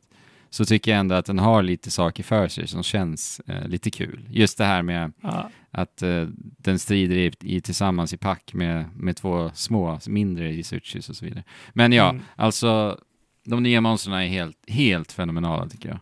[0.56, 3.90] Så tycker jag ändå att den har lite saker för sig som känns eh, lite
[3.90, 4.20] kul.
[4.30, 8.84] Just det här med ja, att eh, den strider i, i tillsammans i pack med,
[8.96, 11.44] med två små, mindre Isuchis och så vidare.
[11.72, 12.22] Men ja, Mm.
[12.36, 12.98] alltså
[13.46, 15.98] de nya monstren är helt, helt fenomenala tycker jag.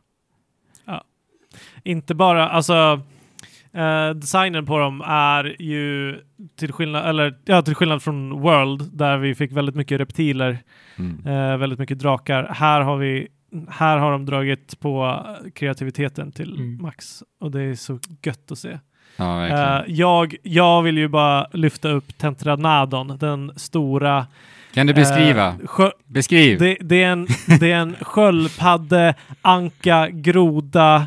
[1.84, 3.00] inte bara, alltså
[3.72, 6.20] eh, designen på dem är ju
[6.56, 10.58] till skillnad, eller, ja, till skillnad från World där vi fick väldigt mycket reptiler,
[10.98, 11.26] Mm.
[11.26, 12.44] eh, väldigt mycket drakar.
[12.54, 13.28] Här har vi
[13.70, 16.82] här har de dragit på kreativiteten till Mm.
[16.82, 18.78] max och det är så gött att se.
[19.16, 19.46] Ja.
[19.46, 24.26] Eh, jag, jag vill ju bara lyfta upp Tentranadon, den stora...
[24.74, 25.46] kan du beskriva?
[25.48, 26.58] eh, sjö- Beskriv!
[26.58, 27.26] det, det, är en,
[27.60, 31.06] det är en sköldpadde, anka, groda,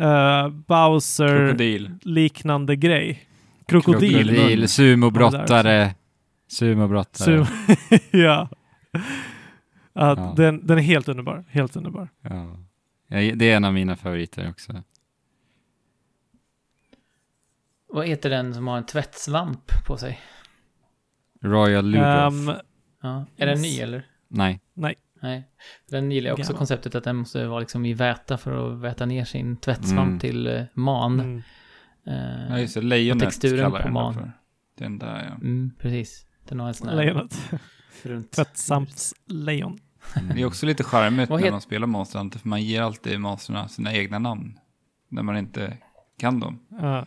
[0.00, 1.90] eh, Bowser Krokodil.
[2.02, 3.22] liknande grej.
[3.66, 4.28] Krokodil.
[4.28, 5.94] Krokodil, sumobrottare.
[6.50, 7.36] Sumobrottare.
[7.44, 8.48] Sum- ja.
[9.98, 10.34] Att Ja.
[10.36, 11.44] Den, den är helt underbar.
[11.48, 12.08] Helt underbar.
[12.20, 12.56] Ja.
[13.08, 14.82] Det är en av mina favoriter också.
[17.88, 20.20] Vad heter den som har en tvättsvamp på sig?
[21.42, 22.48] Royal Ludolf.
[22.48, 22.52] Ehm,
[23.02, 23.24] Ja.
[23.36, 24.06] Är den ny eller?
[24.28, 24.60] Nej.
[24.74, 24.96] Nej.
[25.90, 26.58] Den gillar jag också Gammal.
[26.58, 30.18] konceptet att den måste vara liksom i väta för att väta ner sin tvättsvamp Mm.
[30.18, 31.20] till eh, man.
[31.20, 31.42] mm.
[32.06, 32.80] Eh, Ja, just det.
[32.80, 34.14] Lejonet texturen kallar på jag man.
[34.14, 34.32] den för.
[34.84, 35.34] Den där, ja.
[35.34, 36.26] mm, precis.
[36.48, 37.50] Den har en sån här Lejonet.
[38.02, 38.32] runt.
[38.32, 39.78] Tvättsampslejon.
[40.34, 43.68] Det är också lite charmigt när man spelar Monster Hunter, för man ger alltid monstren
[43.68, 44.58] sina egna namn.
[45.08, 45.76] När man inte
[46.18, 46.58] kan dem.
[46.68, 47.06] Ja.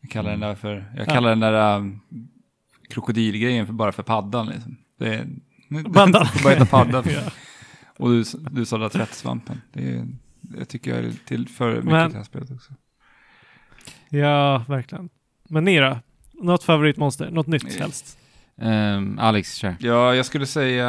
[0.00, 1.12] Jag kallar den där för, jag Ja.
[1.12, 2.00] kallar den där um,
[2.88, 4.76] krokodilgrejen för bara för paddan liksom.
[4.98, 5.26] Det är,
[5.94, 6.26] Paddan.
[6.26, 7.04] får bara heta paddan.
[7.10, 7.30] Ja.
[7.96, 9.60] Och du, du sa där tvättsvampen.
[9.72, 10.06] Det, är,
[10.40, 12.72] det tycker jag är till för mycket Men- till det här spelet också.
[14.08, 15.08] ja, verkligen.
[15.48, 15.98] Men ni då?
[16.32, 17.30] Något favoritmonster?
[17.30, 18.18] Något nytt helst?
[18.60, 19.76] Ehm, Alex, kör.
[19.80, 20.88] Ja, jag skulle säga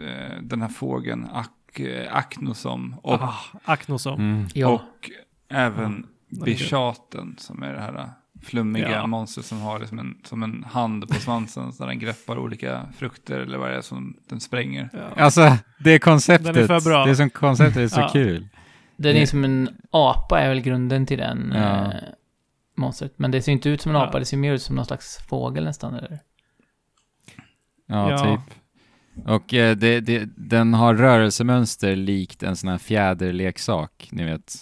[0.00, 2.94] eh, den här fågeln, Ak, eh, Aknosom.
[3.02, 3.34] Och, Ah,
[3.64, 4.20] Aknosom.
[4.20, 4.46] Mm.
[4.54, 4.68] Ja.
[4.68, 5.10] och
[5.48, 6.06] även
[6.40, 8.10] är Bishaten som är det här
[8.42, 9.06] flummiga Ja.
[9.06, 13.38] monstret som har liksom en, som en hand på svansen så den greppar olika frukter
[13.40, 14.90] eller vad det är som den spränger.
[14.92, 15.22] Ja.
[15.24, 16.54] Alltså, det konceptet.
[16.54, 17.04] Den är för bra.
[17.06, 18.08] Det som konceptet är så Ja.
[18.12, 18.48] kul.
[18.96, 21.60] Den är som en apa är väl grunden till den Ja.
[21.84, 21.90] eh,
[22.76, 23.14] monstret.
[23.18, 24.06] Men det ser inte ut som en Ja.
[24.08, 25.94] apa, det ser mer ut som någon slags fågel nästan.
[25.94, 26.18] Eller?
[27.86, 28.18] Ja, Ja.
[28.36, 28.54] typ.
[29.26, 34.56] Och eh, det, det, den har rörelsemönster likt en sån här fjäderleksak, ni vet.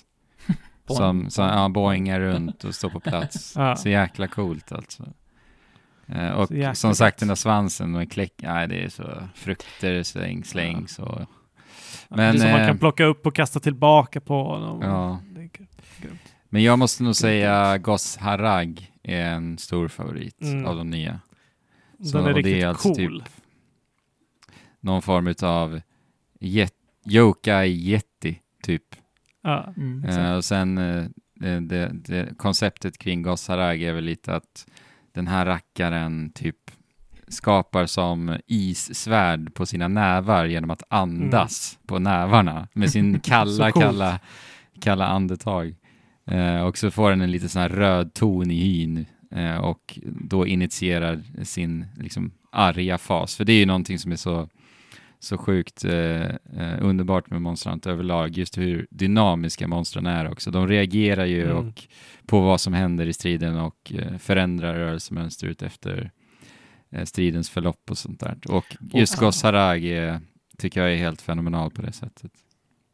[0.86, 3.52] Som, som ja, boingar runt och står på plats.
[3.56, 3.76] Ja.
[3.76, 5.09] Så jäkla coolt alltså.
[6.06, 10.02] Eh, och Så som sagt den där svansen med kläck, nej det är så frukter
[10.02, 11.18] släng, slängs och...
[11.18, 11.26] det
[12.09, 14.82] Men, är som man eh, kan plocka upp och kasta tillbaka på honom.
[14.82, 15.20] Ja.
[15.30, 15.51] Det
[16.48, 20.66] men jag måste nog säga Goss Harag är en stor favorit Mm.
[20.66, 21.20] av de nya.
[22.02, 22.97] Så- Den är riktigt är alltså cool.
[22.97, 23.32] typ
[24.81, 25.81] någon form av
[26.40, 26.74] jet,
[27.06, 28.85] yokai yeti typ.
[29.43, 29.74] Ja.
[29.77, 30.05] Mm.
[30.05, 31.05] Eh, och sen eh,
[31.35, 34.66] det, det, det, konceptet kring Goss Harag är väl lite att
[35.12, 36.56] den här rackaren typ
[37.28, 44.18] skapar som issvärd på sina nävar genom att andas på nävarna med sin kalla, kalla,
[44.81, 45.77] kalla andetag.
[46.27, 49.98] Eh, och så får den en lite sån här röd ton i hyn eh, och
[50.05, 53.36] då initierar sin liksom arga fas.
[53.36, 54.48] För det är ju någonting som är så,
[55.19, 60.51] så sjukt eh, eh, underbart med Monster Hunter överlag, just hur dynamiska monstren är också.
[60.51, 61.57] De reagerar ju Mm.
[61.57, 61.82] och
[62.27, 66.11] på vad som händer i striden och eh, förändrar rörelsemönster ut efter
[66.90, 68.39] eh, stridens förlopp och sånt där.
[68.48, 70.20] Och just Och- Goss Harag är,
[70.59, 72.32] tycker jag är helt fenomenal på det sättet.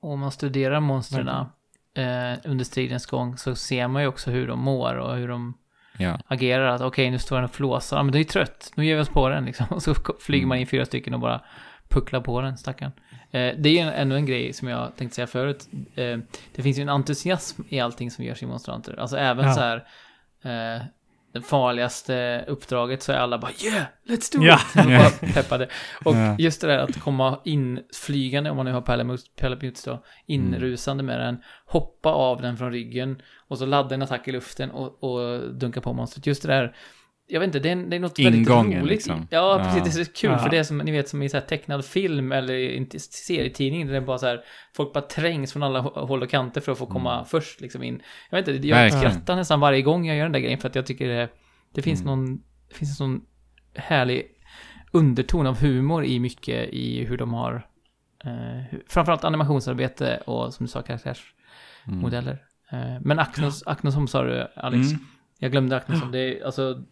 [0.01, 4.61] Om man studerar monstren eh, under stridens gång så ser man ju också hur de
[4.61, 5.55] mår och hur de
[5.99, 6.67] Ja, agerar.
[6.67, 8.03] Att okej, nu står den och flåsar.
[8.03, 8.73] Men det är ju trött.
[8.75, 9.67] Nu ger vi oss på den liksom.
[9.71, 11.41] Och så flyger man in fyra stycken och bara
[11.89, 12.93] pucklar på den, stackarn.
[13.31, 15.69] Eh, det är ju ännu en grej som jag tänkte säga förut.
[15.95, 16.19] Eh,
[16.55, 19.01] det finns ju en entusiasm i allting som görs i Monster Hunter.
[19.01, 19.53] Alltså även Ja.
[19.55, 19.77] så här...
[20.43, 20.83] Eh,
[21.39, 24.55] det farligaste uppdraget så är alla bara yeah, let's do Ja.
[24.75, 24.77] it!
[24.77, 24.91] Och
[25.21, 25.69] bara peppade.
[26.05, 26.37] Och Ja.
[26.39, 31.03] just det där att komma in flygande, om man nu har Palamute Palamutes då, inrusande
[31.03, 35.05] med den, hoppa av den från ryggen och så ladda en attack i luften och,
[35.05, 36.27] och dunka på monstret.
[36.27, 36.77] Just det där,
[37.29, 38.91] jag vet inte, det är, det är något Ingången, väldigt roligt.
[38.91, 39.27] liksom.
[39.31, 39.65] Ja, Ja.
[39.65, 40.39] precis, det är så kul Ja.
[40.39, 43.87] för det är som, ni vet, som i så här tecknad film eller inte serietidning,
[43.87, 44.41] där det är bara så här,
[44.77, 47.83] folk bara trängs från alla hå- håll och kanter för att få komma först liksom
[47.83, 48.03] in.
[48.31, 49.11] Jag vet inte, jag Verkligen.
[49.13, 51.29] skrattar nästan varje gång jag gör den där grejen för att jag tycker det,
[51.75, 52.11] det finns Mm.
[52.21, 52.37] någon,
[52.69, 53.21] det finns en sån
[53.75, 54.27] härlig
[54.93, 57.67] underton av humor i mycket i hur de har
[58.25, 62.39] eh, framförallt animationsarbete och som du sa karaktärsmodeller.
[62.73, 62.95] mm.
[62.95, 65.01] Eh, men Acnos, Acnosom sa du Alex, Mm.
[65.39, 66.83] jag glömde Acnosom, det är alltså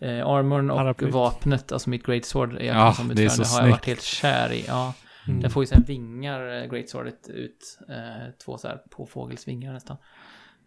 [0.00, 1.14] eh, armorn och Paraplyt.
[1.14, 3.86] vapnet, alltså mitt Great Sword är Ja, Acnosom det är så utförande, har jag varit
[3.86, 4.64] helt kär i.
[4.68, 4.94] Ja,
[5.28, 5.40] Mm.
[5.40, 9.96] den får ju här vingar, eh, Great Swordet ut, eh, två så här påfågelsvingar nästan.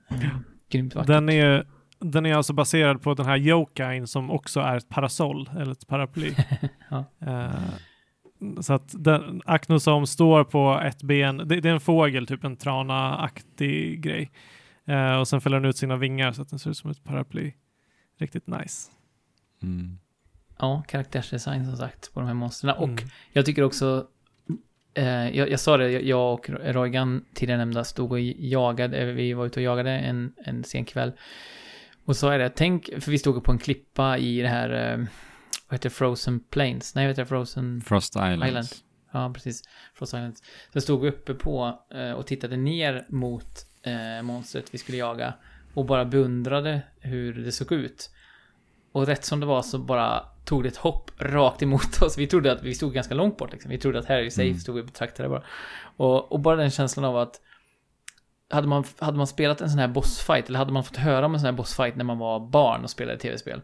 [0.09, 0.17] Eh,
[0.69, 1.07] grymt vackert.
[1.07, 1.67] Den är,
[1.99, 5.87] den är alltså baserad på den här yokain som också är ett parasoll, eller ett
[5.87, 6.33] paraply.
[6.89, 7.05] Ja.
[7.21, 7.51] Eh,
[8.61, 12.57] så att den, Aknosom står på ett ben, det, det är en fågel, typ en
[12.57, 14.31] trana-aktig grej.
[14.87, 17.03] Eh, och sen fäller den ut sina vingar så att den ser ut som ett
[17.03, 17.53] paraply.
[18.19, 18.91] Riktigt nice.
[19.63, 19.97] Mm.
[20.59, 22.75] Ja, karaktärsdesign som sagt på de här monstren.
[22.77, 23.03] Och Mm.
[23.33, 24.07] jag tycker också,
[24.93, 29.33] eh, jag, jag sa det, jag- och Roygan tidigare nämnda stod och jagade, eh, vi
[29.33, 31.11] var ute och jagade en, en sen kväll.
[32.05, 34.97] Och så är det, tänk, för vi stod på en klippa i det här, eh,
[35.67, 36.95] vad heter Frozen Plains?
[36.95, 37.81] Nej, vad heter Frozen...
[37.81, 38.45] Frost Islands.
[38.47, 38.67] Island.
[39.11, 39.61] Ja, precis.
[39.93, 40.43] Frost Islands.
[40.73, 45.33] Så stod vi uppe på eh, och tittade ner mot eh, monstret vi skulle jaga.
[45.73, 48.09] Och bara beundrade hur det såg ut.
[48.91, 52.17] Och rätt som det var så bara tog det ett hopp rakt emot oss.
[52.17, 53.71] Vi trodde att vi stod ganska långt bort liksom.
[53.71, 54.59] Vi trodde att här är vi safe, Mm.
[54.59, 55.43] stod vi och betraktade bara.
[55.97, 57.41] Och, och bara den känslan av att
[58.49, 61.33] hade man, hade man spelat en sån här bossfight, eller hade man fått höra om
[61.33, 63.61] en sån här bossfight när man var barn och spelade tv-spel,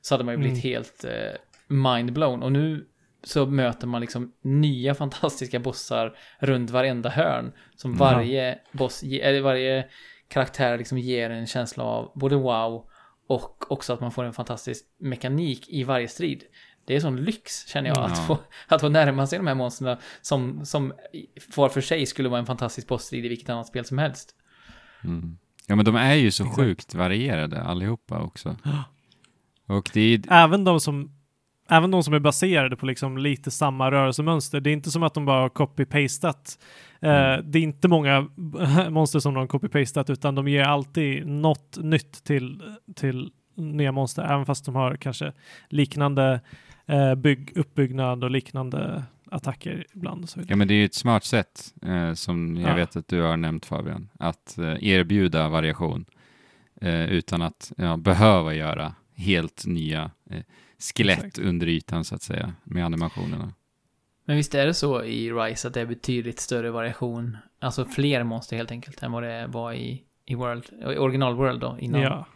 [0.00, 1.32] så hade man ju blivit helt eh,
[1.68, 2.42] mindblown.
[2.42, 2.86] Och nu
[3.24, 7.52] så möter man liksom nya fantastiska bossar runt varenda hörn.
[7.76, 9.86] Som varje boss, eller varje
[10.28, 12.86] karaktär liksom ger en känsla av både wow
[13.26, 16.44] och också att man får en fantastisk mekanik i varje strid.
[16.84, 18.24] Det är sån lyx känner jag, att, Ja.
[18.24, 18.38] få,
[18.68, 20.92] att få närma sig de här monstren som, som
[21.56, 24.34] var för sig skulle vara en fantastisk bossstrid i vilket annat spel som helst.
[25.04, 25.38] Mm.
[25.66, 26.56] Ja, men de är ju så Exakt.
[26.56, 28.56] sjukt varierade allihopa också.
[29.66, 30.22] Och det är...
[30.30, 31.18] Även de som
[31.68, 34.60] Även de som är baserade på liksom lite samma rörelsemönster.
[34.60, 36.58] Det är inte som att de bara har copy-pastat.
[37.02, 38.20] Eh, det är inte många
[38.90, 42.62] monster som de har copy-pastat utan de ger alltid något nytt till,
[42.94, 44.22] till nya monster.
[44.22, 45.32] Även fast de har kanske
[45.68, 46.40] liknande
[46.86, 50.28] eh, bygg, uppbyggnad och liknande attacker ibland.
[50.28, 52.74] Så Ja, men det är ju ett smart sätt, eh, som jag Ja.
[52.74, 56.04] vet att du har nämnt Fabian, att eh, erbjuda variation
[56.80, 60.42] eh, utan att ja, behöva göra helt nya eh,
[60.94, 61.38] skelett Exakt.
[61.38, 63.52] under ytan så att säga, med animationerna.
[64.32, 68.24] Men visst är det så i Rise att det är betydligt större variation, alltså fler
[68.24, 72.00] monster helt enkelt, än vad det var i, i World, i original World då, innan.
[72.02, 72.26] Ja.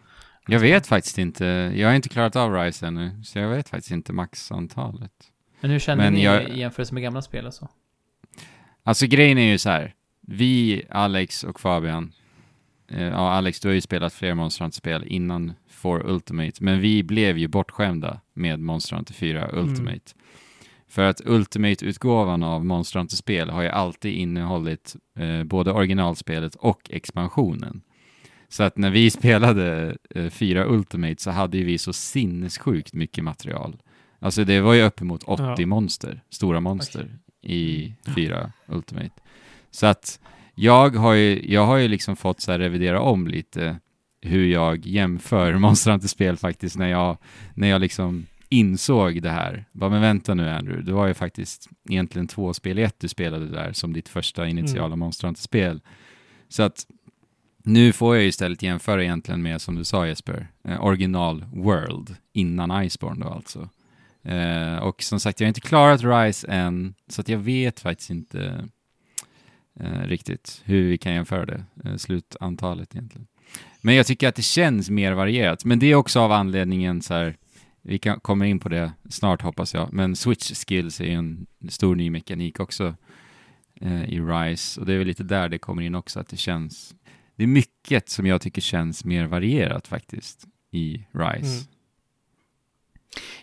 [0.46, 1.44] Jag vet faktiskt inte,
[1.74, 5.12] jag har inte klarat av Rise ännu, så jag vet faktiskt inte maxantalet.
[5.60, 7.68] Men hur känner Men ni jag- i jämförelse med gamla spel och så?
[8.82, 12.12] Alltså grejen är ju så här, vi, Alex och Fabian,
[12.88, 17.02] eh, ja Alex du har ju spelat fler Monster Hunter-spel innan For Ultimate, men vi
[17.02, 20.12] blev ju bortskämda med Monster Hunter 4 Ultimate.
[20.88, 27.80] För att Ultimate-utgåvan av Monster Hunter-spel har ju alltid innehållit eh, både originalspelet och expansionen.
[28.48, 33.24] Så att när vi spelade eh, 4 Ultimate så hade ju vi så sinnessjukt mycket
[33.24, 33.76] material.
[34.18, 35.66] Alltså det var ju uppemot 80 Ja.
[35.66, 39.10] monster, stora monster i 4 Ultimate.
[39.70, 40.20] Så att
[40.54, 43.76] jag har ju, jag har ju liksom fått så här revidera om lite
[44.20, 47.16] hur jag jämför Monster Hunter-spel faktiskt när jag,
[47.54, 49.64] när jag liksom insåg det här.
[49.72, 53.08] Bara, men vänta nu Andrew, det var ju faktiskt egentligen två spel i ett du
[53.08, 55.80] spelade där som ditt första initiala Monster Hunter-spel.
[56.48, 56.86] Så att
[57.64, 62.16] nu får jag ju istället jämföra egentligen med, som du sa Jesper, eh, original World
[62.32, 63.68] innan Iceborne då alltså.
[64.22, 68.10] Eh, och som sagt, jag har inte klarat Rise än, så att jag vet faktiskt
[68.10, 68.68] inte
[69.80, 73.26] eh, riktigt hur vi kan jämföra det, eh, slutantalet egentligen.
[73.80, 77.14] Men jag tycker att det känns mer varierat, men det är också av anledningen så
[77.14, 77.36] här,
[77.88, 81.46] vi kan komma in på det snart hoppas jag, men switch skills är ju en
[81.68, 82.94] stor ny mekanik också
[83.80, 86.36] eh, i Rise, och det är väl lite där det kommer in också, att det
[86.36, 86.94] känns,
[87.36, 91.64] det är mycket som jag tycker känns mer varierat faktiskt i Rise.
[91.64, 91.76] Mm.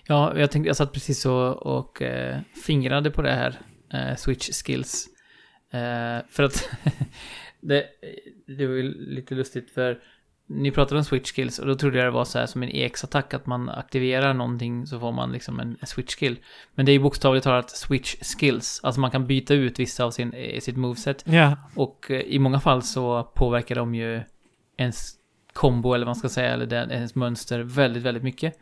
[0.07, 3.59] Ja, jag tänkte, jag satt precis och, och eh, fingrade på det här,
[3.93, 5.07] eh, Switch Skills.
[5.71, 6.69] Eh, för att
[7.61, 7.85] det,
[8.47, 8.83] det var ju
[9.15, 10.01] lite lustigt för
[10.53, 12.69] ni pratade om Switch Skills och då trodde jag det var så här som en
[12.69, 16.39] EX-attack att man aktiverar någonting så får man liksom en, Switch Skill.
[16.75, 20.11] Men det är ju bokstavligt talat Switch Skills, alltså man kan byta ut vissa av
[20.11, 21.23] sin, eh, sitt moveset.
[21.27, 21.57] Ja.
[21.75, 24.21] Och eh, i många fall så påverkar de ju
[24.77, 25.11] ens
[25.53, 28.53] kombo eller vad man ska säga, eller den, ens mönster väldigt, väldigt mycket.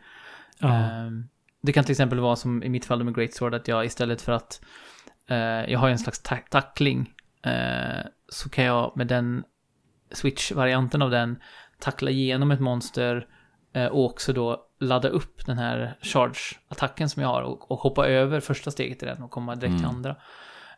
[0.60, 1.28] Ehm,
[1.62, 4.22] Det kan till exempel vara som i mitt fall med Great Sword att jag istället
[4.22, 4.60] för att
[5.28, 5.36] eh,
[5.72, 7.10] jag har en slags ta- tackling
[7.44, 9.44] eh, så kan jag med den
[10.10, 11.38] switch-varianten av den
[11.82, 13.26] tackla igenom ett monster
[13.72, 18.06] eh, och också då ladda upp den här charge-attacken som jag har och, och hoppa
[18.06, 19.96] över första steget i den och komma direkt till Mm.
[19.96, 20.16] andra.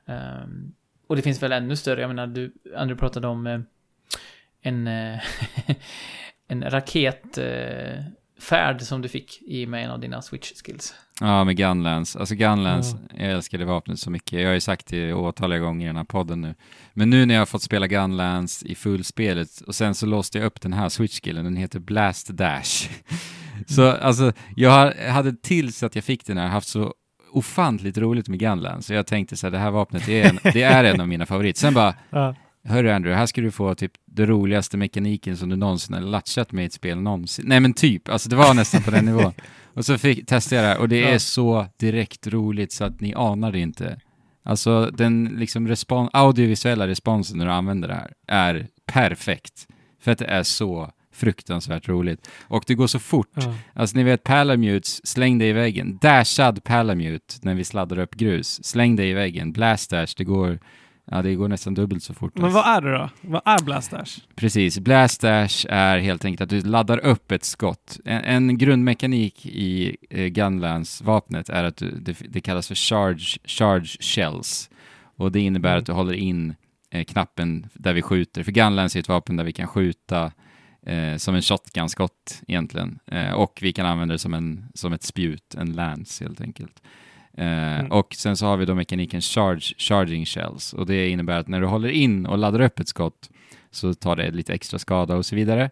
[0.07, 0.73] Ehm,
[1.07, 3.61] och det finns väl ännu större, jag menar du, Andrew pratade om eh,
[4.61, 5.21] en, eh,
[6.49, 8.05] en raketfärd eh,
[8.41, 10.95] färd som du fick i med en av dina switch-skills.
[11.21, 12.17] Ja, med Gunlands.
[12.17, 14.41] Alltså Gunlands, jag älskar det vapnet så mycket.
[14.41, 16.55] Jag har ju sagt det åtaliga gånger i den här podden nu.
[16.93, 20.47] Men nu när jag har fått spela Gunlands i fullspelet och sen så låste jag
[20.47, 22.89] upp den här switch-skillen, den heter Blast Dash.
[23.67, 26.95] så alltså, jag hade tills att jag fick den här haft så
[27.33, 28.87] ofantligt roligt med Gunlands.
[28.87, 31.27] Så jag tänkte så här, det här vapnet är en, det är en av mina
[31.27, 31.61] favoriter.
[31.61, 32.35] Sen bara, Ja.
[32.65, 36.53] Hörru Andrew, här ska du få typ det roligaste mekaniken som du någonsin har latchat
[36.53, 37.45] med i ett spel någonsin.
[37.49, 39.33] Nej men typ, alltså det var nästan på den nivån.
[39.75, 41.19] Och så fick, testade jag det här och det är Ja.
[41.19, 43.99] så direkt roligt så att ni anar det inte.
[44.45, 49.67] Alltså den liksom respons, audiovisuella responsen när du använder det här är perfekt.
[50.01, 52.29] För att det är så fruktansvärt roligt.
[52.43, 53.31] Och det går så fort.
[53.35, 53.55] Ja.
[53.75, 55.99] Alltså ni vet Palamutes, släng dig i väggen.
[56.03, 58.65] Dashad Palamute när vi sladdar upp grus.
[58.65, 59.53] Släng dig i väggen.
[59.53, 60.59] Blast dash, det går
[61.11, 62.33] Ja, det går nästan dubbelt så fort.
[62.35, 62.57] Men alltså.
[62.59, 63.11] vad är det då?
[63.21, 64.19] Vad är Blast Dash?
[64.35, 64.79] Precis.
[64.79, 67.99] Blast Dash är helt enkelt att du laddar upp ett skott.
[68.05, 73.87] En, en grundmekanik i eh, Gunlance-vapnet är att du, det, det kallas för charge, charge
[74.01, 74.71] shells.
[75.17, 75.79] Och det innebär Mm.
[75.81, 76.55] att du håller in
[76.91, 78.43] eh, knappen där vi skjuter.
[78.43, 80.33] För Gunlance är ett vapen där vi kan skjuta
[80.87, 82.99] eh, som en shotgun-skott egentligen.
[83.07, 86.83] Eh, och vi kan använda det som, en, som ett spjut, en lance helt enkelt.
[87.39, 87.93] Eh, Mm.
[87.93, 90.73] Och sen så har vi då mekaniken charge, charging shells.
[90.73, 93.31] Och det innebär att när du håller in och laddar upp ett skott
[93.71, 95.71] så tar det lite extra skada och så vidare.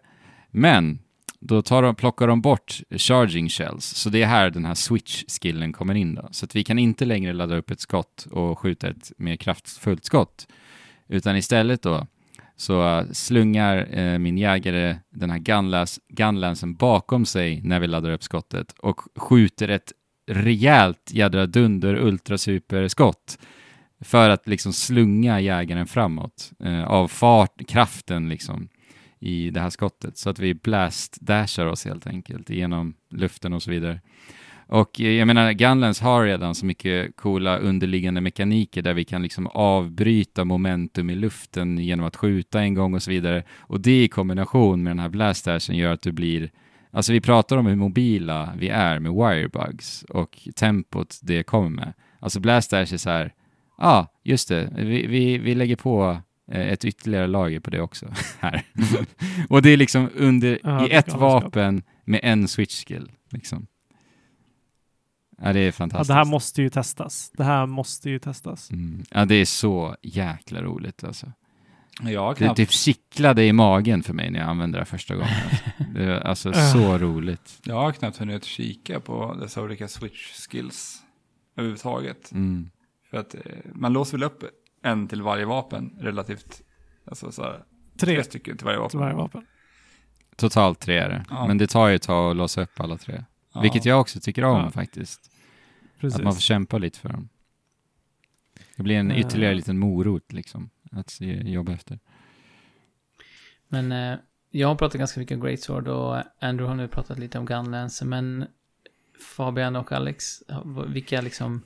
[0.51, 0.99] Men
[1.39, 5.73] då tar de, plockar de bort charging shells, så det är här den här switch-skillen
[5.73, 6.27] kommer in då.
[6.31, 10.05] Så att vi kan inte längre ladda upp ett skott och skjuta ett mer kraftfullt
[10.05, 10.47] skott,
[11.07, 12.07] utan istället då
[12.55, 15.39] så uh, slungar eh, min jägare den här
[16.09, 19.91] gunlansen bakom sig när vi laddar upp skottet och skjuter ett
[20.25, 23.37] rejält jädra dunder ultrasuperskott
[23.99, 28.69] för att liksom slunga jägaren framåt eh, av fart, kraften liksom
[29.19, 33.71] i det här skottet så att vi blast-dashar oss helt enkelt genom luften och så
[33.71, 33.99] vidare.
[34.67, 39.23] Och eh, jag menar, Gunlands har redan så mycket coola underliggande mekaniker där vi kan
[39.23, 43.43] liksom avbryta momentum i luften genom att skjuta en gång och så vidare.
[43.59, 46.51] Och det i kombination med den här blast-dashen gör att du blir
[46.95, 51.93] Alltså vi pratar om hur mobila vi är med wirebugs och tempot det kommer med.
[52.19, 53.33] Alltså blast dash är så här,
[53.77, 56.21] ja, ah, just det, vi, vi, vi lägger på
[56.51, 58.07] eh, ett ytterligare lager på det också
[58.39, 58.63] här.
[59.49, 63.67] och det är liksom under, Ja, i ett vapen med en switch skill, liksom.
[65.41, 66.07] Ja, det är Ja, fantastiskt.
[66.07, 67.31] det här måste ju testas.
[67.37, 68.71] Det här måste ju testas.
[68.71, 69.03] mm.
[69.11, 71.31] Ja, det är så jäkla roligt alltså.
[72.01, 75.15] Jag har Det knappt, typ kittlade i magen för mig när jag använde det första
[75.15, 75.29] gången.
[75.51, 75.63] Alltså.
[75.93, 77.59] Det är alltså så roligt.
[77.63, 81.03] jag har knappt hunnit kika på dessa olika switch skills
[81.57, 82.31] överhuvudtaget.
[82.31, 82.69] Mm.
[83.09, 83.41] För att eh,
[83.73, 84.43] man låser väl upp
[84.83, 86.61] en till varje vapen relativt,
[87.05, 87.63] alltså så här,
[87.99, 88.89] tre, Tre stycken till varje vapen.
[88.89, 89.45] till varje vapen.
[90.35, 91.25] Totalt tre är det.
[91.29, 91.47] Ja.
[91.47, 93.23] Men det tar ju ett tag att låsa upp alla tre.
[93.53, 93.61] Ja.
[93.61, 94.71] Vilket jag också tycker om Ja.
[94.71, 95.31] faktiskt.
[95.99, 96.17] Precis.
[96.19, 97.29] Att man får kämpa lite för dem.
[98.75, 99.19] Det blir en Eh.
[99.19, 100.69] ytterligare liten morot liksom.
[100.95, 101.99] Att se- jobba efter.
[103.67, 104.17] Men eh,
[104.51, 108.05] jag har pratat ganska mycket om Greatsword och Andrew har nu pratat lite om Gunlance.
[108.05, 108.45] Men
[109.35, 110.43] Fabian och Alex,
[110.87, 111.61] vilka liksom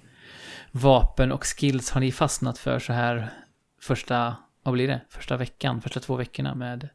[0.71, 3.29] vapen och skills har ni fastnat för så här
[3.81, 5.01] första, vad blir det?
[5.09, 6.89] Första veckan, första två veckorna med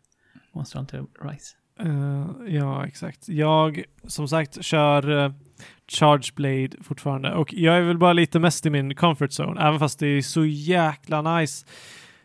[0.52, 1.56] Monster Hunter Rise?
[1.78, 3.28] Eh, ja, exakt.
[3.28, 5.32] Jag, som sagt, kör uh,
[5.88, 7.34] Charge Blade fortfarande.
[7.34, 10.22] Och jag är väl bara lite mest i min comfort zone, även fast det är
[10.22, 11.66] så jäkla nice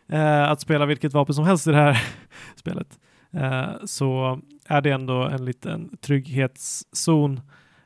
[0.08, 2.02] eh, att spela vilket vapen som helst i det här
[2.56, 2.98] spelet.
[3.32, 7.40] Eh, så är det ändå en liten trygghetszon.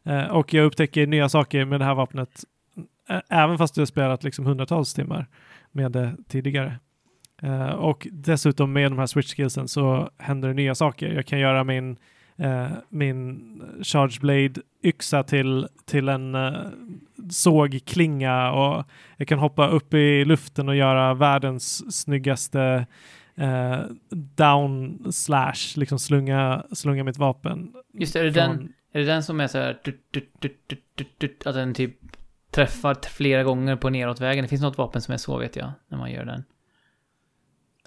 [0.04, 2.44] Eh, och jag upptäcker nya saker med det här vapnet,
[3.28, 5.26] även fast jag spelat liksom hundratals timmar
[5.72, 6.78] med det tidigare.
[7.42, 11.08] Eh, och dessutom med de här switch skillsen så händer det nya saker.
[11.08, 11.96] Jag kan göra min,
[12.42, 16.68] eh, min Charge Blade yxa till, till en uh,
[17.30, 18.84] sågklinga och
[19.16, 22.86] jag kan hoppa upp i luften och göra världens snyggaste
[23.34, 23.80] eh,
[24.36, 27.72] down slash, liksom slunga, slunga mitt vapen.
[27.92, 29.78] Just det, är det från- den, är det den som är så här,
[31.44, 31.94] att den typ
[32.50, 34.42] träffar flera gånger på neråtvägen?
[34.42, 36.44] Det finns något vapen som är så vet jag, när man gör den.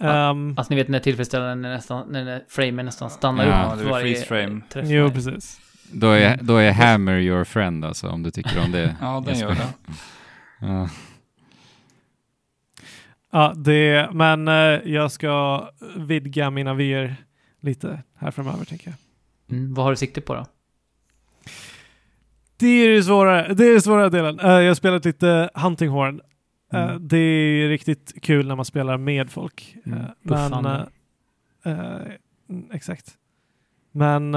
[0.01, 3.89] Ehm, Alltså ni vet när tillfredsställande när, nästan, när framen nästan stannar Ja, upp det
[3.89, 4.61] är freeze frame.
[4.83, 5.59] jo, precis.
[5.91, 8.95] Då är, då är Hammer your friend alltså, om du tycker om det.
[9.01, 9.73] Ja, den gör det.
[10.61, 10.89] Ja.
[13.31, 14.53] Ja, det, men eh,
[14.85, 15.63] jag ska
[15.95, 17.15] vidga mina vyer
[17.61, 18.95] lite här framöver, tänker jag.
[19.57, 20.45] Mm, vad har du sikte på då?
[22.57, 23.53] Det är det svårare.
[23.53, 24.39] Det är den svåra delen.
[24.39, 26.21] Eh, jag har spelat lite Hunting Horn.
[26.73, 27.07] Eh, Mm.
[27.07, 29.75] det är riktigt kul när man spelar med folk.
[29.85, 30.89] Mm, Eh, men, puffande.
[31.65, 31.89] eh,
[32.49, 33.13] mm, exakt.
[33.91, 34.31] Men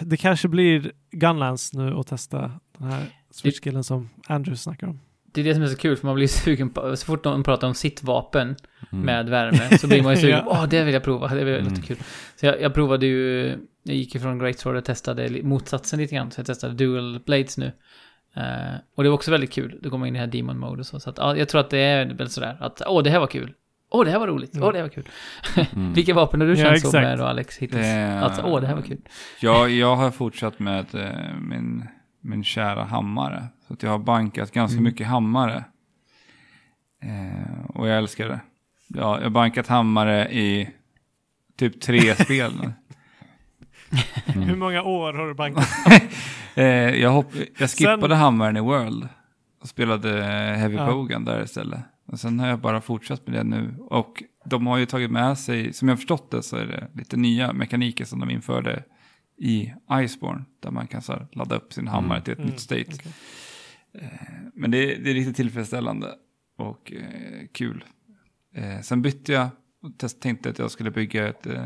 [0.00, 5.00] det kanske blir Gunlance nu att testa den här switchskillen som Andrew snackar om.
[5.32, 7.42] Det är det som är så kul, för man blir sugen på, så fort någon
[7.42, 8.56] pratar om sitt vapen
[8.92, 9.04] Mm.
[9.04, 10.44] med värme, så blir man ju sugen, Ja.
[10.46, 11.64] åh, det vill jag prova, det Mm.
[11.70, 11.96] låter kul.
[12.36, 13.46] Så jag, jag provade ju,
[13.82, 17.20] jag gick ju från Great Sword och testade motsatsen lite grann, så jag testade Dual
[17.26, 17.72] Blades nu.
[18.36, 20.58] Eh, och det var också väldigt kul, då går man in i det här Demon
[20.58, 23.02] Mode och så, så att, ja, jag tror att det är väl sådär, att åh,
[23.02, 23.54] det här var kul.
[23.90, 24.52] Åh, det här var roligt.
[24.60, 25.08] Åh, det här var kul.
[25.74, 25.92] Mm.
[25.92, 27.82] Vilka vapen har du Ja, känt så med då, Alex, hittills?
[27.82, 29.00] Det- Att, åh, det här var kul.
[29.40, 31.84] Jag, jag har fortsatt med eh, min,
[32.20, 33.44] min kära hammare.
[33.68, 34.84] Så att jag har bankat ganska Mm.
[34.84, 35.64] mycket hammare.
[37.02, 38.40] Eh, och jag älskar det.
[38.88, 40.70] Ja, jag har bankat hammare i
[41.56, 42.52] typ tre spel.
[44.34, 44.48] Mm.
[44.48, 45.68] Hur många år har du bankat?
[46.54, 46.64] Eh,
[47.00, 49.08] jag, hopp, jag skippade Sen- hammaren i World.
[49.60, 50.22] Och spelade
[50.58, 50.86] Heavy Ja.
[50.86, 51.80] Pogan där istället.
[52.06, 53.74] Och sen har jag bara fortsatt med det nu.
[53.80, 57.16] Och de har ju tagit med sig, som jag förstått det, så är det lite
[57.16, 58.84] nya mekaniker som de införde
[59.38, 59.72] i
[60.04, 60.44] Iceborne.
[60.62, 62.84] Där man kan så här, ladda upp sin hammare till ett Mm, nytt state.
[62.94, 63.12] okej.
[63.98, 64.08] Eh,
[64.54, 66.06] Men det, det är riktigt tillfredsställande
[66.58, 67.84] och eh, kul.
[68.54, 69.48] Eh, sen bytte jag
[69.82, 71.46] och test, tänkte att jag skulle bygga ett...
[71.46, 71.64] Eh,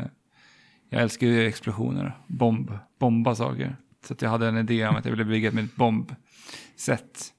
[0.89, 3.75] jag älskar ju explosioner, bomb, bomba saker.
[4.07, 7.33] Så jag hade en idé om att jag ville bygga ett med ett bombset.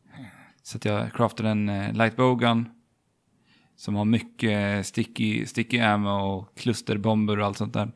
[0.63, 2.69] Så jag craftade en eh, light bowgun
[3.77, 7.93] som har mycket sticky, sticky ammo och klusterbomber och allt sånt där.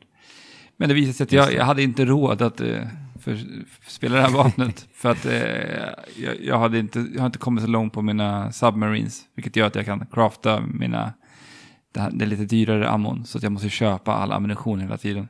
[0.77, 2.87] Men det visade sig att jag, jag hade inte råd att eh,
[3.23, 3.35] för,
[3.81, 4.87] för spela det här vapnet.
[4.93, 8.51] för att eh, jag, jag, hade inte, jag har inte kommit så långt på mina
[8.51, 9.21] submarines.
[9.35, 11.13] Vilket gör att jag kan crafta mina,
[11.91, 13.25] det, här, det är lite dyrare ammon.
[13.25, 15.27] Så att jag måste köpa all ammunition hela tiden.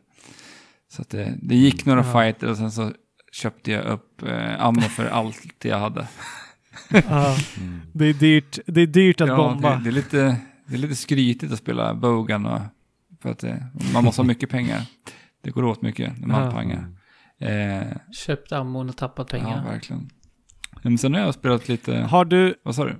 [0.96, 2.14] Så att det, det gick några Ja.
[2.14, 2.92] fighter och sen så
[3.32, 6.08] köpte jag upp eh, ammo för allt det jag hade.
[6.90, 7.82] Ja, Mm.
[7.94, 9.76] det, är dyrt, det är dyrt att Ja, bomba.
[9.76, 10.38] Det, det, är lite,
[10.68, 12.60] det är lite skrytigt att spela Bogan och,
[13.22, 14.82] för att det, man måste ha mycket pengar.
[15.44, 16.52] Det går åt mycket när man Ja.
[16.52, 16.88] pangar.
[17.40, 19.64] Eh, Köpt ammon och tappat ja, pengar.
[19.66, 20.10] verkligen.
[20.82, 22.96] Men sen har jag spelat lite, Har du, vad sa du?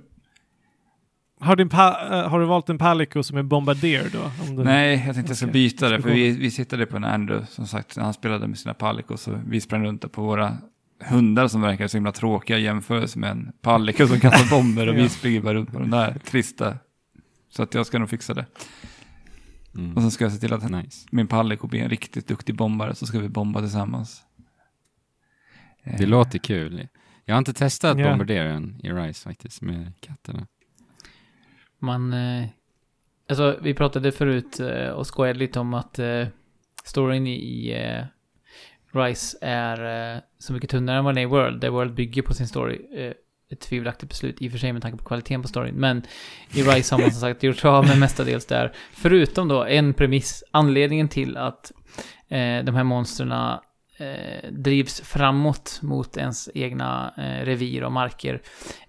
[1.44, 4.30] Har, din eh, har du valt en Palico som är Bombardier då?
[4.48, 7.04] Om du, Nej, jag tänkte jag ska byta det, för vi, vi sittade på en
[7.04, 10.56] Andrew, som sagt, han spelade med sina Palico, så vi sprang runt på våra
[11.04, 14.94] hundar som verkar så himla tråkiga i jämförelse med en Palico som kastar bomber och
[14.96, 15.08] vi Ja.
[15.08, 16.76] springer bara runt på de där trista.
[17.50, 18.46] Så att jag ska nog fixa det.
[19.72, 19.94] Och Mm.
[19.94, 21.08] sen ska jag se till att Nice.
[21.10, 24.22] min Palico blir en riktigt duktig bombare, så ska vi bomba tillsammans.
[25.82, 26.88] Eh, Det låter kul.
[27.24, 28.08] Jag har inte testat Ja.
[28.08, 30.46] bombardieren i Rise faktiskt med katterna.
[31.84, 32.12] Man...
[32.12, 32.46] Eh,
[33.28, 36.26] alltså, vi pratade förut eh, och skojade lite om att eh,
[36.84, 38.04] storyn i eh,
[39.00, 41.60] Rise är eh, så mycket tunnare än vad den är i World.
[41.60, 42.80] Där World bygger på sin story.
[42.96, 43.12] Eh,
[43.50, 45.74] ett tvivelaktigt beslut i och för sig med tanke på kvaliteten på storyn.
[45.74, 46.02] Men
[46.54, 48.72] i Rise har man som sagt gjort av med mestadels där.
[48.92, 50.44] Förutom då en premiss.
[50.50, 51.72] Anledningen till att
[52.28, 53.32] eh, de här monstren
[53.98, 58.42] eh, drivs framåt mot ens egna eh, revir och marker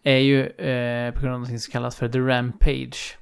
[0.03, 3.17] är ju eh, på grund av något som kallas för The Rampage.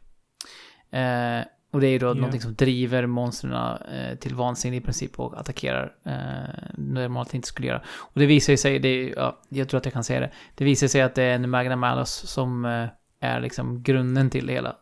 [0.91, 2.14] Eh, och det är ju då Ja.
[2.14, 7.68] någonting som driver monstren eh, till vansinne i princip och attackerar eh, normalt inte skulle
[7.68, 7.81] göra.
[7.97, 10.31] Och det visar ju sig, det är, ja, jag tror att jag kan säga det,
[10.55, 12.88] det visar sig att det är en Magna Malus som eh,
[13.19, 14.76] är liksom grunden till det hela.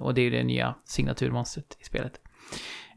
[0.00, 2.20] Och det är ju det nya signaturmonstret i spelet.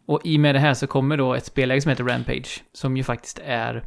[0.07, 2.97] Och i och med det här så kommer då ett spelläge som heter Rampage, som
[2.97, 3.83] ju faktiskt är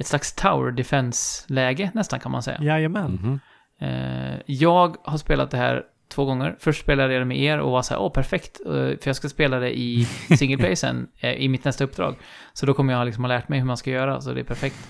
[0.00, 2.58] ett slags tower defense-läge nästan kan man säga.
[2.62, 3.10] Jajamän.
[3.22, 3.40] Mhm.
[3.80, 6.56] Eh, jag har spelat det här två gånger.
[6.58, 9.16] Först spelade jag det med er och var så här, åh perfekt, eh, för jag
[9.16, 10.04] ska spela det i
[10.38, 12.16] single play sen, eh, i mitt nästa uppdrag.
[12.52, 14.44] Så då kommer jag liksom ha lärt mig hur man ska göra, så det är
[14.44, 14.88] perfekt.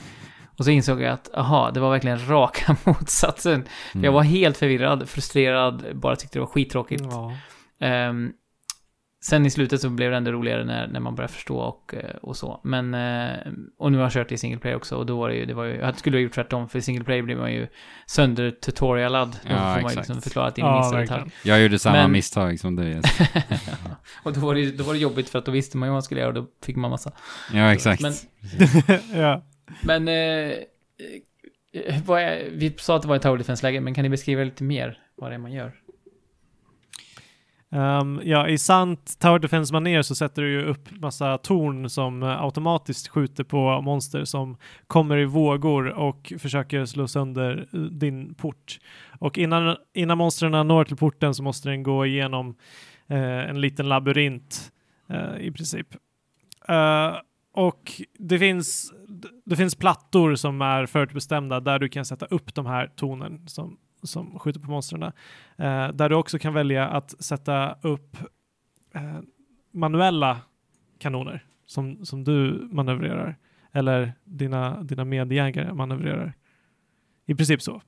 [0.58, 3.64] Och så insåg jag att, aha, det var verkligen raka motsatsen.
[3.94, 4.04] Mm.
[4.04, 7.04] Jag var helt förvirrad, frustrerad, bara tyckte det var skittråkigt.
[7.10, 7.32] Ja.
[7.80, 8.32] Ehm,
[9.24, 12.10] sen i slutet så blev det ändå roligare när, när man började förstå och, eh,
[12.22, 12.60] och så.
[12.64, 13.36] Men, eh,
[13.78, 15.54] och nu har jag kört i single play också och då var det ju, det
[15.54, 17.66] var ju, jag skulle ha gjort tvärtom för i single play blir man ju
[18.06, 19.28] sönder tutorialad.
[19.42, 21.18] Då Ja, får man ju liksom förklarat in i Ja, minsta verkligen.
[21.24, 21.32] detalj.
[21.44, 23.00] Jag gjorde samma Men- misstag som du.
[24.22, 25.94] Och då var, det, då var det jobbigt för att då visste man ju vad
[25.94, 27.12] man skulle göra och då fick man massa.
[27.52, 28.02] Ja, exakt.
[28.02, 28.12] Men,
[29.20, 29.44] ja.
[29.82, 34.02] men eh, eh, vad är, vi sa att det var ett tower defense-läge, men kan
[34.02, 35.72] ni beskriva lite mer vad det är man gör?
[37.74, 42.22] Um, ja, i sant Tower defense manér så sätter du ju upp massa torn som
[42.22, 48.34] eh, automatiskt skjuter på monster som kommer i vågor och försöker slå sönder eh, din
[48.34, 48.78] port.
[49.18, 52.48] Och innan, innan monstren når till porten så måste den gå igenom
[53.10, 54.72] uh, en liten labyrint
[55.10, 55.94] uh, i princip.
[56.70, 57.16] Uh,
[57.52, 58.92] och det finns,
[59.44, 63.76] det finns plattor som är förutbestämda där du kan sätta upp de här tornen som,
[64.02, 65.02] som skjuter på monstren.
[65.02, 68.16] Eh, där du också kan välja att sätta upp
[68.94, 69.18] eh,
[69.70, 70.40] manuella
[70.98, 73.38] kanoner som, som du manövrerar.
[73.72, 76.34] Eller dina, dina medjägare manövrerar.
[77.26, 77.82] I princip så.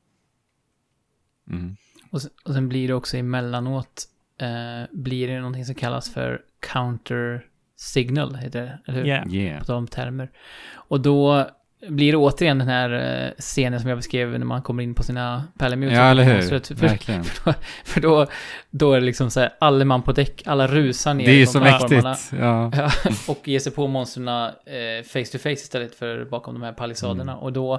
[1.50, 1.76] Mm.
[2.10, 4.04] Och sen, och sen blir det också emellanåt,
[4.38, 6.42] eh, blir det någonting som kallas för
[6.72, 7.46] counter
[7.76, 9.06] signal, heter det, eller hur?
[9.06, 9.34] Yeah.
[9.34, 9.66] Yeah.
[9.66, 10.30] På om termer.
[10.72, 11.48] Och då
[11.89, 15.02] blir det återigen den här eh, scenen som jag beskrev när man kommer in på
[15.02, 15.93] sina pärlemut.
[15.93, 16.40] Ja, eller hur?
[16.40, 17.24] För, för, Verkligen.
[17.85, 18.27] för då,
[18.70, 21.47] då är det liksom så här, alla man på däck, alla rusar ner Det är
[21.47, 22.05] så mäktigt.
[22.40, 22.73] Ja.
[22.74, 22.90] Ja,
[23.28, 27.32] och ger sig på monstren eh, face to face istället för bakom de här palissaderna.
[27.32, 27.44] Mm.
[27.44, 27.74] Och då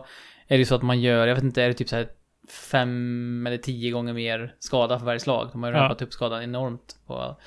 [0.47, 2.07] är det ju så att man gör, jag vet inte, är det typ så här
[2.71, 5.49] fem eller tio gånger mer skada för varje slag.
[5.51, 5.83] De har ju Ja.
[5.83, 6.95] rampat upp skadan enormt.
[7.05, 7.39] Och,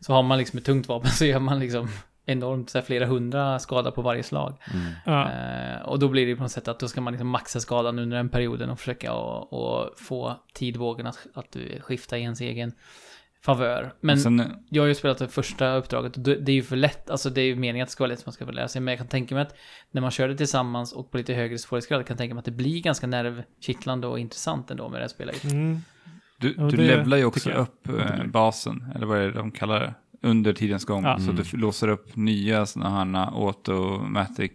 [0.00, 1.88] så har man liksom ett tungt vapen så gör man liksom
[2.26, 4.56] enormt, så här, flera hundra skada på varje slag.
[4.74, 4.92] Mm.
[5.06, 5.30] Ja.
[5.30, 7.98] Eh, och då blir det på något sätt att då ska man liksom maxa skadan
[7.98, 12.72] under den perioden och försöka och, och få tidvågen att, att skifta i ens egen
[13.44, 13.92] favör.
[14.00, 17.10] Men sen, jag har ju spelat det första uppdraget och det är ju för lätt,
[17.10, 18.68] alltså det är ju meningen att det ska vara lätt så man ska få lära
[18.68, 18.80] sig.
[18.82, 19.54] Men jag kan tänka mig att
[19.90, 22.44] när man kör det tillsammans och på lite högre svårighetsgrad kan jag tänka mig att
[22.44, 25.44] det blir ganska nervkittlande och intressant ändå med det här spelet.
[25.44, 25.80] Mm.
[26.38, 29.80] du, Ja, du levlar ju också upp eh, basen, eller vad är det de kallar
[29.80, 31.04] det, under tidens gång.
[31.04, 31.18] Ja.
[31.18, 31.36] Så Mm.
[31.50, 34.50] du låser upp nya sådana här automatic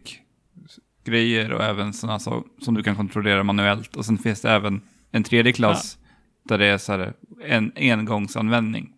[1.05, 3.95] grejer och även sådana så, som du kan kontrollera manuellt.
[3.95, 4.81] Och sen finns det även
[5.11, 5.97] en tredje klass
[6.43, 7.13] där det är så här
[7.45, 8.91] en engångsanvändning.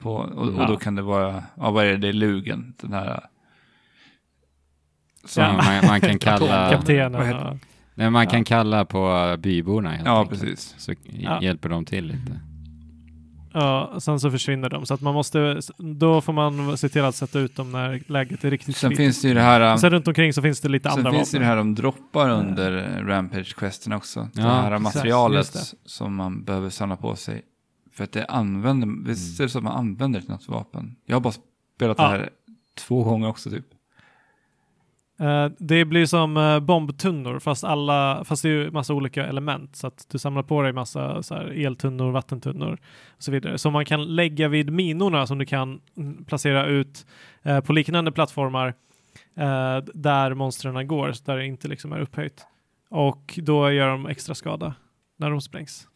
[0.00, 0.66] På, och, och Ja.
[0.66, 3.24] då kan det vara, ja vad är det, det är lugen, den här.
[5.24, 5.52] Som Ja.
[5.52, 6.46] man, man kan kalla...
[6.62, 7.60] Vad Kaptenen.
[7.94, 8.44] Nej, man kan Ja.
[8.44, 10.40] kalla på byborna helt Ja, enkelt.
[10.40, 10.74] precis.
[10.78, 11.42] Så Ja.
[11.42, 12.40] hjälper de till lite.
[13.54, 14.86] Ja, sen så försvinner de.
[14.86, 18.44] Så att man måste, då får man se till att sätta ut dem när läget
[18.44, 18.96] är riktigt Sen fritt.
[18.98, 21.30] finns det ju det här, Sen runt omkring så finns det lite sen andra finns
[21.30, 21.42] det vapen.
[21.42, 22.70] ju det här de droppar under
[23.06, 24.28] Rampage-questen också.
[24.34, 27.42] det Ja, här exakt, materialet som man behöver samla på sig.
[27.92, 30.96] För att det använder, visst är det så att man använder något vapen?
[31.06, 31.32] Jag har bara
[31.76, 32.04] spelat Ja.
[32.04, 32.30] det här
[32.78, 33.66] två gånger också typ.
[35.22, 39.76] Eh, det blir som eh, bombtunnor fast, alla, fast det är ju massa olika element.
[39.76, 42.78] Så att du samlar på dig massa så här, eltunnor, vattentunnor
[43.08, 43.58] och så vidare.
[43.58, 47.06] Som man kan lägga vid minorna som du kan mm, placera ut
[47.42, 48.74] eh, på liknande plattformar
[49.94, 52.46] där monstren går, där det inte liksom är upphöjt.
[52.90, 54.74] Och då gör de extra skada
[55.16, 55.88] när de sprängs.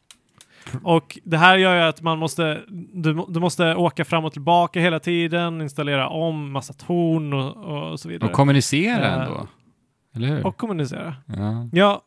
[0.82, 2.60] Och det här gör ju att man måste,
[2.92, 8.00] du, du måste åka fram och tillbaka hela tiden, installera om massa torn och, och
[8.00, 8.30] så vidare.
[8.30, 9.46] Och kommunicera Eh, ändå.
[10.16, 10.46] Eller hur?
[10.46, 11.14] Och kommunicera.
[11.26, 11.68] ja.
[11.72, 12.00] Ja,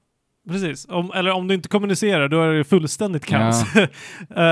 [0.49, 0.86] precis.
[0.90, 3.64] Om, eller om du inte kommunicerar, då är det fullständigt kaos.
[4.36, 4.44] Eh,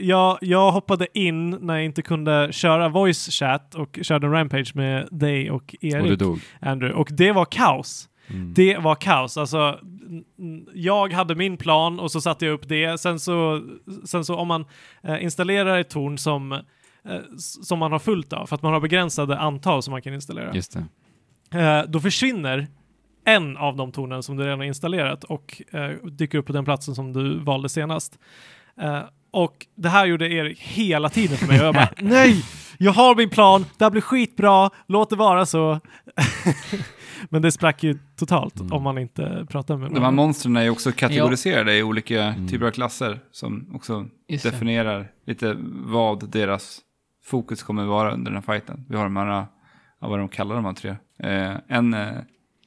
[0.00, 4.72] jag, jag hoppade in när jag inte kunde köra voice chat och körde en rampage
[4.74, 6.38] med dig och Och du Erik, dog.
[6.60, 7.00] Andrew.
[7.00, 8.06] Och det var kaos.
[8.30, 8.54] Mm.
[8.54, 9.36] Det var kaos.
[9.36, 9.78] Alltså,
[10.74, 13.00] jag hade min plan och så satte jag upp det.
[13.00, 13.62] Sen så,
[14.04, 14.64] sen så om man
[15.02, 16.60] eh, installerar ett torn som, eh,
[17.38, 20.54] som man har fullt av, för att man har begränsade antal som man kan installera.
[20.54, 20.76] Just.
[21.54, 22.66] Eh, då försvinner
[23.24, 26.64] en av de tornen som du redan har installerat och eh, dyker upp på den
[26.64, 28.18] platsen som du valde senast.
[28.80, 29.00] Eh,
[29.30, 32.44] och det här gjorde Erik hela tiden för mig och jag bara nej,
[32.78, 35.80] jag har min plan, det här blir skitbra, låt det vara så.
[37.28, 38.72] Men det sprack ju totalt Mm.
[38.72, 40.22] om man inte pratar med De här varandra.
[40.22, 42.48] monstren är ju också kategoriserade i olika Mm.
[42.48, 46.80] typer av klasser som också Just definierar lite vad deras
[47.24, 48.84] fokus kommer vara under den här fighten.
[48.88, 49.26] Vi har de här,
[50.00, 50.90] ja, vad de kallar de här tre.
[51.18, 52.08] Eh, en eh,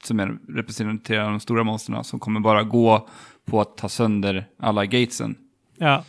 [0.04, 3.08] som är, representerar de stora monstren som kommer bara gå
[3.46, 5.36] på att ta sönder alla gatesen.
[5.78, 6.04] Ja,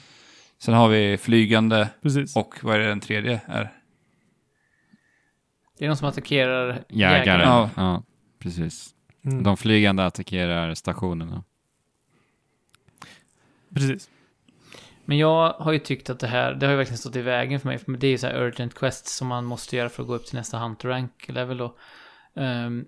[0.59, 2.37] Sen har vi flygande precis.
[2.37, 3.73] och vad är det den tredje är?
[5.79, 7.43] Det är de som attackerar Jägare.
[7.43, 7.71] Ja.
[7.77, 8.03] Ja.
[8.45, 8.95] Precis.
[9.25, 11.45] Mm, De flygande attackerar stationerna.
[13.75, 14.11] Precis.
[15.05, 17.61] Men jag har ju tyckt att det här, det har ju verkligen stått i vägen
[17.61, 17.79] för mig.
[17.79, 20.15] För det är ju så här urgent quests som man måste göra för att gå
[20.15, 21.77] upp till nästa hunter rank level då.
[22.35, 22.85] Ehm,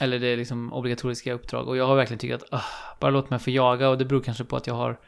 [0.00, 1.68] eller det är liksom obligatoriska uppdrag.
[1.68, 2.64] Och jag har verkligen tyckt att, ah,
[3.00, 3.88] bara låt mig få jaga.
[3.88, 5.00] Och det beror kanske på att jag har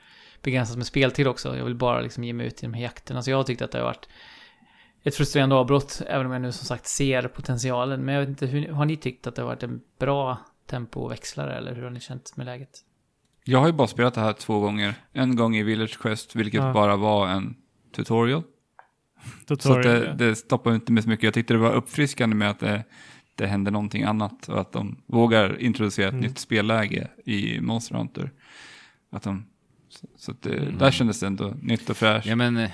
[0.42, 1.56] begränsat med speltid också.
[1.56, 3.22] Jag vill bara liksom ge mig ut i de här jakterna.
[3.22, 4.09] Så jag har tyckt att det har varit
[5.04, 6.02] ett frustrerande avbrott.
[6.06, 8.04] Även om jag nu som sagt ser potentialen.
[8.04, 11.54] Men jag vet inte, hur, har ni tyckt att det har varit en bra tempoväxlare?
[11.54, 12.70] Eller hur har ni känt med läget?
[13.44, 14.94] Jag har ju bara spelat det här två gånger.
[15.12, 16.72] En gång i Village Quest, vilket Ja.
[16.72, 17.56] bara var en
[17.96, 18.42] tutorial.
[19.48, 20.12] Så att Tutorial, det, ja.
[20.14, 21.24] det stoppar inte med så mycket.
[21.24, 22.84] Jag tyckte det var uppfriskande med att det,
[23.34, 26.24] det hände någonting annat och att de vågar introducera ett Mm.
[26.26, 28.30] nytt spelläge i Monster Hunter.
[29.12, 29.44] Att de,
[29.88, 30.78] så, så att det, Mm.
[30.78, 32.26] där kändes det ändå nytt och fräscht.
[32.26, 32.68] Ja, men...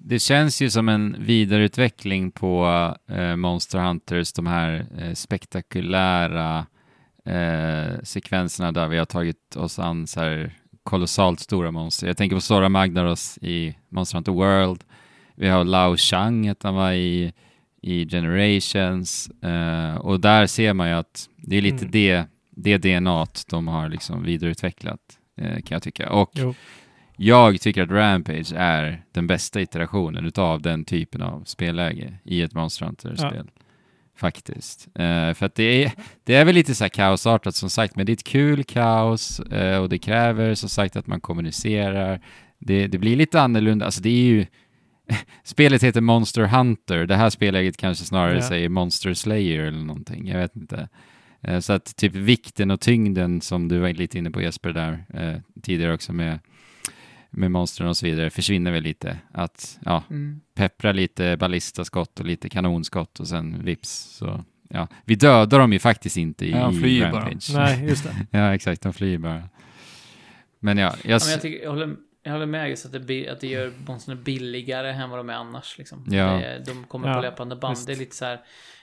[0.00, 2.66] Det känns ju som en vidareutveckling på
[3.08, 6.66] eh, Monster Hunters, de här eh, spektakulära
[7.24, 10.52] eh, sekvenserna där vi har tagit oss an så här
[10.82, 12.06] kolossalt stora monster.
[12.06, 14.84] Jag tänker på Sora Magnaros i Monster Hunter World.
[15.34, 17.32] Vi har Lao Shang, att han var i,
[17.82, 19.30] i Generations.
[19.42, 21.90] Eh, och där ser man ju att det är lite Mm.
[21.90, 25.00] det, det DNA de har liksom vidareutvecklat,
[25.36, 26.10] eh, kan jag tycka.
[26.12, 26.54] Och Jo.
[27.20, 32.54] Jag tycker att Rampage är den bästa iterationen utav den typen av spelläge i ett
[32.54, 33.50] Monster Hunter-spel.
[34.16, 34.88] Faktiskt.
[34.94, 35.92] Eh, för att det är,
[36.24, 39.40] det är väl lite så här kaosartat som sagt, men det är ett kul kaos
[39.40, 42.20] eh, och det kräver som sagt att man kommunicerar.
[42.58, 44.46] Det, det blir lite annorlunda, alltså det är ju
[45.44, 48.42] Spelet heter Monster Hunter, det här spelläget kanske snarare Ja.
[48.42, 50.88] säger Monster Slayer eller någonting, jag vet inte.
[51.42, 55.04] Eh, Så att typ vikten och tyngden som du var lite inne på Jesper där
[55.62, 56.38] tidigare också med,
[57.30, 59.18] med monstren och så vidare försvinner väl lite.
[59.32, 60.40] Att ja, Mm.
[60.54, 63.90] peppra lite ballistaskott och lite kanonskott och sen vips.
[63.90, 64.88] Så, ja.
[65.04, 67.20] Vi dödar dem ju faktiskt inte i, Ja, de flyr bara.
[67.24, 67.50] Rampage.
[67.54, 68.26] Nej, just det.
[68.38, 69.48] Ja, exakt, de flyr bara.
[70.60, 73.28] Men ja, jag, Ja, men jag, tycker, jag, håller, jag håller med just att det,
[73.28, 75.78] att det gör monstren billigare än vad de är annars.
[75.78, 76.04] Liksom.
[76.10, 76.32] Ja.
[76.32, 77.76] Det, de kommer Ja, på löpande band.
[77.76, 77.86] visst.
[77.86, 78.40] Det är lite så här,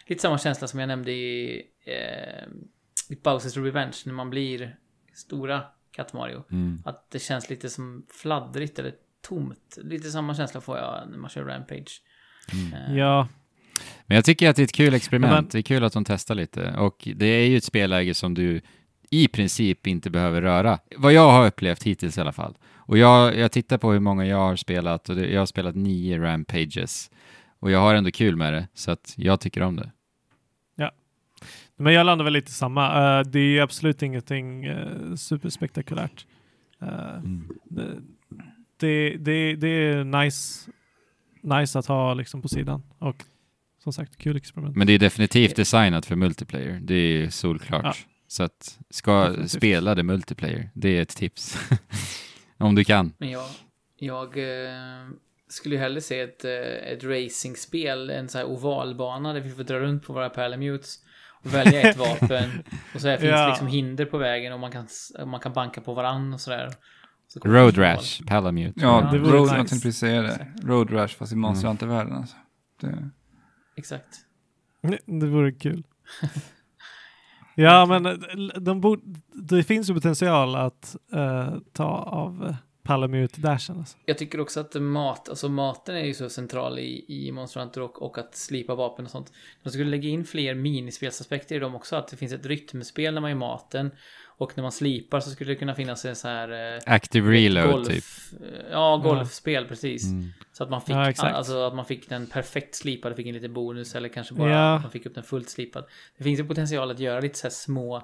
[0.07, 2.43] lite samma känsla som jag nämnde i, eh,
[3.09, 4.75] i Bowsers Revenge när man blir
[5.13, 5.61] stora
[5.95, 6.43] Cat Mario.
[6.51, 6.81] mm.
[6.85, 8.93] Att det känns lite som fladdrigt eller
[9.27, 9.77] tomt.
[9.83, 12.01] Lite samma känsla får jag när man kör Rampage.
[12.51, 13.27] Eh, Ja,
[14.05, 15.33] Men jag tycker att det är ett kul experiment.
[15.33, 16.71] Men- Det är kul att de testar lite.
[16.77, 18.61] Och det är ju ett spelläge som du
[19.09, 20.79] i princip inte behöver röra.
[20.97, 22.57] Vad jag har upplevt hittills i alla fall.
[22.75, 25.75] Och jag, jag tittar på hur många jag har spelat och det, jag har spelat
[25.75, 27.11] nio Rampages.
[27.59, 29.91] Och jag har ändå kul med det, så att jag tycker om det.
[31.77, 33.17] Men jag landar väl lite samma.
[33.19, 36.25] Eh, det är absolut ingenting uh, superspektakulärt.
[36.81, 37.21] Eh,
[37.63, 37.99] det,
[38.77, 40.71] det, det, det är nice,
[41.41, 42.83] nice att ha liksom på sidan.
[42.99, 43.23] Och
[43.83, 44.75] som sagt, kul experiment.
[44.75, 46.79] Men det är definitivt designat för multiplayer.
[46.83, 47.83] Det är solklart.
[47.83, 47.93] Ja.
[48.27, 49.51] Så att ska Definitivt.
[49.51, 51.57] spela det multiplayer, det är ett tips.
[52.57, 53.13] om du kan.
[53.17, 53.45] Men jag,
[53.97, 55.07] jag eh,
[55.47, 59.79] skulle ju hellre se ett, ett racingspel, en sån här ovalbana där vi får dra
[59.79, 60.99] runt på våra Palamutes
[61.45, 62.49] välja ett vapen.
[62.95, 63.47] Och så här finns Ja.
[63.47, 64.87] liksom hinder på vägen och man kan,
[65.25, 66.69] man kan banka på varann och sådär.
[67.27, 67.77] Så Road.
[67.77, 68.73] Rash, Palamute.
[68.75, 69.55] Ja, Ja, det vore Road, nice.
[69.55, 70.47] jag tänkte precis säga det.
[70.63, 72.35] Road Rash fast i Monster Hunter-världen alltså.
[72.81, 73.09] Det,
[73.77, 74.07] Exakt.
[75.05, 75.83] Det vore kul.
[77.55, 78.13] ja, men eh,
[78.61, 79.01] de borde,
[79.33, 82.55] det finns ju potential att eh, ta av
[82.85, 83.77] uh, Palamute Dashen.
[83.77, 83.97] Alltså.
[84.05, 87.81] Jag tycker också att mat, alltså maten är ju så central i, i Monster Hunter
[87.81, 89.31] och, och att slipa vapen och sånt.
[89.63, 93.21] De skulle lägga in fler minispelsaspekter i dem också, att det finns ett rytmspel när
[93.21, 93.91] man gör maten.
[94.37, 96.75] Och när man slipar så skulle det kunna finnas en så här...
[96.75, 98.03] Eh, Active reload golf, typ.
[98.71, 100.03] Ja, golfspel precis.
[100.05, 100.29] Mm.
[100.51, 103.53] Så att man fick, Ja, alltså att man fick den perfekt slipad, fick en liten
[103.53, 104.75] bonus eller kanske bara Ja.
[104.75, 105.83] att man fick upp den fullt slipad.
[106.17, 108.01] Det finns ju potential att göra lite så här små eh,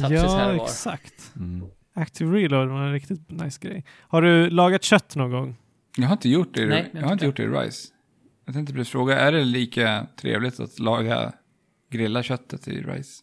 [0.00, 0.64] touches här och Ja, var.
[0.64, 1.32] exakt.
[1.36, 1.68] Mm.
[1.94, 3.84] Active Reload var en riktigt nice grej.
[4.00, 5.56] Har du lagat kött någon gång?
[5.96, 7.88] jag har inte gjort det Nej, jag har inte gjort det i Rise.
[8.44, 11.32] Jag tänkte precis fråga, är det lika trevligt att laga,
[11.90, 13.22] grilla köttet i Rise?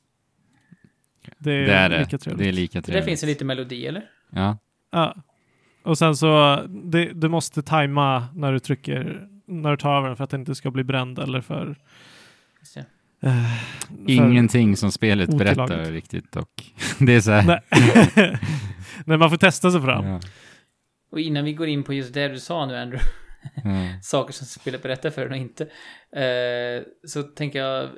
[1.37, 1.99] Det är, Det är det.
[1.99, 2.43] lika trevligt.
[2.43, 3.05] Det är lika Det trevligt.
[3.05, 4.09] finns en liten melodi eller?
[4.29, 4.57] Ja.
[4.91, 5.15] Ja.
[5.83, 10.17] Och sen så, det, du måste tajma när du trycker, när du tar över den
[10.17, 11.77] för att den inte ska bli bränd eller för...
[13.21, 13.53] Eh,
[14.07, 15.91] Ingenting som spelet berättar otillagligt.
[15.93, 16.73] riktigt dock.
[16.99, 17.43] Det är så här.
[17.45, 18.37] Nej.
[19.05, 20.05] Nej, man får testa sig fram.
[20.05, 20.19] Ja.
[21.11, 23.09] Och innan vi går in på just det du sa nu Andrew,
[23.63, 23.71] Ja.
[24.01, 25.63] saker som spelet berättar för en och inte.
[26.15, 27.89] Eh, så tänker jag, eh,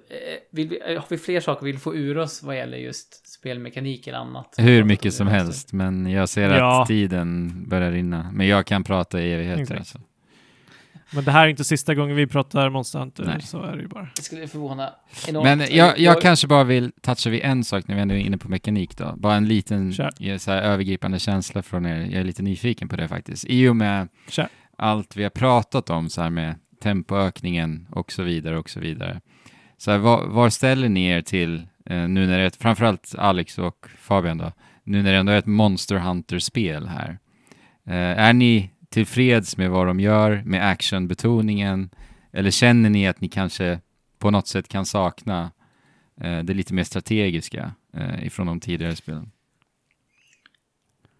[0.51, 3.27] vill vi, eh, har vi fler saker vi vill få ur oss vad gäller just
[3.29, 4.55] spelmekanik eller annat?
[4.57, 6.81] Hur mycket som helst, men jag ser Ja.
[6.81, 8.31] att tiden börjar rinna.
[8.33, 9.61] Men jag kan prata i evigheter.
[9.61, 9.79] Exakt.
[9.79, 9.99] Alltså.
[11.13, 13.41] Men det här är inte sista gången vi pratar Monster Hunter, Nej.
[13.41, 14.07] så är det ju bara.
[14.15, 14.89] Det skulle förvåna
[15.27, 15.43] enormt.
[15.43, 18.37] Men jag, jag kanske bara vill toucha vid en sak när vi ändå är inne
[18.37, 19.13] på mekanik då.
[19.17, 21.95] Bara en liten ja, så här, övergripande känsla från er.
[21.95, 23.45] Jag är lite nyfiken på det faktiskt.
[23.47, 24.47] I och med Kör.
[24.77, 29.21] allt vi har pratat om så här med tempoökningen och så vidare och så vidare.
[29.77, 31.55] Så här, var, var ställer ni er till
[31.85, 34.51] eh, nu när det är ett, framförallt Alex och Fabian då,
[34.83, 37.19] nu när det ändå är ett Monster Hunter-spel här.
[37.87, 41.89] Eh, är ni tillfreds med vad de gör, med actionbetoningen,
[42.31, 43.79] eller känner ni att ni kanske
[44.19, 45.51] på något sätt kan sakna
[46.21, 49.31] eh, det lite mer strategiska eh, ifrån de tidigare spelen?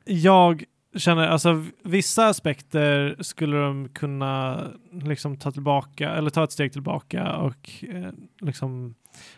[0.06, 0.64] Jag
[0.96, 7.36] känner, alltså vissa aspekter skulle de kunna liksom ta tillbaka, eller ta ett steg tillbaka
[7.36, 8.12] och eh,
[8.42, 8.96] liksom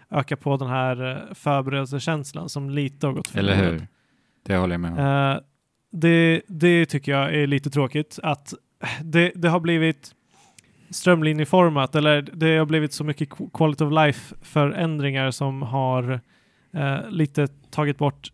[0.10, 3.74] öka på den här eh, förberedelsekänslan som lite har gått Eller förlorad.
[3.80, 3.88] hur?
[4.46, 5.40] Det håller jag med om.
[5.96, 8.54] Det, det tycker jag är lite tråkigt att
[9.04, 10.12] det, det har blivit
[10.90, 16.20] strömlinjeformat eller det har blivit så mycket qu- quality of life förändringar som har
[16.74, 18.32] eh, lite tagit bort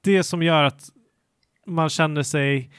[0.00, 0.90] det som gör att
[1.66, 2.70] man känner sig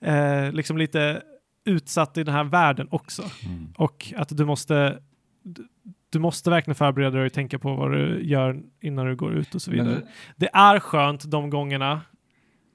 [0.00, 1.22] eh, liksom lite
[1.64, 3.22] utsatt i den här världen också.
[3.46, 3.72] Mm.
[3.78, 5.02] Och att du måste
[6.16, 9.54] du- måste verkligen förbereda dig och tänka på vad du gör innan du går ut
[9.54, 9.88] och så vidare.
[9.94, 10.06] Men,
[10.36, 12.00] Det är skönt de gångerna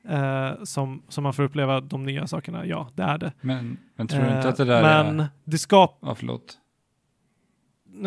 [0.09, 2.65] eh, som, som man får uppleva de nya sakerna.
[2.65, 3.31] Ja, det är det.
[3.41, 5.27] men, men tror du inte Eh, att det där men är...
[5.43, 6.57] det skap, Ja, förlåt.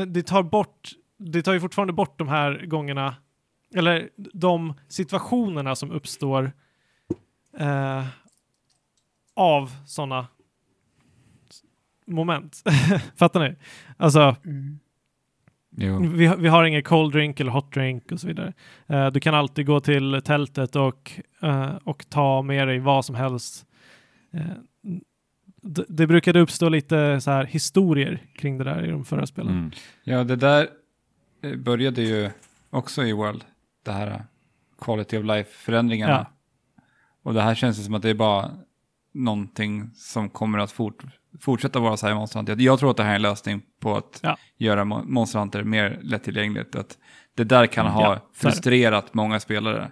[0.07, 3.15] det tar bort, det tar ju fortfarande bort de här gångerna,
[3.75, 6.53] eller de situationerna som uppstår
[7.59, 8.05] eh,
[9.37, 10.27] av sådana
[12.07, 12.63] moment.
[13.17, 13.57] Fattar ni?
[13.97, 14.79] Alltså, Mm.
[16.17, 18.53] Vi, har- vi har ingen cold drink eller hot drink och så vidare.
[18.87, 23.15] Eh, du kan alltid gå till tältet och, eh, och ta med dig vad som
[23.15, 23.67] helst.
[24.33, 24.41] Eh,
[25.63, 29.53] det, det brukade uppstå lite så här historier kring det där i de förra spelen.
[29.59, 29.71] Mm.
[30.05, 30.69] Ja, det där
[31.57, 32.31] började ju
[32.71, 33.45] också i World.
[33.85, 34.25] Det här
[34.81, 36.13] quality of life-förändringarna.
[36.13, 36.27] Ja.
[37.23, 38.51] Och det här känns det som att det är bara
[39.15, 41.03] någonting som kommer att fort,
[41.41, 42.57] fortsätta vara så här i Monster Hunter.
[42.59, 44.37] Jag tror att det här är en lösning på att Ja.
[44.59, 46.77] göra Mo- Monster Hunter mer lättillgängligt.
[46.77, 46.99] Att
[47.37, 48.21] det där kan ha Ja, det.
[48.39, 49.91] frustrerat många spelare.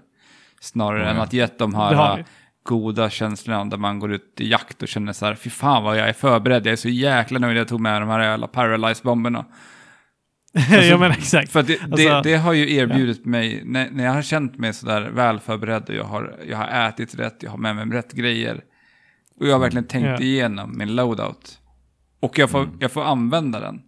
[0.61, 1.23] Snarare Ja, än ja.
[1.23, 2.25] att gett de Det här eh,
[2.65, 5.99] goda känslorna där man går ut i jakt och känner så här, fy fan vad
[5.99, 9.45] jag är förberedd, jag är så jäkla nöjd jag tog med de här jävla Paralyze-bomberna.
[10.71, 10.89] vi.
[10.91, 11.53] ja men exakt.
[11.53, 14.73] För det, det, Alltså, det har ju erbjudit mig, när, när jag har känt mig
[14.73, 18.13] sådär väl förberedd och jag har, jag har ätit rätt, jag har med mig rätt
[18.13, 18.61] grejer.
[19.43, 20.21] Och jag har verkligen tänkt Ja.
[20.21, 21.59] igenom min loadout.
[22.21, 23.83] Och jag får, jag får använda den.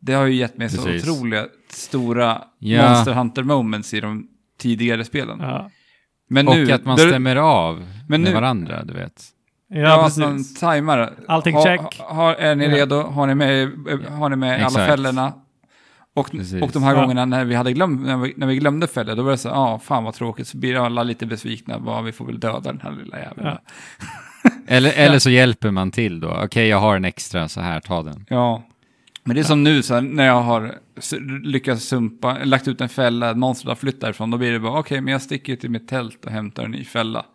[0.00, 1.08] Det har ju gett mig så Precis.
[1.08, 2.88] otroliga stora Ja.
[2.90, 4.28] Monster Hunter moments i de
[4.58, 5.38] tidigare spelen.
[5.40, 5.70] Ja,
[6.28, 7.76] Men Och nu, att man stämmer av
[8.08, 9.22] Men med nu- varandra, du vet.
[9.68, 10.60] ja, Ja, att man precis.
[10.60, 11.12] tajmar.
[11.28, 12.00] Allting Ha- check.
[12.00, 13.02] Har, är ni redo?
[13.02, 13.68] Har ni med,
[14.08, 14.86] har ni med alla Exakt.
[14.86, 15.32] fällorna?
[16.14, 16.62] Och, Precis.
[16.62, 17.00] och de här Ja.
[17.00, 19.48] gångerna när vi, hade glömt, när, vi, när vi glömde fällor, då var det så
[19.48, 22.60] ja, ah, fan vad tråkigt, så blir alla lite besvikna, bara, vi får väl döda
[22.60, 23.46] den här lilla jäveln.
[23.46, 23.58] Ja.
[24.42, 24.50] Ja.
[24.66, 26.40] Eller, eller så hjälper man till då.
[26.44, 28.24] Okej, jag har en extra, så här, ta den.
[29.24, 30.74] Men det är som nu, så här, när jag har
[31.44, 35.00] lyckats sumpa, lagt ut en fälla, monstret har flyttat därifrån, då blir det bara, okej,
[35.00, 37.26] men jag sticker till mitt tält och hämtar en ny fälla.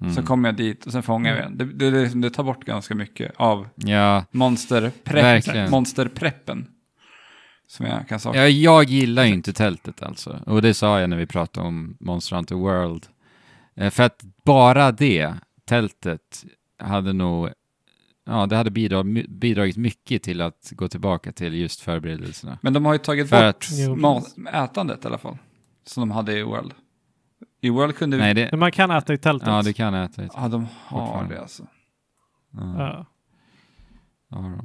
[0.00, 0.14] Mm.
[0.14, 1.58] Så kommer jag dit och sen fångar vi den.
[1.78, 5.70] Det, det, det, tar bort ganska mycket av Ja, monsterprepp, Verkligen.
[5.70, 6.66] monsterpreppen.
[7.66, 8.40] Som jag kan sakna.
[8.40, 10.42] Ja, jag gillar ju inte tältet alltså.
[10.46, 13.06] Och det sa jag när vi pratade om Monster Hunter World.
[13.74, 15.34] Eh, För att bara det,
[15.64, 16.44] tältet,
[16.78, 17.48] hade nog...
[18.24, 22.58] Ja, det hade bidrag, bidragit mycket till att gå tillbaka till just förberedelserna.
[22.62, 23.52] Men de har ju tagit För
[23.96, 25.38] bort att- ätandet i alla fall.
[25.86, 26.74] Som de hade i World.
[27.60, 28.22] I World kunde vi...
[28.22, 28.48] Nej, det...
[28.50, 29.48] Men man kan äta i tältet.
[29.48, 30.22] Ja, det kan äta.
[30.22, 30.34] lite.
[30.38, 31.66] Ja, de har det alltså.
[32.50, 33.06] Ja, Ja.
[34.30, 34.64] ja.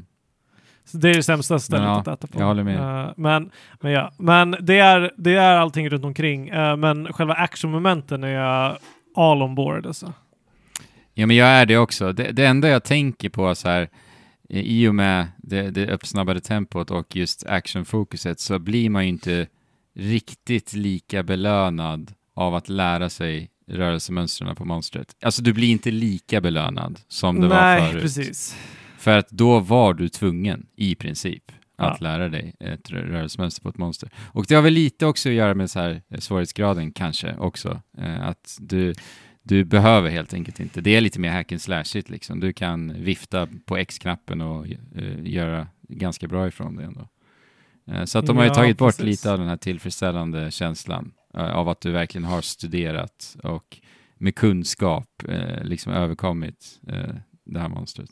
[0.88, 2.40] Så det är det sämsta stället Ja, att äta på.
[2.40, 3.06] jag håller med.
[3.06, 3.52] Eh, men,
[3.82, 6.50] men ja, men det är, det är allting runt omkring.
[6.50, 8.78] Eh, men själva actionmomenten är jag
[9.16, 10.14] all on board alltså.
[11.14, 12.14] Ja, men jag är det också.
[12.14, 13.90] Det, det enda jag tänker på så här,
[14.50, 19.48] i och med det, det uppsnabbade tempot och just actionfokuset så blir man ju inte
[19.96, 25.16] riktigt lika belönad av att lära sig rörelsemönstren på monstret.
[25.22, 28.02] Alltså du blir inte lika belönad som det Nej, var förut.
[28.02, 28.58] precis.
[28.98, 31.44] För att då var du tvungen, i princip,
[31.78, 32.08] att Ja.
[32.08, 34.10] lära dig ett rö- rörelsemönster på ett monster.
[34.34, 37.82] Och det har väl lite också att göra med så här eh, svårighetsgraden kanske också.
[37.98, 38.94] Eh, att du,
[39.44, 40.82] du behöver helt enkelt inte.
[40.82, 42.40] Det är lite mer hack and slashigt liksom.
[42.40, 44.66] Du kan vifta på X-knappen och
[44.96, 47.08] eh, göra ganska bra ifrån det ändå.
[47.92, 49.06] Eh, så att de har ju Ja, tagit bort precis.
[49.06, 53.78] lite av den här tillfredsställande känslan av att du verkligen har studerat och
[54.18, 55.24] med kunskap
[55.62, 56.80] liksom överkommit
[57.46, 58.10] det här monstret.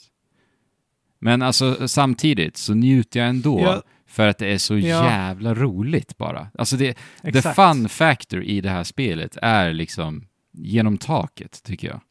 [1.25, 3.81] Men alltså samtidigt så njuter jag ändå Ja.
[4.07, 5.05] för att det är så Ja.
[5.05, 6.47] jävla roligt bara.
[6.57, 6.97] Alltså det,
[7.33, 12.01] the fun factor i det här spelet är liksom genom taket tycker jag.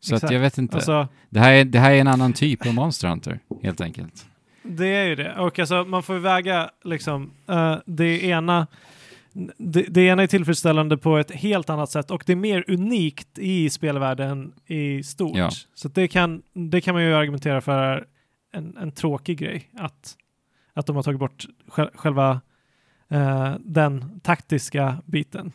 [0.00, 0.76] Så att jag vet inte.
[0.76, 4.26] Alltså, det, här är, det här är en annan typ av Monster Hunter, helt enkelt.
[4.62, 5.34] det är ju det.
[5.38, 8.66] Och alltså, man får väga liksom, eh, det ena
[9.58, 13.38] det, det ena är tillfredsställande på ett helt annat sätt och det är mer unikt
[13.38, 15.36] i spelvärlden i stort.
[15.36, 15.50] Ja.
[15.74, 18.06] Så det, kan, det kan man ju argumentera för
[18.52, 19.70] en, en tråkig grej.
[19.78, 20.16] Att,
[20.74, 22.40] att de har tagit bort själ- själva
[23.10, 25.52] eh, den taktiska biten.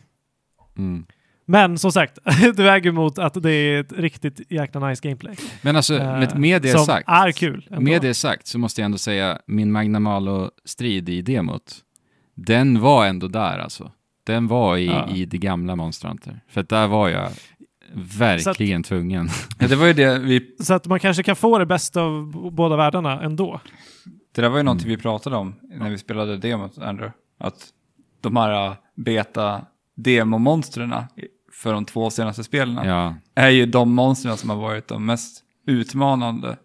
[0.78, 1.06] Mm.
[1.48, 2.18] Men som sagt,
[2.56, 5.36] det väger mot att det är ett riktigt jäkla nice gameplay.
[5.62, 7.08] Men alltså, Eh, med, med det som sagt.
[7.08, 7.66] är kul.
[7.70, 7.80] ändå.
[7.82, 11.76] Med det sagt så måste jag ändå säga, min Magnamalo-strid i demot,
[12.36, 13.92] den var ändå där alltså.
[14.24, 15.08] Den var i, Ja.
[15.08, 16.40] i det gamla Monster Hunter.
[16.48, 17.30] För att där var jag
[17.94, 19.28] verkligen tvungen.
[19.58, 22.30] Ja, det var ju det vi, Så att man kanske kan få det bästa av
[22.52, 23.60] båda världarna ändå.
[24.34, 24.96] det där var ju någonting Mm.
[24.96, 27.12] vi pratade om när vi spelade demot, Andrew.
[27.38, 27.66] Att
[28.20, 29.60] de här uh, beta
[29.96, 30.94] demomonstren
[31.52, 35.42] för de två senaste spelen Ja, är ju de monstren som har varit de mest
[35.66, 36.56] utmanande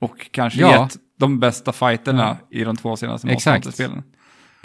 [0.00, 0.82] och kanske Ja.
[0.82, 3.78] gett de bästa fighterna i de två senaste Monster Exakt.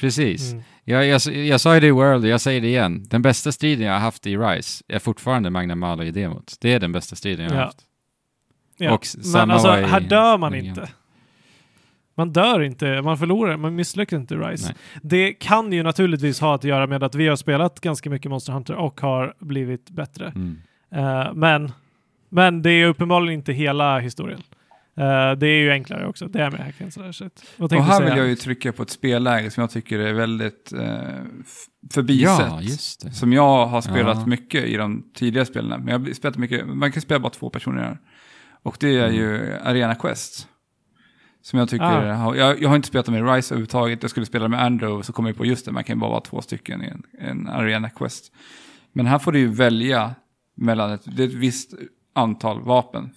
[0.02, 0.52] Precis.
[0.52, 0.64] Mm.
[0.84, 3.06] Jag, jag, jag sa ju det i World och jag säger det igen.
[3.10, 6.56] Den bästa striden jag har haft i Rise är fortfarande Magnamalo i demot.
[6.62, 7.66] Det är den bästa striden jag har Ja.
[7.66, 7.78] haft.
[8.78, 8.92] Ja.
[8.94, 10.90] Och Men alltså, i- här dör man i- inte.
[12.16, 14.66] Man dör inte, man förlorar, man misslyckas inte i Rise.
[14.68, 14.76] Nej.
[15.04, 18.54] Det kan ju naturligtvis ha att göra med att vi har spelat ganska mycket Monster
[18.54, 20.28] Hunter och har blivit bättre.
[20.28, 20.58] Mm.
[20.92, 21.72] Eh, men,
[22.30, 24.42] men det är uppenbarligen inte hela historien.
[24.98, 26.28] Eh, det är ju enklare också.
[26.28, 27.30] Det är med hack and slash.
[27.58, 30.74] Vad Och här vill jag ju trycka på ett spelläge som jag tycker är väldigt
[30.74, 31.00] eh,
[31.94, 32.40] förbisett.
[32.50, 33.12] Ja, just det.
[33.12, 34.26] Som jag har spelat Ja.
[34.26, 35.70] mycket i de tidigare spelen.
[35.84, 38.00] Men jag har spelat mycket, man kan spela bara två personer här.
[38.64, 40.48] Och det är ju Arena Quest.
[41.42, 42.14] Som jag tycker, Ah.
[42.14, 44.02] har- jag, jag har inte spelat med Rise överhuvudtaget.
[44.02, 46.10] Jag skulle spela med Andrew så kom jag på just det, man kan ju bara
[46.10, 48.32] vara två stycken i en, en Arena Quest.
[48.94, 50.16] Men här får du ju välja
[50.58, 51.74] mellan ett, det är ett visst
[52.16, 53.10] antal vapen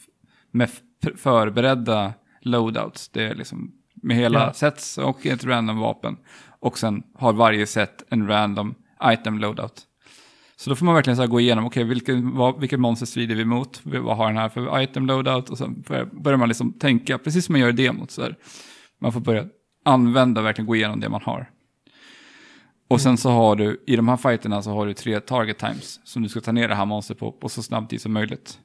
[0.51, 0.70] med
[1.16, 3.09] förberedda loadouts.
[3.09, 4.52] Det är liksom med hela Ja.
[4.52, 6.16] sets och ett random vapen.
[6.60, 8.74] Och sen har varje set en random
[9.05, 9.82] item loadout.
[10.56, 13.44] Så då får man verkligen så gå igenom, okej, vilken, vad, vilket monster strider vi
[13.44, 13.81] mot?
[13.85, 15.51] Vad har den här för item loadout?
[15.51, 18.10] Och sen börjar- börjar man liksom tänka, precis som man gör i demot.
[18.10, 18.36] Så här.
[19.01, 19.44] Man får börja
[19.85, 21.51] använda, verkligen gå igenom det man har.
[22.89, 26.01] Och sen så har du, i de här fighterna så har du tre target times
[26.05, 28.59] som du ska ta ner det här monstret på, på så snabb tid som möjligt.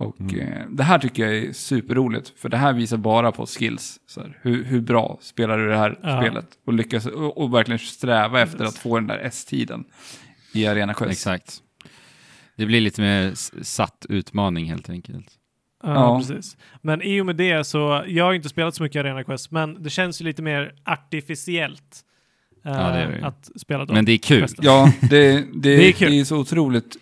[0.00, 4.00] Och eh, det här tycker jag är superroligt, för det här visar bara på skills.
[4.06, 6.20] Så här, hur, hur bra spelar du det här Ja.
[6.22, 6.46] spelet?
[6.66, 9.84] Och lyckas och, och verkligen sträva efter att få den där S-tiden
[10.54, 11.10] i Arena Quest.
[11.10, 11.58] Exakt.
[12.56, 13.32] Det blir lite mer
[13.62, 15.26] satt utmaning helt enkelt.
[15.82, 16.18] Ja, Ja.
[16.18, 16.56] precis.
[16.82, 19.82] Men i och med det så, jag har inte spelat så mycket Arena Quest, men
[19.82, 22.00] det känns ju lite mer artificiellt
[22.64, 23.24] eh, Ja, det det ju.
[23.24, 23.94] att spela dem.
[23.94, 24.40] Men det är kul.
[24.40, 24.64] Questen.
[24.64, 26.12] Ja, det, det, Det är det, kul.
[26.12, 26.96] är så otroligt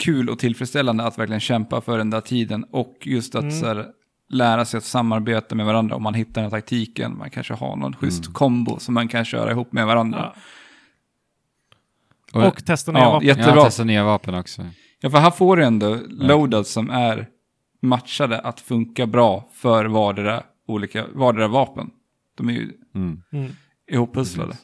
[0.00, 3.60] kul och tillfredsställande att verkligen kämpa för den där tiden och just att Mm.
[3.60, 3.86] så här,
[4.28, 7.18] lära sig att samarbeta med varandra om man hittar den här taktiken.
[7.18, 8.32] Man kanske har någon schysst Mm.
[8.34, 10.32] kombo som man kan köra ihop med varandra.
[12.32, 12.48] Ja.
[12.48, 13.28] Och testa nya ja, vapen.
[13.28, 13.56] jättebra.
[13.56, 14.66] Ja, testa nya vapen också.
[15.00, 17.26] Ja, för här får du ändå loadouts som är
[17.82, 21.90] matchade att funka bra för vardera, olika, vardera vapen.
[22.36, 23.52] De är ju Mm, Mm,
[23.90, 24.56] ihoppusslade.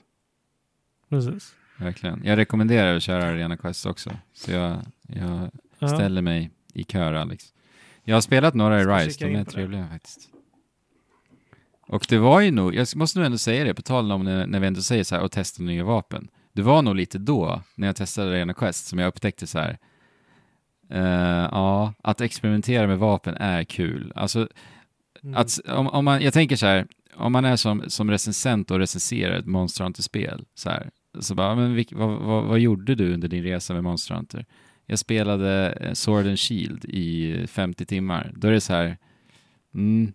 [1.11, 1.31] Precis.
[1.31, 1.55] precis.
[1.79, 2.23] Verkligen.
[2.25, 4.11] Jag rekommenderar att köra Arena Quest också.
[4.33, 5.89] Så jag, jag Ja.
[5.89, 7.45] ställer mig i kör, Alex.
[8.05, 9.51] Jag har spelat några i Rise, de är på det.
[9.51, 10.29] trevliga faktiskt.
[11.89, 14.47] Och det var ju nog, jag måste nog ändå säga det, på tal om när,
[14.47, 16.29] när vi ändå säger så här, och testa nya vapen.
[16.53, 19.79] Det var nog lite då, när jag testade Arena Quest, som jag upptäckte så här,
[20.91, 24.13] eh, ja, att experimentera med vapen är kul.
[24.17, 24.49] Alltså,
[25.23, 25.37] Mm.
[25.37, 28.79] att, om, om man, jag tänker så här, om man är som, som recensent och
[28.79, 30.91] recenserar ett Monster Hunter-spel, så här,
[31.21, 34.45] så bara, men vilk, vad, vad, vad gjorde du under din resa med Monster Hunter?
[34.87, 38.33] Jag spelade eh, Sword and Shield i 50 timmar.
[38.37, 38.97] Då är det så här,
[39.75, 40.13] mm,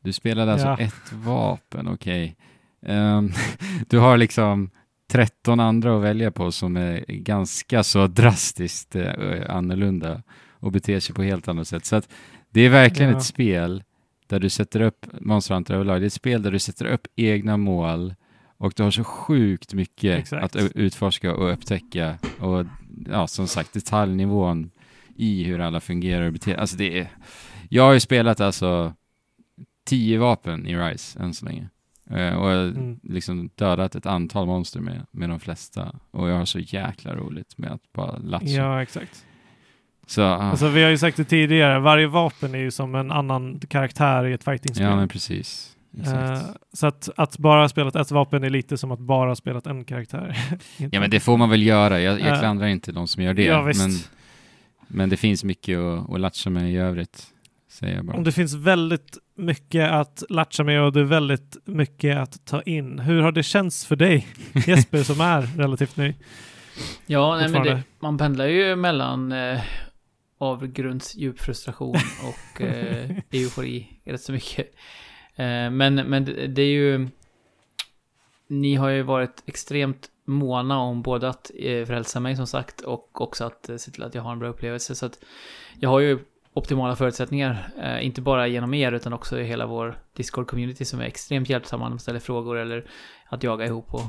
[0.00, 0.78] du spelade alltså Ja.
[0.78, 2.36] ett vapen, okej.
[2.82, 3.30] Ehm,
[3.88, 4.70] du har liksom
[5.10, 9.12] 13 andra att välja på som är ganska så drastiskt eh,
[9.48, 11.84] annorlunda och beter sig på helt annat sätt.
[11.84, 12.08] Så att
[12.50, 13.16] det är verkligen Ja.
[13.18, 13.82] ett spel
[14.26, 17.06] där du sätter upp, Monster Hunter överlag, det är ett spel där du sätter upp
[17.16, 18.14] egna mål
[18.58, 20.56] och du har så sjukt mycket Exakt.
[20.56, 22.64] att utforska och upptäcka och
[23.10, 24.70] ja, som sagt detaljnivån
[25.16, 27.08] i hur alla fungerar och beter Alltså det är,
[27.68, 28.94] jag har ju spelat alltså
[29.86, 31.68] tio vapen i Rise än så länge.
[32.10, 33.00] Eh, och jag Mm.
[33.02, 35.94] liksom dödat ett antal monster med, med de flesta.
[36.10, 38.46] Och jag har så jäkla roligt med att bara latcha.
[38.46, 39.24] Ja, exakt.
[40.06, 43.10] Så, ah, Alltså, vi har ju sagt det tidigare, varje vapen är ju som en
[43.10, 44.86] annan karaktär i ett fightingspel.
[44.86, 45.76] ja men precis.
[46.06, 46.40] Eh,
[46.72, 49.66] så att, att bara ha spelat ett vapen är lite som att bara ha spelat
[49.66, 50.36] en karaktär.
[50.76, 52.00] Ja men det får man väl göra.
[52.00, 53.44] Jag, jag Eh, klandrar inte de som gör det.
[53.44, 53.90] Ja, men,
[54.88, 57.26] men det finns mycket att, att latcha med i övrigt.
[57.70, 58.16] Säger jag bara.
[58.16, 62.62] Om det finns väldigt mycket att latcha med och det är väldigt mycket att ta
[62.62, 62.98] in.
[62.98, 64.26] Hur har det känts för dig,
[64.66, 66.14] Jesper, som är relativt ny?
[67.06, 69.60] Ja, nej, men det, man pendlar ju mellan eh,
[70.38, 74.74] avgrundsdjup frustration och eh, eufori rätt så mycket.
[75.38, 76.24] Eh, men, men
[76.54, 77.08] det, är ju...
[78.46, 83.20] Ni har ju varit extremt måna om både att eh, frälsa mig som sagt och
[83.20, 84.94] också att eh, se till att jag har en bra upplevelse.
[84.94, 85.18] Så att
[85.80, 86.18] jag har ju
[86.52, 91.04] optimala förutsättningar, eh, inte bara genom er utan också i hela vår Discord-community som är
[91.04, 92.86] extremt hjälpsamma när man ställer frågor eller
[93.28, 94.04] att jaga ihop och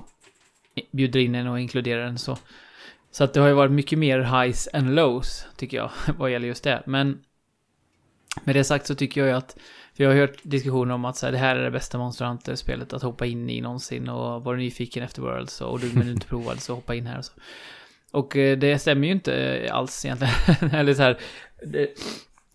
[0.91, 2.37] bjuder in en och inkluderar en så.
[3.11, 6.47] Så att det har ju varit mycket mer highs and lows, tycker jag, vad gäller
[6.47, 6.83] just det.
[6.85, 7.23] Men
[8.43, 9.57] med det sagt så tycker jag ju att,
[9.99, 12.25] för jag har hört diskussioner om att så här, det här är det bästa Monster
[12.25, 16.11] Hunter-spelet att hoppa in i någonsin och vara nyfiken efter Worlds och du men du
[16.11, 17.31] inte provade så hoppa in här och så.
[18.11, 20.33] Och eh, det stämmer ju inte eh, alls egentligen.
[20.73, 21.19] Eller så här,
[21.65, 21.89] det,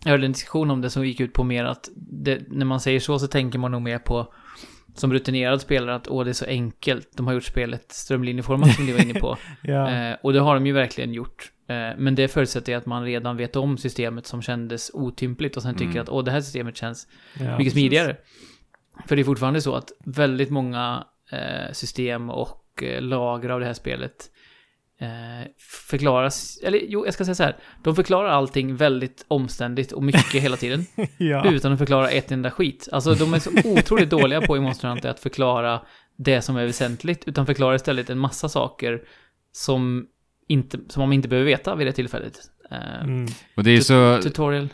[0.03, 2.79] jag hörde en diskussion om det som gick ut på mer att det, när man
[2.79, 4.33] säger så så tänker man nog mer på
[4.95, 7.09] som rutinerad spelare att åh det är så enkelt.
[7.15, 9.37] De har gjort spelet strömlinjeformat som ni var inne på.
[9.63, 11.51] Ja, Eh, och det har de ju verkligen gjort.
[11.67, 15.63] Eh, men det förutsätter ju att man redan vet om systemet som kändes otympligt och
[15.63, 16.01] sen tycker Mm.
[16.01, 17.73] att åh det här systemet känns ja, mycket precis.
[17.73, 18.17] smidigare.
[19.07, 23.65] För det är fortfarande så att väldigt många eh, system och eh, lager av det
[23.65, 24.31] här spelet
[25.89, 27.57] förklaras, eller jo, jag ska säga så här.
[27.83, 30.85] De förklarar allting väldigt omständigt och mycket hela tiden.
[31.17, 31.51] Ja.
[31.51, 32.89] utan att förklara ett enda skit.
[32.91, 35.81] Alltså de är så otroligt dåliga på i Monster Hunter att förklara
[36.17, 39.01] det som är väsentligt, utan förklarar istället en massa saker
[39.51, 40.05] som,
[40.47, 42.33] inte, som man inte behöver veta vid det tillfället.
[42.71, 43.27] Eh, Mm.
[43.55, 44.69] Och det är så, Tutorial.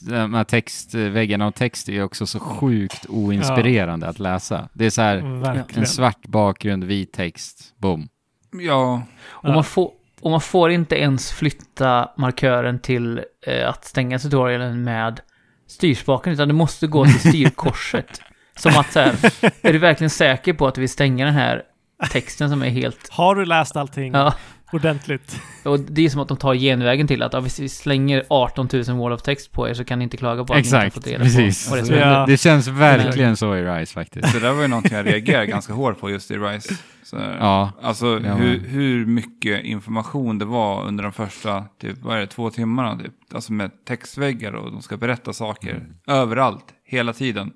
[0.00, 4.68] de här textväggarna och text är också så sjukt oinspirerande att läsa.
[4.72, 5.80] Det är så här, Verkligen.
[5.80, 8.08] en svart bakgrund, vit text, boom.
[8.60, 9.90] Ja, Och, man får,
[10.20, 15.20] och man får inte ens flytta markören till eh, att stänga tutorialen med
[15.66, 18.20] styrspaken, utan du måste gå till styrkorset.
[18.56, 19.14] Som att så här,
[19.62, 21.62] är du verkligen säker på att du vill stänga den här
[22.10, 23.08] texten som är helt...
[23.10, 24.34] Har du läst allting Ja,
[24.72, 25.40] ordentligt?
[25.64, 28.84] och det är som att de tar genvägen till att ja, vi slänger 18 000
[28.98, 30.84] wall of text på er så kan ni inte klaga på att ni inte har
[30.84, 31.68] Exakt, fått reda precis.
[31.68, 32.24] på det Alltså, Ja.
[32.26, 34.32] Det känns verkligen så i Rise faktiskt.
[34.32, 36.74] det där var ju någonting jag reagerade ganska hårt på just i Rise.
[37.04, 42.16] Så, Ja, Alltså Ja, hur, hur mycket information det var under de första, typ, vad
[42.16, 43.12] är det, två timmarna typ.
[43.34, 47.52] Alltså med textväggar och de ska berätta saker överallt, hela tiden.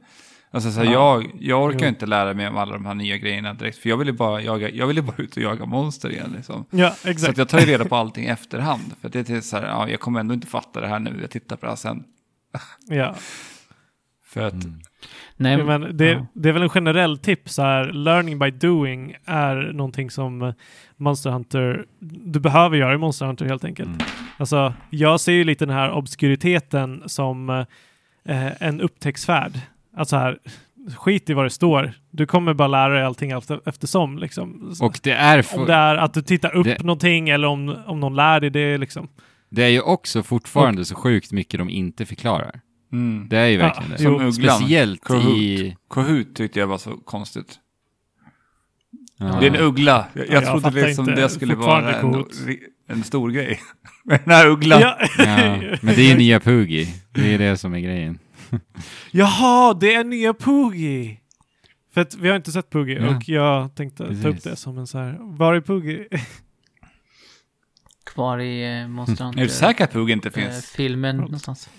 [0.56, 1.88] Alltså så här, jag, jag orkar Jo.
[1.88, 4.70] inte lära mig om alla de här nya grejerna direkt, för jag ville bara, jaga,
[4.70, 6.64] jag ville bara ut och jaga monster igen liksom.
[6.70, 7.30] Ja, Så exakt.
[7.30, 8.82] att jag tar ju reda på allting i efterhand.
[9.00, 11.30] För det är så här, ja, jag kommer ändå inte fatta det här nu, jag
[11.30, 12.04] tittar på det här sen.
[12.88, 13.14] Ja.
[14.26, 14.54] För att,
[15.36, 16.26] Nej, Ja, men det, ja.
[16.32, 20.52] det är väl en generell tips så här, learning by doing är någonting som
[20.96, 21.86] Monster Hunter,
[22.24, 23.88] du behöver göra i Monster Hunter helt enkelt.
[23.88, 24.00] Mm.
[24.36, 27.50] Alltså, jag ser ju lite den här obskuriteten som
[28.24, 29.52] eh, en upptäcktsfärd.
[29.96, 30.38] Alltså här,
[30.96, 31.92] skit i vad det står.
[32.10, 34.72] Du kommer bara lära dig allting efter, eftersom liksom.
[34.80, 37.76] och det är, om för, det är att du tittar upp det- någonting eller om,
[37.86, 39.08] om någon lär dig det liksom.
[39.50, 42.60] det är ju också fortfarande så sjukt mycket de inte förklarar.
[42.92, 43.28] mm.
[43.28, 43.96] Det är ju Ja, verkligen det.
[44.00, 44.18] jo.
[44.18, 44.56] Som ugglan.
[44.58, 45.36] Speciellt Kahoot.
[45.38, 45.76] i...
[45.90, 47.58] Kahoot tyckte jag var så konstigt.
[49.18, 49.36] Ja.
[49.40, 50.06] Det är en uggla.
[50.14, 52.24] Jag, Ja, jag jag trodde liksom det skulle vara en,
[52.88, 53.60] en stor grej.
[54.04, 54.80] Men den här ugglan.
[54.80, 54.96] Ja.
[55.18, 55.24] Ja,
[55.80, 56.86] men det är ju nya Poogie.
[57.12, 58.18] Det är det som är grejen.
[59.10, 61.20] Jaha, det är nya Poogie!
[61.94, 63.16] För att vi har inte sett Poogie Ja.
[63.16, 64.42] och jag tänkte ta upp Precis.
[64.42, 66.08] det som en så här, var är Poogie?
[68.04, 69.40] Kvar i eh, Monster Hunter.
[69.40, 70.66] Är du säker att Poogie inte eh, finns?
[70.70, 71.22] filmen Ja.
[71.22, 71.70] någonstans.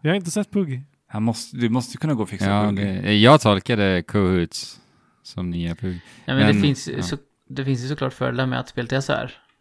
[0.00, 0.82] Jag har inte sett Poogie.
[1.06, 3.00] Han måste, du måste kunna gå och fixa Ja, Poogie.
[3.02, 4.80] det, jag tolkade Kahoots
[5.22, 6.00] som nya Poogie.
[6.24, 7.02] Ja, men, Men, det, finns, ja.
[7.02, 7.16] så,
[7.48, 9.12] det finns ju såklart fördelar med att spela till SR.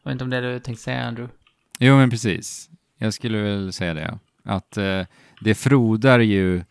[0.04, 1.34] Jag vet inte om det är det du tänkte säga, Andrew.
[1.80, 2.70] Jo, men precis.
[2.98, 4.20] Jag skulle väl säga det, ja.
[4.54, 5.02] Att eh,
[5.42, 6.64] det frodar ju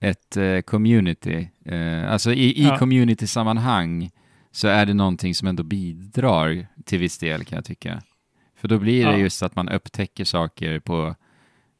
[0.00, 1.48] ett eh, community.
[1.64, 2.78] Eh, alltså i, i Ja.
[2.78, 4.10] community-sammanhang
[4.50, 8.02] så är det någonting som ändå bidrar till viss del kan jag tycka.
[8.56, 9.18] För då blir det Ja.
[9.18, 11.14] just att man upptäcker saker på,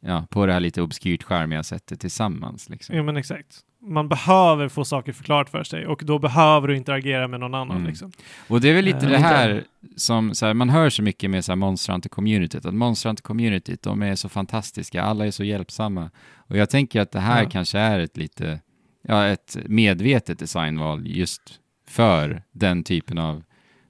[0.01, 2.69] ja, på det här lite obskyrt charmiga sättet tillsammans.
[2.69, 2.97] Liksom.
[2.97, 3.61] Ja men exakt.
[3.87, 7.77] Man behöver få saker förklarat för sig och då behöver du interagera med någon annan
[7.77, 7.89] Mm.
[7.89, 8.13] liksom.
[8.49, 9.65] Och det är väl lite Eh, det här
[9.97, 13.79] som så här, man hör så mycket med så här Monster Hunter-communityt, att Monster Hunter-communityt,
[13.83, 16.11] de är så fantastiska, alla är så hjälpsamma.
[16.37, 17.49] Och jag tänker att det här Ja.
[17.51, 18.61] kanske är ett lite,
[19.03, 21.43] ja, ett medvetet designval just
[21.89, 23.43] för den typen av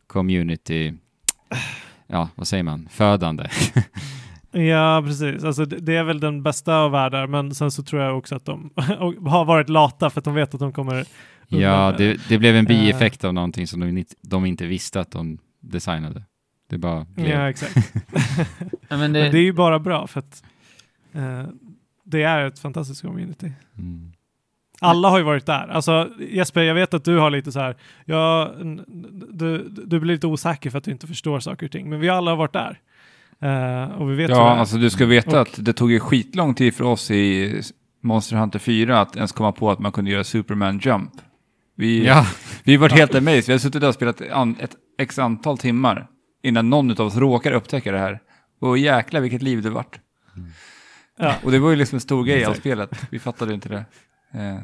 [0.07, 0.95] community,
[2.07, 3.49] ja, vad säger man, födande.
[4.63, 5.45] Ja, precis.
[5.45, 8.35] Alltså, det, det är väl den bästa av världar, men sen så tror jag också
[8.35, 8.71] att de
[9.27, 11.05] har varit lata för att de vet att de kommer...
[11.49, 12.69] ja, det, det blev en Eh.
[12.69, 16.23] bieffekt av någonting som de inte, de inte visste att de designade.
[16.71, 17.29] Det bara blev.
[17.29, 17.77] Ja, exakt.
[18.89, 20.43] Ja, men Men det, det är ju bara bra för att
[21.13, 21.43] eh,
[22.05, 23.53] det är ett fantastiskt community.
[23.79, 24.13] Mm.
[24.81, 25.69] Alla har ju varit där.
[25.69, 28.53] Alltså Jesper, jag vet att du har lite så här, ja,
[29.31, 32.09] du, du blir lite osäker för att du inte förstår saker och ting, men vi
[32.09, 32.81] alla har varit där.
[33.43, 36.55] Eh, och vi vet Ja, alltså du ska veta Och- att det tog ju skitlång
[36.55, 37.63] tid för oss i
[38.03, 41.11] Monster Hunter 4 att ens komma på att man kunde göra Superman Jump.
[41.77, 42.27] Vi, Ja,
[42.65, 43.45] vi var helt amazed.
[43.47, 46.07] Vi har suttit där och spelat an, ett x antal timmar
[46.43, 48.21] innan någon av oss råkar upptäcka det här.
[48.61, 50.01] Och jäklar vilket liv det vart.
[51.19, 51.35] Ja.
[51.45, 52.91] Och det var ju liksom en stor grej av spelet.
[53.11, 53.85] Vi fattade inte det.
[54.41, 54.59] Eh,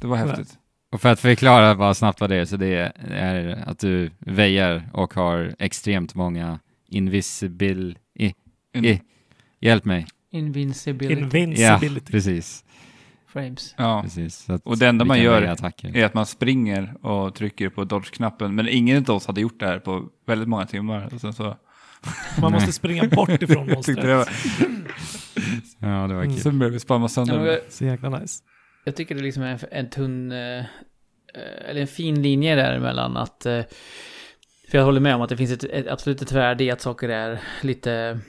[0.00, 0.58] det var häftigt.
[0.92, 4.90] Och för att förklara bara snabbt vad det är, så det är att du väjar
[4.92, 6.58] och har extremt många
[6.88, 7.94] invisible...
[8.14, 8.34] I,
[8.82, 9.00] i,
[9.60, 10.06] hjälp mig.
[10.30, 12.12] Invincibility Ja, Invincibility.
[12.12, 12.64] precis.
[13.26, 13.74] frames.
[13.78, 14.00] Ja.
[14.02, 14.46] precis.
[14.64, 18.54] Och det enda man gör är att man springer och trycker på dodge-knappen.
[18.54, 21.08] Men ingen av oss hade gjort det här på väldigt många timmar.
[21.14, 21.56] Och sen så,
[22.40, 24.04] Man måste springa bort ifrån monstret.
[24.04, 24.28] var,
[25.78, 26.36] Ja, det var kul.
[26.40, 27.46] sen började vi spamma Ja, sönder.
[27.46, 28.42] jag, Så jäkla nice.
[28.84, 30.64] jag tycker det liksom är en, en tunn, eh, eh,
[31.68, 33.60] eller en fin linje där mellan att, eh,
[34.74, 36.80] för jag håller med om att det finns ett, ett absolut ett värde i att
[36.80, 38.20] saker är lite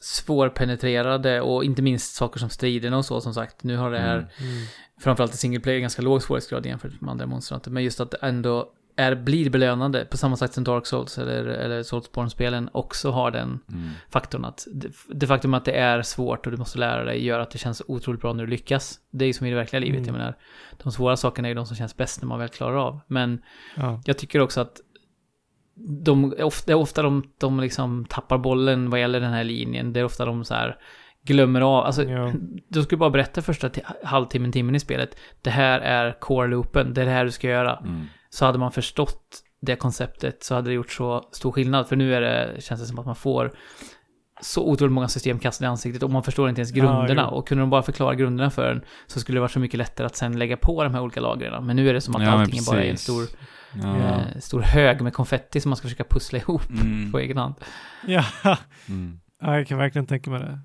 [0.00, 3.62] svårpenetrerade och inte minst saker som striderna och så som sagt.
[3.64, 4.28] Nu har det här Mm.
[4.52, 4.64] Mm.
[5.00, 8.14] framförallt i single player ganska låg svårighetsgrad jämfört med andra monster Hunter, Men just att
[8.22, 13.30] ändå är, blir belönande på samma sätt som Dark Souls eller, eller Soulsborne-spelen också har
[13.30, 13.90] den Mm.
[14.10, 17.38] faktorn att det, det faktum att det är svårt och du måste lära dig gör
[17.40, 18.98] att det känns otroligt bra när du lyckas.
[19.10, 20.06] Det är ju som i det verkliga livet, Mm.
[20.06, 20.36] jag menar.
[20.82, 23.00] De svåra sakerna är ju de som känns bäst när man väl klarar av.
[23.06, 23.42] Men
[23.76, 24.02] Ja.
[24.04, 24.80] jag tycker också att
[26.04, 29.92] de, ofta, är ofta de, de liksom tappar bollen vad gäller den här linjen.
[29.92, 30.76] Det är ofta de så här
[31.24, 31.84] glömmer av.
[31.84, 32.32] Alltså, Ja.
[32.68, 35.16] du skulle bara berätta första ti- halvtimmen, timmen i spelet.
[35.42, 37.76] Det här är core-loopen, det är det här du ska göra.
[37.76, 38.04] Mm.
[38.30, 41.88] Så hade man förstått det konceptet så hade det gjort så stor skillnad.
[41.88, 43.52] För nu är det, känns det som att man får
[44.40, 47.28] så otroligt många systemkast i ansiktet och man förstår inte ens Ja, grunderna.
[47.30, 47.36] jo.
[47.36, 50.06] och kunde de bara förklara grunderna för en så skulle det vara så mycket lättare
[50.06, 51.66] att sen lägga på de här olika lagren.
[51.66, 53.22] Men nu är det som att Ja, allting bara är en stor,
[53.82, 54.20] Ja.
[54.20, 57.12] eh, stor hög med konfetti som man ska försöka pussla ihop Mm.
[57.12, 57.54] på egen hand.
[58.06, 58.24] Ja.
[58.88, 59.20] Mm.
[59.40, 60.58] ja, jag kan verkligen tänka mig det.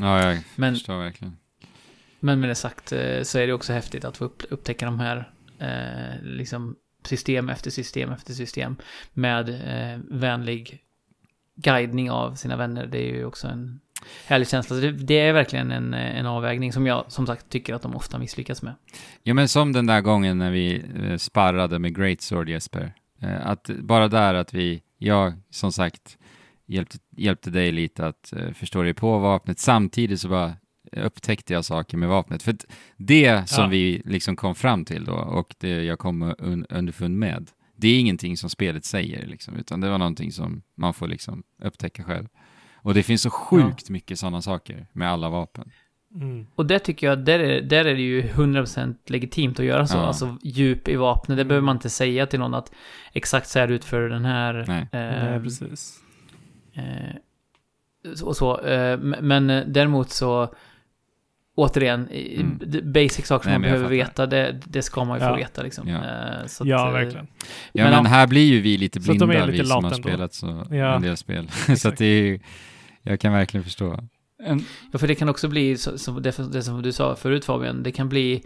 [0.00, 1.36] ja, jag Men, förstår verkligen.
[2.20, 5.00] men med det sagt eh, så är det också häftigt att få upp, upptäcka de
[5.00, 8.76] här eh, liksom system efter system efter system
[9.12, 10.80] med eh, vänlig
[11.56, 12.86] guidning av sina vänner.
[12.86, 13.80] Det är ju också en
[14.26, 14.76] härlig känsla.
[14.76, 17.96] Så Det, det är verkligen en, en avvägning som jag som sagt tycker att de
[17.96, 18.74] ofta misslyckas med.
[19.22, 22.92] Ja, men som den där gången när vi eh, sparrade med Great Sword Jesper.
[23.22, 26.18] Eh, att bara där att vi, jag som sagt,
[26.66, 29.58] hjälpte, hjälpte dig lite att eh, förstå dig på vapnet.
[29.58, 30.56] Samtidigt så bara
[30.92, 32.42] upptäckte jag saker med vapnet.
[32.42, 32.56] För
[32.96, 33.68] det som Ja.
[33.70, 38.00] vi liksom kom fram till då och det jag kom un, underfund med, det är
[38.00, 42.28] ingenting som spelet säger liksom, utan det var någonting som man får liksom upptäcka själv.
[42.82, 45.70] Och det finns så sjukt mycket sådana saker med alla vapen.
[46.14, 46.46] Mm.
[46.54, 49.96] Och det tycker jag, där är, där är det ju 100% legitimt att göra så.
[49.96, 50.06] Ja.
[50.06, 52.72] Alltså djup i vapnet, det behöver man inte säga till någon att
[53.12, 54.64] exakt så här ut för den här...
[54.68, 54.88] Nej.
[54.92, 56.00] eh, Nej, precis.
[56.72, 57.14] Eh,
[58.24, 58.60] och så.
[58.60, 60.54] Eh, men eh, däremot så,
[61.58, 62.92] återigen, Mm.
[62.92, 65.36] basic saker som Nej, man behöver veta, det, det ska man ju få Ja.
[65.36, 65.88] veta liksom.
[65.88, 65.96] Ja.
[65.96, 67.26] Eh, så att, Ja, eh, verkligen.
[67.72, 70.94] Ja, Men här blir ju vi lite blinda, lite vi som har spelat så, Ja.
[70.96, 71.48] en del spel.
[71.76, 72.40] så att det är ju,
[73.02, 74.00] jag kan verkligen förstå.
[74.44, 77.44] En, Ja, för det kan också bli, så, så det, det som du sa förut
[77.44, 78.42] Fabian, det kan bli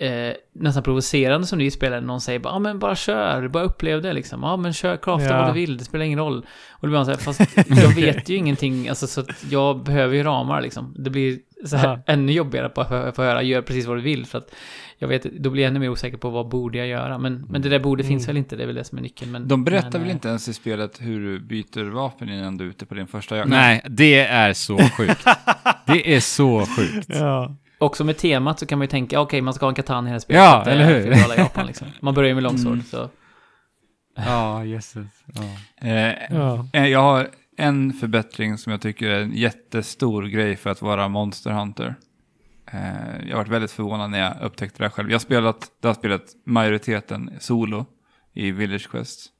[0.00, 2.00] eh, nästan provocerande som ny spelare.
[2.00, 4.42] Någon säger bara, ja men bara kör, bara upplev det liksom.
[4.42, 5.38] Ja men kör, crafta Ja.
[5.38, 6.38] vad du vill, det spelar ingen roll.
[6.70, 9.84] Och då blir man så här, fast jag vet ju ingenting, alltså så att jag
[9.84, 10.94] behöver ju ramar liksom.
[10.98, 12.12] Det blir så här Ja.
[12.12, 14.26] ännu jobbigare att bara få, höra, gör precis vad du vill.
[14.26, 14.54] För att
[14.98, 17.18] jag vet, då blir jag ännu mer osäker på vad borde jag göra.
[17.18, 18.26] Men, men det där borde finns Mm.
[18.26, 19.30] väl inte, det är väl det som är nyckeln.
[19.32, 22.56] Men, de berättar men, väl eh, inte ens i spelet hur du byter vapen innan
[22.56, 23.48] du är ute på din första jakt?
[23.50, 25.24] Nej, det är så sjukt.
[25.86, 27.06] det är så sjukt.
[27.08, 27.56] Ja.
[27.78, 30.12] Också med temat så kan man ju tänka, okej man ska ha en katana i
[30.12, 30.42] här spelet.
[30.42, 31.36] Ja, att eller hur?
[31.38, 31.86] Japan liksom.
[32.00, 32.84] Man börjar ju med longsword, Mm.
[32.84, 33.08] så...
[34.16, 35.06] Ja, jesses.
[35.34, 35.42] Ja.
[35.88, 36.66] Eh, Ja.
[36.72, 41.08] eh, jag har en förbättring som jag tycker är en jättestor grej för att vara
[41.08, 41.94] Monster Hunter.
[42.66, 45.10] Eh, jag har varit väldigt förvånad när jag upptäckte det här själv.
[45.10, 47.86] Jag har spelat, jag har spelat majoriteten solo
[48.32, 49.30] i Village Quest.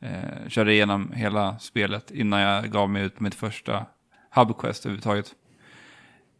[0.00, 3.86] Eh, körde igenom hela spelet innan jag gav mig ut på mitt första
[4.34, 5.34] Hub Quest överhuvudtaget.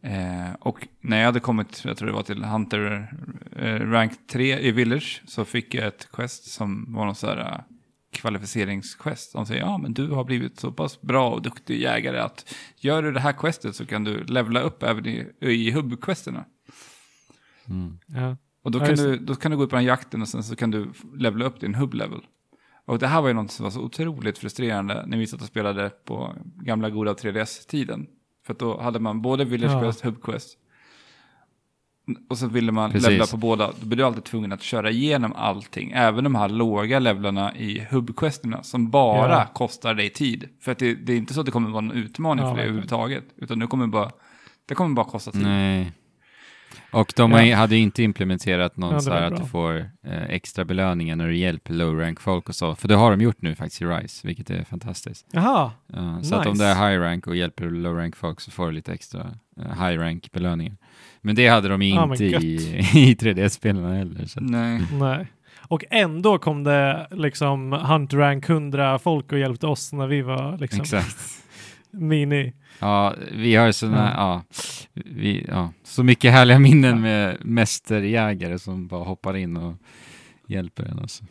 [0.01, 3.13] Eh, och när jag hade kommit, jag tror det var till Hunter
[3.55, 7.37] eh, Rank 3 i Village, så fick jag ett quest som var någon sån här
[7.37, 7.61] eh,
[8.11, 9.33] kvalificeringsquest.
[9.33, 13.03] De säger, ja men du har blivit så pass bra och duktig jägare att gör
[13.03, 16.45] du det här questet så kan du levla upp även i, i hubbquesterna.
[17.69, 17.99] Mm.
[18.07, 18.37] Ja.
[18.63, 20.27] Och då Ja, kan, just du, då kan du gå ut på den jakten och
[20.27, 22.21] sen så kan du levla upp din hubb-level.
[22.85, 25.47] Och det här var ju något som var så otroligt frustrerande när vi satt och
[25.47, 28.07] spelade på gamla goda 3DS-tiden.
[28.45, 29.81] För att då hade man både Village Ja.
[29.81, 30.57] Quest, Hub Quest.
[32.29, 33.09] Och så ville man Precis.
[33.09, 33.71] levla på båda.
[33.81, 35.91] Då blir du alltid tvungen att köra igenom allting.
[35.95, 39.45] Även de här låga levlarna i Hub-questerna som bara Ja.
[39.53, 40.49] kostar dig tid.
[40.61, 42.57] För att det, det är inte så att det kommer vara någon utmaning Ja, för
[42.57, 42.69] dig verkligen.
[42.69, 43.23] överhuvudtaget.
[43.37, 44.11] Utan det kommer bara,
[44.67, 45.41] det kommer bara kosta tid.
[45.43, 45.91] Nej.
[46.91, 47.55] Och de Ja.
[47.57, 51.27] hade ju inte implementerat någon Ja, så här att du får eh, extra belöningar när
[51.27, 52.75] du hjälper low rank folk och så.
[52.75, 55.27] För det har de gjort nu faktiskt i Rise, vilket är fantastiskt.
[55.31, 55.71] Jaha.
[55.87, 56.63] Ja, så att om Nice.
[56.63, 59.19] det är high rank och hjälper low rank folk så får du lite extra
[59.61, 60.75] eh, high rank belöningar.
[61.21, 62.43] Men det hade de Ja, men inte gött.
[62.43, 64.25] i, i 3D-spelarna heller.
[64.25, 64.39] Så.
[64.39, 64.81] Nej.
[64.99, 65.27] Nej.
[65.59, 70.57] Och ändå kom det liksom Hunt Rank 100 folk och hjälpte oss när vi var
[70.57, 71.17] liksom Exakt.
[71.91, 72.53] mini.
[72.79, 74.43] Ja, vi har ju såna, Ja.
[74.93, 75.01] ja.
[75.05, 79.75] vi, ja, så mycket härliga minnen med mästerjägare som bara hoppar in och
[80.47, 80.99] hjälper en.
[80.99, 81.23] Alltså.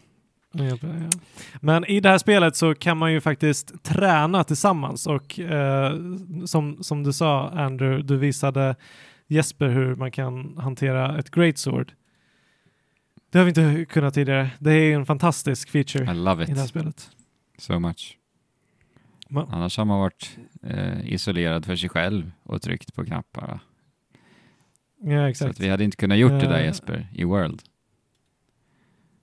[0.52, 0.78] Ja, ja.
[1.60, 5.92] Men i det här spelet så kan man ju faktiskt träna tillsammans och eh,
[6.46, 8.76] som, som du sa Andrew, du visade
[9.28, 11.92] Jesper hur man kan hantera ett great sword.
[13.30, 14.50] Det har vi inte kunnat tidigare.
[14.58, 17.10] Det är en fantastisk feature I love i det här it spelet.
[17.58, 18.18] so much.
[19.30, 23.46] Ma- Annars har man varit eh, isolerad för sig själv och tryckt på knappar.
[23.46, 23.60] va?
[25.00, 25.50] Ja, Så exakt.
[25.50, 26.64] att vi hade inte kunnat gjort det där Eh.
[26.64, 27.62] Jesper, i World.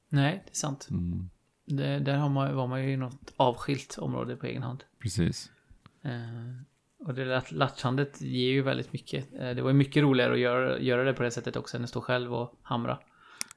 [0.09, 0.87] Nej, det är sant.
[0.91, 1.29] Mm,
[1.65, 4.83] Det, där har man, var man ju i något avskilt område på egen hand.
[4.99, 5.51] precis.
[6.03, 6.11] Eh,
[7.05, 9.27] och det lat- latchandet ger ju väldigt mycket.
[9.39, 11.83] Eh, det var ju mycket roligare att göra, göra det på det sättet också än
[11.83, 12.97] att stå själv och hamra.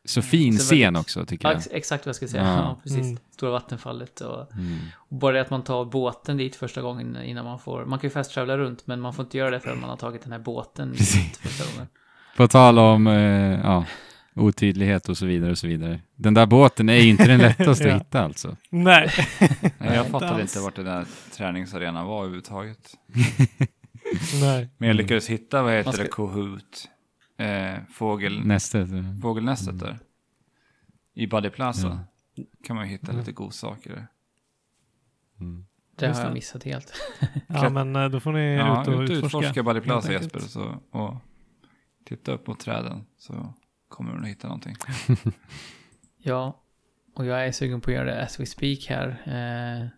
[0.04, 1.58] Så fin Så scen väldigt- också tycker Ja, jag.
[1.58, 2.42] ex- exakt vad jag ska säga.
[2.42, 2.48] Ja.
[2.56, 3.00] Ja, precis.
[3.06, 3.18] Mm.
[3.30, 4.78] Stora vattenfallet och, Mm.
[4.96, 7.84] och bara det att man tar båten dit första gången innan man får...
[7.84, 10.22] Man kan ju fast runt men man får inte göra det förrän man har tagit
[10.22, 11.38] den här båten Precis.
[11.38, 11.88] första gången.
[12.36, 13.84] På tal om eh, ja,
[14.38, 16.00] otydlighet och så vidare och så vidare.
[16.14, 17.94] Den där båten är ju inte den lättaste Ja.
[17.94, 18.56] att hitta alltså.
[18.70, 19.10] Nej.
[19.60, 21.06] Nej, jag inte fattade inte vart den där
[21.36, 22.94] träningsarenan var överhuvudtaget.
[24.40, 24.68] Nej.
[24.78, 26.88] Men jag lyckades hitta, vad heter ska- det, Kahoot,
[27.38, 28.88] eh, fågel, Nästet.
[29.22, 29.98] fågelnästet där.
[31.14, 32.00] I Buddy Plaza.
[32.34, 32.44] Ja.
[32.64, 34.06] kan man ju hitta lite godsaker där.
[35.40, 35.64] Mm.
[35.96, 36.92] Det har jag missat helt.
[37.46, 39.38] Ja, men eh, då får ni Ja, ut och ut utforska.
[39.38, 41.14] utforska Buddy Plaza Jesper så, och
[42.04, 43.54] titta upp mot träden så
[43.88, 44.76] kommer du nog hitta någonting.
[46.22, 46.62] Ja,
[47.14, 49.08] och jag är sugen på att göra det as we speak här.
[49.08, 49.88] Eh,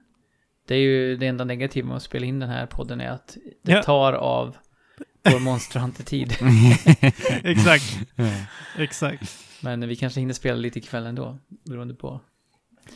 [0.66, 3.36] det är ju det enda negativa med att spela in den här podden är att
[3.62, 3.82] det Ja.
[3.82, 4.56] tar av
[5.32, 6.32] vår Monster Hunter-tid.
[7.44, 7.98] Exakt.
[8.78, 9.38] Exakt.
[9.62, 12.20] Men vi kanske hinner spela lite ikväll ändå, beroende på.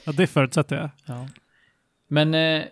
[0.05, 0.91] Ja, det förutsätter jag.
[1.07, 1.29] Ja.
[2.09, 2.65] Men eh,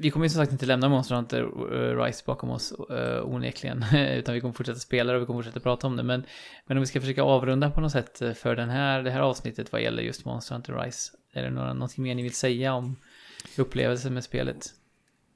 [0.00, 3.84] vi kommer ju som sagt inte lämna Monster Hunter eh, Rise bakom oss uh, onekligen,
[4.18, 6.02] utan vi kommer fortsätta spela det och vi kommer fortsätta prata om det.
[6.02, 6.24] Men,
[6.66, 9.20] men om vi ska försöka avrunda på något sätt eh, för den här, det här
[9.20, 11.12] avsnittet vad gäller just Monster Hunter Rise.
[11.32, 12.96] Är det några, någonting mer ni vill säga om
[13.58, 14.66] upplevelsen med spelet?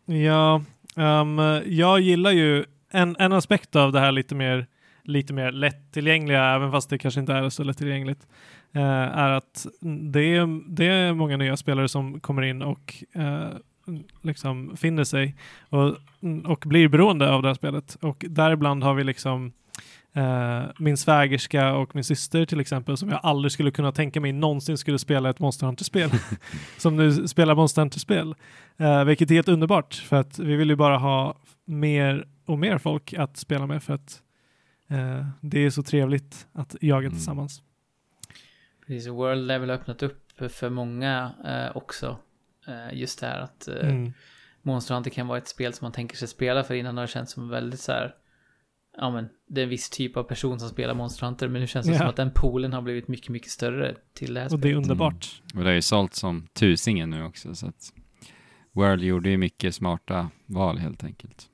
[0.04, 0.62] Ja,
[0.96, 4.66] um, jag gillar ju en, en aspekt av det här lite mer,
[5.02, 8.26] lite mer lättillgängliga, även fast det kanske inte är så lättillgängligt,
[8.72, 9.66] är att
[10.12, 13.04] det är, det är många nya spelare som kommer in och
[14.22, 15.36] liksom finner sig
[15.68, 15.96] och,
[16.44, 17.96] och blir beroende av det här spelet.
[18.00, 19.52] Och däribland har vi liksom
[20.12, 24.32] eh, min svägerska och min syster till exempel som jag aldrig skulle kunna tänka mig
[24.32, 26.10] någonsin skulle spela ett Monster Hunter-spel.
[26.78, 28.34] som nu spelar Monster Hunter-spel.
[28.76, 32.78] Eh, vilket är helt underbart för att vi vill ju bara ha mer och mer
[32.78, 34.22] folk att spela med för att
[34.88, 37.12] eh, det är så trevligt att jaga Mm.
[37.12, 37.62] tillsammans.
[38.86, 40.20] Precis, World Level har öppnat upp
[40.50, 42.16] för många eh, också.
[42.68, 44.12] Eh, just det här att eh, Mm.
[44.62, 47.12] Monster Hunter kan vara ett spel som man tänker sig spela för innan har det
[47.12, 48.14] känts som väldigt så här.
[48.96, 51.66] Ja men det är en viss typ av person som spelar Monster Hunter men nu
[51.66, 51.98] känns det Ja.
[51.98, 54.70] som att den poolen har blivit mycket, mycket större till det här Och det är
[54.72, 54.76] spelet.
[54.76, 55.42] underbart.
[55.54, 57.92] Och det har ju sålt som tusingen nu också så att
[58.72, 61.48] World gjorde ju mycket smarta val helt enkelt.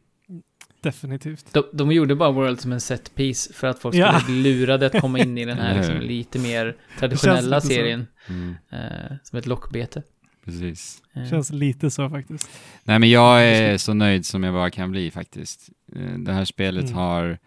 [0.83, 1.53] Definitivt.
[1.53, 4.87] De, de gjorde bara World som en set piece för att folk skulle bli lurade
[4.87, 8.07] att komma in i den här liksom, lite mer traditionella serien.
[8.29, 10.03] Mm, Eh, som ett lockbete.
[10.51, 11.03] Precis.
[11.15, 12.51] Eh, Känns lite så faktiskt.
[12.85, 15.69] Nej men jag är så nöjd som jag bara kan bli faktiskt.
[15.97, 16.95] Eh, Det här spelet Mm.
[16.97, 17.39] har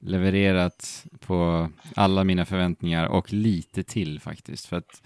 [0.00, 4.66] levererat på alla mina förväntningar och lite till faktiskt.
[4.66, 5.02] För att,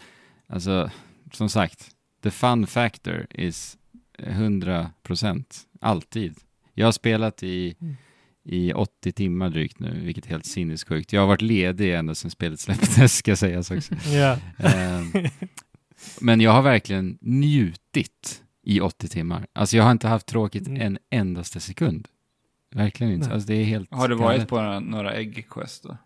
[0.48, 0.90] alltså,
[1.32, 1.88] som sagt,
[2.22, 3.76] the fun factor is
[4.18, 5.44] 100%
[5.80, 6.34] alltid.
[6.74, 7.96] Jag har spelat i, Mm.
[8.44, 11.12] i 80 timmar drygt nu, vilket är helt sinnessjukt.
[11.12, 13.94] Jag har varit ledig ända sedan spelet släpptes, ska sägas också.
[13.94, 14.38] Ja.
[14.58, 15.12] Ehm,
[16.20, 19.46] Men jag har verkligen njutit i 80 timmar.
[19.52, 20.82] Alltså jag har inte haft tråkigt Mm.
[20.82, 22.08] en endaste sekund.
[22.74, 23.30] Verkligen inte.
[23.32, 24.48] Alltså det är helt Har du varit galet.
[24.48, 25.96] på några, några äggquest då?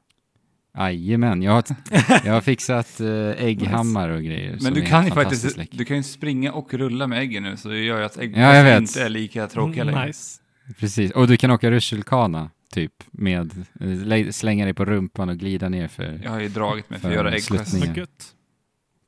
[0.78, 1.64] Jajamän, jag har,
[2.24, 3.08] jag har fixat äh,
[3.46, 4.58] ägghammar och grejer.
[4.62, 7.42] Men du är kan ju fantastiskt faktiskt du kan ju springa och rulla med äggen
[7.42, 10.06] nu, så det gör ju att äggquest Ja, inte är lika tråkiga längre.
[10.06, 10.40] nice.
[10.78, 13.50] Precis, och du kan åka rutschkana typ med,
[13.80, 16.20] eh, lä- slänga dig på rumpan och glida ner för...
[16.24, 18.33] Jag har ju dragit mig för att För göra äggquest.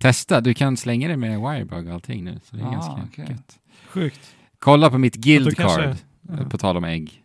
[0.07, 2.41] Testa, du kan slänga dig med wirebug och allting nu.
[2.45, 3.27] Så det är Ah, ganska okej.
[3.31, 3.59] gött.
[3.89, 4.35] Sjukt.
[4.59, 6.35] Kolla på mitt guild kanske- card, ja.
[6.41, 7.23] eh, på tal om ägg.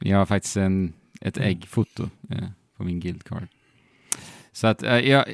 [0.00, 1.48] Jag har faktiskt en, ett Mm.
[1.48, 2.44] äggfoto eh,
[2.76, 3.46] på min guild card.
[4.52, 5.24] Så att, eh, jag,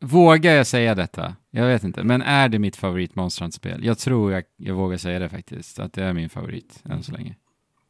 [0.00, 1.36] vågar jag säga detta?
[1.50, 3.84] Jag vet inte, men är det mitt favorit Monster Hunter-spel?
[3.84, 7.12] Jag tror jag, jag vågar säga det faktiskt, att det är min favorit än så
[7.12, 7.34] länge.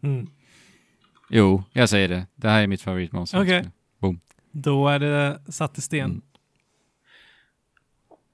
[0.02, 0.26] Mm.
[1.31, 2.26] Jo, jag säger det.
[2.35, 3.64] Det här är mitt favorit Monster Okej.
[4.01, 4.18] Hunter-spel.
[4.52, 6.05] Då är det satt i sten.
[6.10, 6.22] Mm.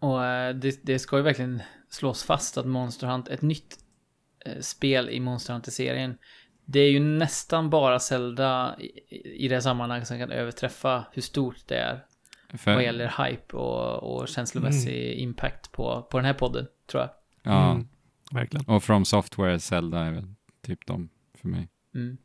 [0.01, 3.78] Och eh, det, det ska ju verkligen slås fast att Monster Hunter, ett nytt
[4.44, 6.18] eh, spel i Monster Hunter-serien,
[6.64, 11.66] det är ju nästan bara Zelda i, i det sammanhanget som kan överträffa hur stort
[11.66, 12.05] det är
[12.59, 17.10] För, vad gäller hype och, och känslomässig impact på, på den här podden, tror jag.
[17.43, 17.89] ja, Mm.
[18.32, 18.66] Verkligen.
[18.66, 21.68] och From Software Zelda är väl typ de för mig.
[21.94, 22.18] Mm.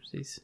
[0.00, 0.40] Precis.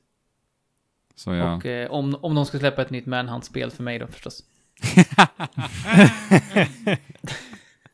[1.15, 1.57] Så jag...
[1.57, 4.45] Och eh, om, om de ska släppa ett nytt Manhunt-spel för mig då förstås.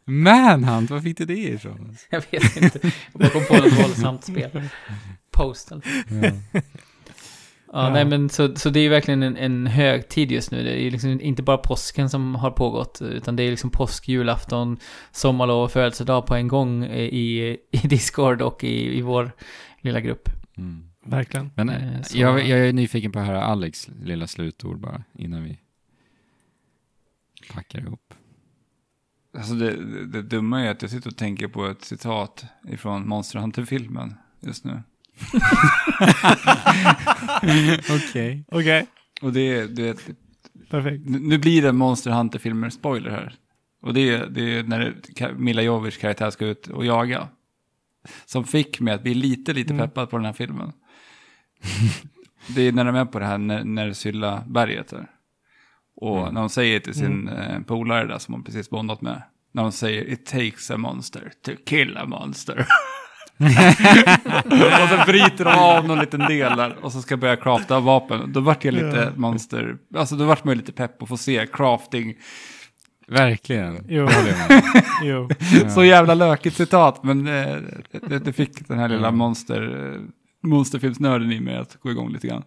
[0.04, 1.96] Manhunt, var fick du det ifrån?
[2.10, 2.78] Jag vet inte.
[2.82, 4.62] Jag bara kom på något våldsamt spel.
[5.30, 5.82] Postal.
[6.22, 6.30] Ja.
[6.52, 6.60] Ja,
[7.72, 7.90] Ja.
[7.90, 10.62] nej men så, så det är ju verkligen en, en högtid just nu.
[10.62, 14.78] Det är liksom inte bara påsken som har pågått, utan det är liksom påsk, julafton,
[15.12, 19.32] sommarlov och födelsedag på en gång i, i Discord och i, i vår
[19.80, 20.28] lilla grupp.
[20.56, 20.84] Mm.
[21.06, 21.50] Verkligen.
[21.54, 25.44] Men Eh, så- jag, jag är nyfiken på att höra Alex lilla slutord bara innan
[25.44, 25.58] vi
[27.54, 28.14] packar ihop.
[29.36, 33.08] Alltså det, det, det dumma är att jag sitter och tänker på ett citat ifrån
[33.08, 34.82] Monster Hunter-filmen just nu.
[37.90, 38.44] Okej.
[38.48, 38.86] Okej,
[39.22, 39.98] Och det är, det
[40.70, 41.02] perfekt.
[41.06, 43.34] Nu blir det Monster Hunter-filmer spoiler här.
[43.82, 44.94] Och det är, det är när
[45.34, 47.28] Mila Jovic karaktär ska ut och jaga.
[48.26, 49.88] Som fick mig att bli lite, lite Mm.
[49.88, 50.72] peppad på den här filmen.
[52.48, 55.10] det är när de är på det här när, när Sylla berget där.
[56.00, 56.34] Och Mm.
[56.34, 57.38] när hon säger till sin Mm.
[57.38, 59.22] eh, polare där som hon precis bondat med.
[59.52, 62.66] När hon säger it takes a monster to kill a monster.
[63.42, 68.32] och så bryter de av någon liten del där och så ska börja crafta vapen.
[68.32, 69.20] Då vart jag lite Ja.
[69.20, 72.14] monster, alltså då vart man lite pepp att få se crafting.
[73.08, 73.84] Verkligen.
[73.88, 74.08] Jo.
[75.04, 75.28] Jo.
[75.74, 77.56] Så jävla lökigt citat, men eh,
[78.08, 79.18] det, det fick den här lilla Mm.
[79.18, 80.00] monster, eh,
[80.48, 82.42] monsterfilmsnörden i mig att gå igång lite grann.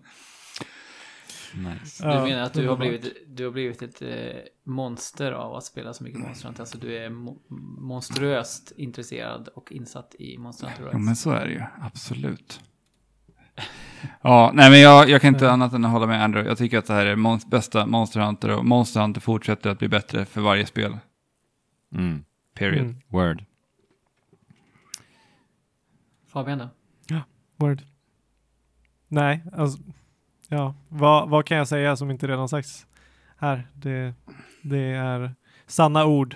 [1.58, 2.04] Nice.
[2.04, 5.64] Du Ja, menar att du har blivit, du har blivit ett eh, monster av att
[5.64, 6.62] spela så mycket Monster Hunter?
[6.62, 7.40] Alltså du är mo
[7.78, 10.98] monstruöst intresserad och insatt i Monster Hunter Ja, Rise?
[11.00, 12.62] men så är det ju, absolut.
[14.22, 16.50] Ja, nej men jag, jag kan inte annat än att hålla med Andrew.
[16.50, 19.80] Jag tycker att det här är mon- bästa Monster Hunter och Monster Hunter fortsätter att
[19.80, 20.98] bli bättre för varje spel.
[21.96, 22.24] Mm.
[22.54, 22.82] Period.
[22.86, 23.02] Mm.
[23.08, 23.44] Word.
[26.28, 26.70] Fabian då?
[27.58, 27.82] Word.
[29.08, 29.80] Nej, alltså.
[30.54, 32.88] Ja, vad, vad kan jag säga som inte redan sagts
[33.38, 33.68] här?
[33.74, 34.14] Det,
[34.62, 35.36] det är
[35.68, 36.36] sanna ord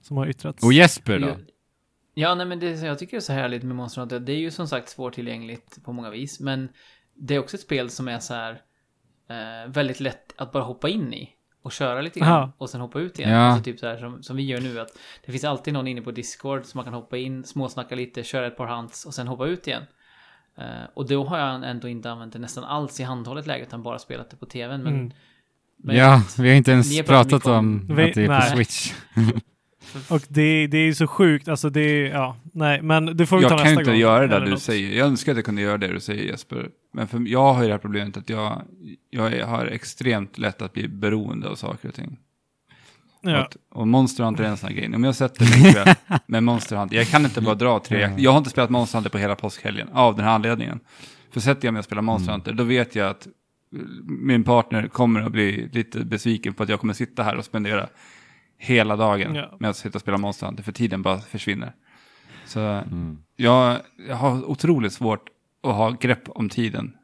[0.00, 0.64] som har yttrats.
[0.64, 1.36] Och Jesper då?
[2.14, 4.20] Ja, nej men det, jag tycker det är så härligt med Monster Hunter.
[4.20, 6.68] Det är ju som sagt svårtillgängligt på många vis, men
[7.14, 8.60] det är också ett spel som är så här
[9.28, 11.30] eh, väldigt lätt att bara hoppa in i
[11.62, 12.52] och köra lite grann Aha.
[12.58, 13.30] och sen hoppa ut igen.
[13.30, 13.38] Ja.
[13.38, 16.02] Alltså typ så här som, som vi gör nu att det finns alltid någon inne
[16.02, 19.28] på Discord som man kan hoppa in, småsnacka lite, köra ett par hunts och sen
[19.28, 19.82] hoppa ut igen.
[20.58, 20.64] Eh,
[20.94, 23.98] och då har jag ändå inte använt det nästan alls i handhållet läge utan bara
[23.98, 24.82] spelat det på tvn.
[24.82, 25.12] Men, Mm.
[25.82, 27.54] men ja, vi har inte ens har pratat om
[27.88, 28.50] om- Vi- att det är på nej.
[28.50, 28.92] Switch.
[30.08, 33.42] Och det, det är ju så sjukt, alltså det ja, nej, men det får vi
[33.42, 33.80] ta Jag nästa kan gång.
[33.80, 34.62] inte göra det där du något.
[34.62, 34.98] säger.
[34.98, 36.68] Jag önskar att jag kunde göra det du säger Jesper.
[36.92, 38.62] Men för, jag har ju det här problemet att jag,
[39.10, 42.18] jag har extremt lätt att bli beroende av saker och ting.
[43.22, 43.36] Ja.
[43.36, 44.94] Att, och Monster Hunter är en sån här grej.
[44.94, 45.94] Om jag sätter mig en kväll
[46.26, 48.02] med Monster Hunter, jag kan inte bara dra tre.
[48.02, 48.18] Mm.
[48.18, 50.80] Jag har inte spelat Monster Hunter på hela påskhelgen av den här anledningen.
[51.30, 52.34] För sätter jag mig och spelar Monster Mm.
[52.40, 53.32] Hunter, då vet jag att eh,
[54.04, 57.88] min partner kommer att bli lite besviken på att jag kommer sitta här och spendera
[58.58, 59.56] hela dagen Ja.
[59.60, 61.72] med att sitta och spela Monster Hunter, för tiden bara försvinner.
[62.46, 63.18] Så Mm.
[63.36, 63.78] jag,
[64.08, 65.28] jag har otroligt svårt
[65.62, 66.94] att ha grepp om tiden.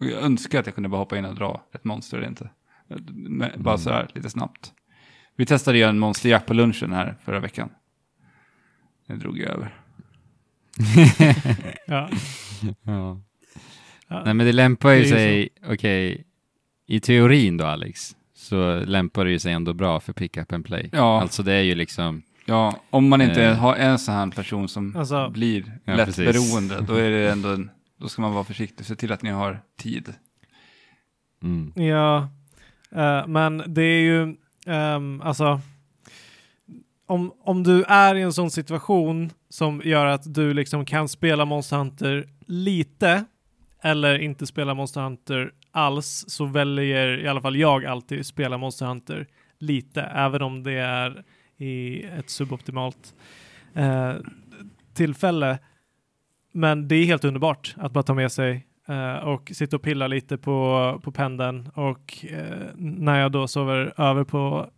[0.00, 2.50] Och jag önskar att jag kunde bara hoppa in och dra ett monster eller inte.
[3.56, 4.72] Bara så här lite snabbt.
[5.36, 7.70] Vi testade ju en Monster Jack på lunchen här förra veckan.
[9.06, 9.74] Det drog jag över.
[11.86, 12.08] Ja.
[12.82, 13.20] Ja.
[14.08, 14.22] Ja.
[14.24, 16.24] Nej men det lämpar ju Det ju sig, okej,
[16.86, 20.64] i teorin då Alex, så lämpar det ju sig ändå bra för pick up and
[20.64, 20.88] play.
[20.92, 21.20] Ja.
[21.20, 23.56] Alltså det är ju liksom, Ja, om man inte Eh.
[23.56, 26.24] har en sån här person som Alltså- blir Ja, lätt precis.
[26.26, 27.70] beroende, då är det ändå en,
[28.00, 28.86] då ska man vara försiktig.
[28.86, 30.14] Se till att ni har tid.
[31.42, 31.72] mm.
[31.88, 32.28] Ja,
[32.92, 35.60] eh, men det är ju, um, alltså,
[37.06, 41.44] om, om du är i en sån situation som gör att du liksom kan spela
[41.44, 43.24] Monster Hunter lite
[43.82, 48.86] eller inte spela Monster Hunter alls så väljer i alla fall jag alltid spela Monster
[48.86, 49.26] Hunter
[49.58, 51.24] lite, även om det är
[51.56, 53.14] i ett suboptimalt
[53.74, 54.14] eh,
[54.94, 55.58] tillfälle.
[56.52, 60.06] Men det är helt underbart att bara ta med sig eh, och sitta och pilla
[60.06, 64.70] lite på, på pendeln och eh, när jag då sover över på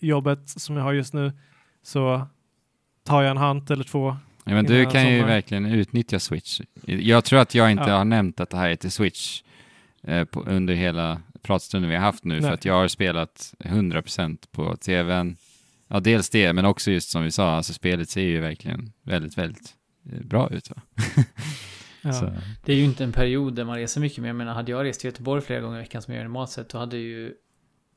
[0.00, 1.32] jobbet som jag har just nu
[1.82, 2.26] så
[3.04, 4.16] tar jag en hand eller två.
[4.44, 6.60] ja, men du kan ju verkligen utnyttja Switch.
[6.86, 7.96] Jag tror att jag inte Ja.
[7.96, 9.42] har nämnt att det här är till Switch
[10.02, 12.52] eh, på, under hela pratstunden vi har haft nu, för Nej.
[12.54, 15.36] att jag har spelat 100% på tvn.
[15.88, 19.38] Ja, dels det, men också just som vi sa, alltså spelet ser ju verkligen väldigt,
[19.38, 19.74] väldigt
[20.24, 20.68] bra ut.
[22.02, 22.32] Ja.
[22.64, 24.84] Det är ju inte en period där man reser mycket, men jag menar, hade jag
[24.84, 27.34] rest till Göteborg flera gånger i veckan som jag gör normalt sett, då hade ju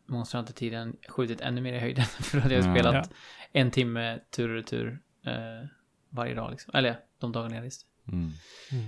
[0.08, 2.06] Monster Hunter-tiden skjutit ännu mer i höjden.
[2.20, 2.74] För då hade jag Ja.
[2.74, 3.04] spelat Ja.
[3.52, 5.68] en timme tur och retur eh,
[6.10, 6.72] varje dag liksom.
[6.76, 7.86] Eller de dagarna jag reste.
[8.12, 8.32] mm.
[8.72, 8.86] Mm.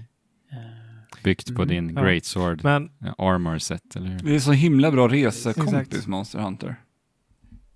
[0.51, 2.01] Eh, Byggt på Mm, din ja.
[2.03, 4.19] Great Sword Men ja, armor set, eller hur?
[4.19, 6.07] Det är så himla bra resekompis Exakt.
[6.07, 6.75] Monster Hunter.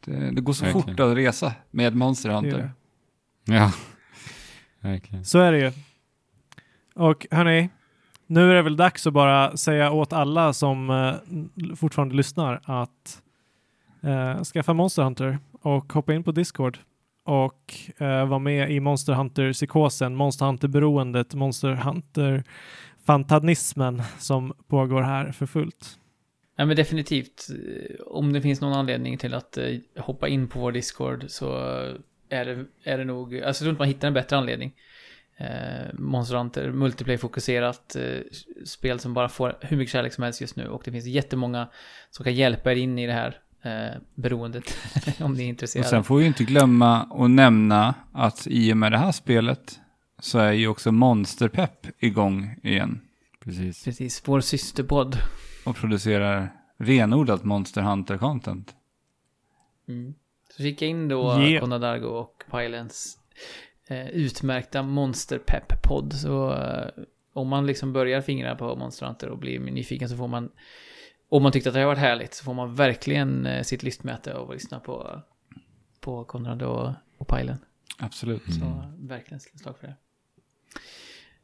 [0.05, 0.87] Det, det går så Verkligen.
[0.87, 2.71] fort att resa med Monster Hunter.
[3.45, 3.71] Ja,
[4.79, 5.25] verkligen.
[5.25, 5.71] så är det ju.
[6.99, 7.69] Och hörni,
[8.27, 11.15] nu är det väl dags att bara säga åt alla som eh,
[11.75, 13.21] fortfarande lyssnar att
[14.03, 16.77] eh, skaffa Monster Hunter och hoppa in på Discord
[17.25, 25.45] och eh, vara med i Monster Hunter-psykosen, Monster Hunter-beroendet, Monster Hunter-fantanismen som pågår här för
[25.45, 25.99] fullt.
[26.55, 27.47] Ja men definitivt.
[28.07, 31.93] Om det finns någon anledning till att eh, hoppa in på vår Discord så eh,
[32.29, 34.73] är det, är det nog, alltså jag tror inte man hittar en bättre anledning.
[35.39, 38.03] Eh, Monster Hunter, multiplayer-fokuserat eh,
[38.65, 41.69] spel som bara får hur mycket kärlek som helst just nu och det finns jättemånga
[42.09, 44.63] som kan hjälpa er in i det här eh, beroendet
[45.19, 45.89] om ni är Och intresserade.
[45.89, 49.79] sen får vi ju inte glömma att nämna att i och med det här spelet
[50.19, 53.01] så är ju också Monsterpepp igång igen
[53.43, 53.83] Precis.
[53.83, 55.17] Precis, vår systerpodd.
[55.65, 58.65] och producerar renodlat Monster Hunter-content.
[59.87, 60.13] Mm.
[60.57, 61.61] Så kika in då Yeah.
[61.61, 63.17] Konadargo och Pylens
[63.95, 66.13] utmärkta Monsterpepp-podd.
[66.13, 67.03] Så eh,
[67.33, 70.51] om man liksom börjar fingra på Monster Hunter och blir nyfiken så får man,
[71.29, 74.33] om man tyckte att det har varit härligt, så får man verkligen eh, sitt lystmäte
[74.33, 75.21] och lyssna på,
[75.99, 77.57] på Konrad och, och Pylen.
[77.97, 78.47] Absolut.
[78.47, 78.59] Mm.
[78.59, 79.95] Så verkligen slag för det.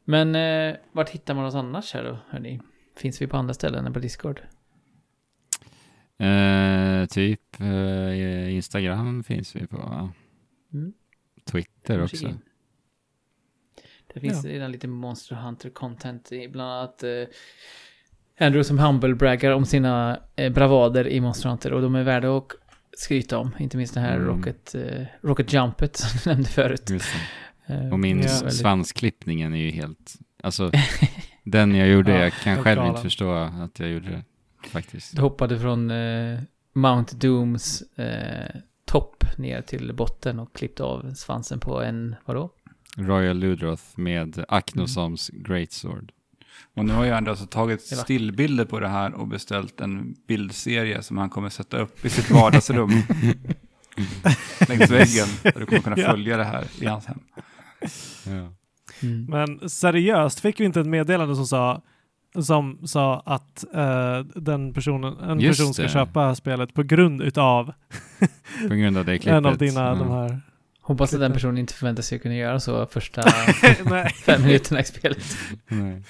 [0.04, 2.60] Men eh, vart hittar man oss annars här då, hörni?
[2.96, 4.40] Finns vi på andra ställen än på Discord?
[6.18, 10.10] Eh, typ eh, Instagram finns vi på.
[10.72, 10.92] Mm.
[11.50, 12.26] Twitter också.
[12.28, 12.38] in.
[14.14, 17.10] Det finns redan lite Monster Hunter content i bland annat eh,
[18.40, 22.46] Andrew som humble-braggar om sina eh, bravader i Monster Hunter och de är värda att
[22.96, 23.50] skryta om.
[23.58, 24.26] Inte minst det här Mm.
[24.26, 26.90] Rocket, eh, Rocket Jumpet som du nämnde förut.
[27.66, 28.28] Eh, Och min Ja.
[28.50, 30.14] svansklippningen är ju helt...
[30.42, 30.70] Alltså,
[31.44, 34.24] den jag gjorde, Ja, jag kan själv inte förstå att jag gjorde det.
[34.68, 35.16] Faktiskt.
[35.16, 36.38] Du hoppade från eh,
[36.72, 38.56] Mount Dooms eh,
[38.86, 42.50] topp ner till botten och klippte av svansen på en, vadå?
[42.96, 46.12] Royal Ludroth med Aknosoms Greatsword.
[46.74, 51.02] Och nu har ju Andreas alltså tagit stillbilder på det här och beställt en bildserie
[51.02, 52.90] som han kommer sätta upp i sitt vardagsrum.
[54.68, 55.26] längs väggen.
[55.42, 56.10] Där du kommer kunna Ja.
[56.10, 57.20] följa det här i hans hem.
[58.26, 58.52] Ja.
[59.02, 59.24] Mm.
[59.24, 61.82] Men seriöst, fick vi inte ett meddelande som sa
[62.44, 65.88] som sa att eh, den personen, en Just person ska det.
[65.88, 67.72] köpa spelet på grund utav
[68.68, 69.36] På grund av det klippet.
[69.38, 69.94] en av dina, Ja.
[69.94, 70.40] de här...
[70.80, 73.22] Hoppas att den personen inte förväntar sig att kunna göra så första
[74.24, 75.24] fem minuterna i spelet.
[75.68, 76.02] Nej.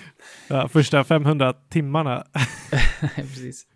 [0.48, 2.24] ja, första 500 timmarna.
[3.16, 3.66] Precis.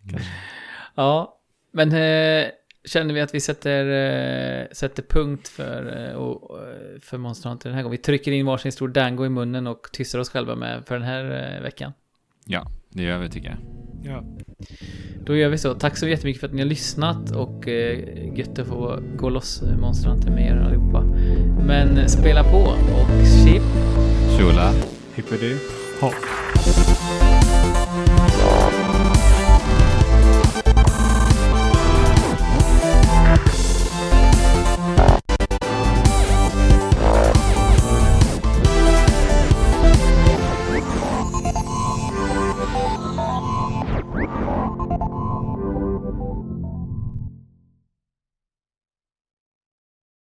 [0.95, 1.39] Ja,
[1.73, 2.49] men eh,
[2.85, 7.69] känner vi att vi sätter, eh, sätter punkt för, eh, och, eh, för Monster Hunter
[7.69, 7.93] den här gången?
[7.99, 11.05] Vi trycker in varsin stor dango i munnen och tystar oss själva med för den
[11.09, 11.93] här eh, veckan.
[12.45, 13.59] Ja, det gör vi tycker jag.
[14.03, 14.25] Ja.
[15.27, 15.75] Då gör vi så.
[15.75, 17.99] Tack så jättemycket för att ni har lyssnat och eh,
[18.39, 21.03] gött att få gå loss eh, Monster Hunter med er allihopa.
[21.67, 23.63] Men eh, spela på och chip!
[24.39, 24.73] Shula.
[25.15, 25.57] Hippity.
[26.01, 26.15] Hopp.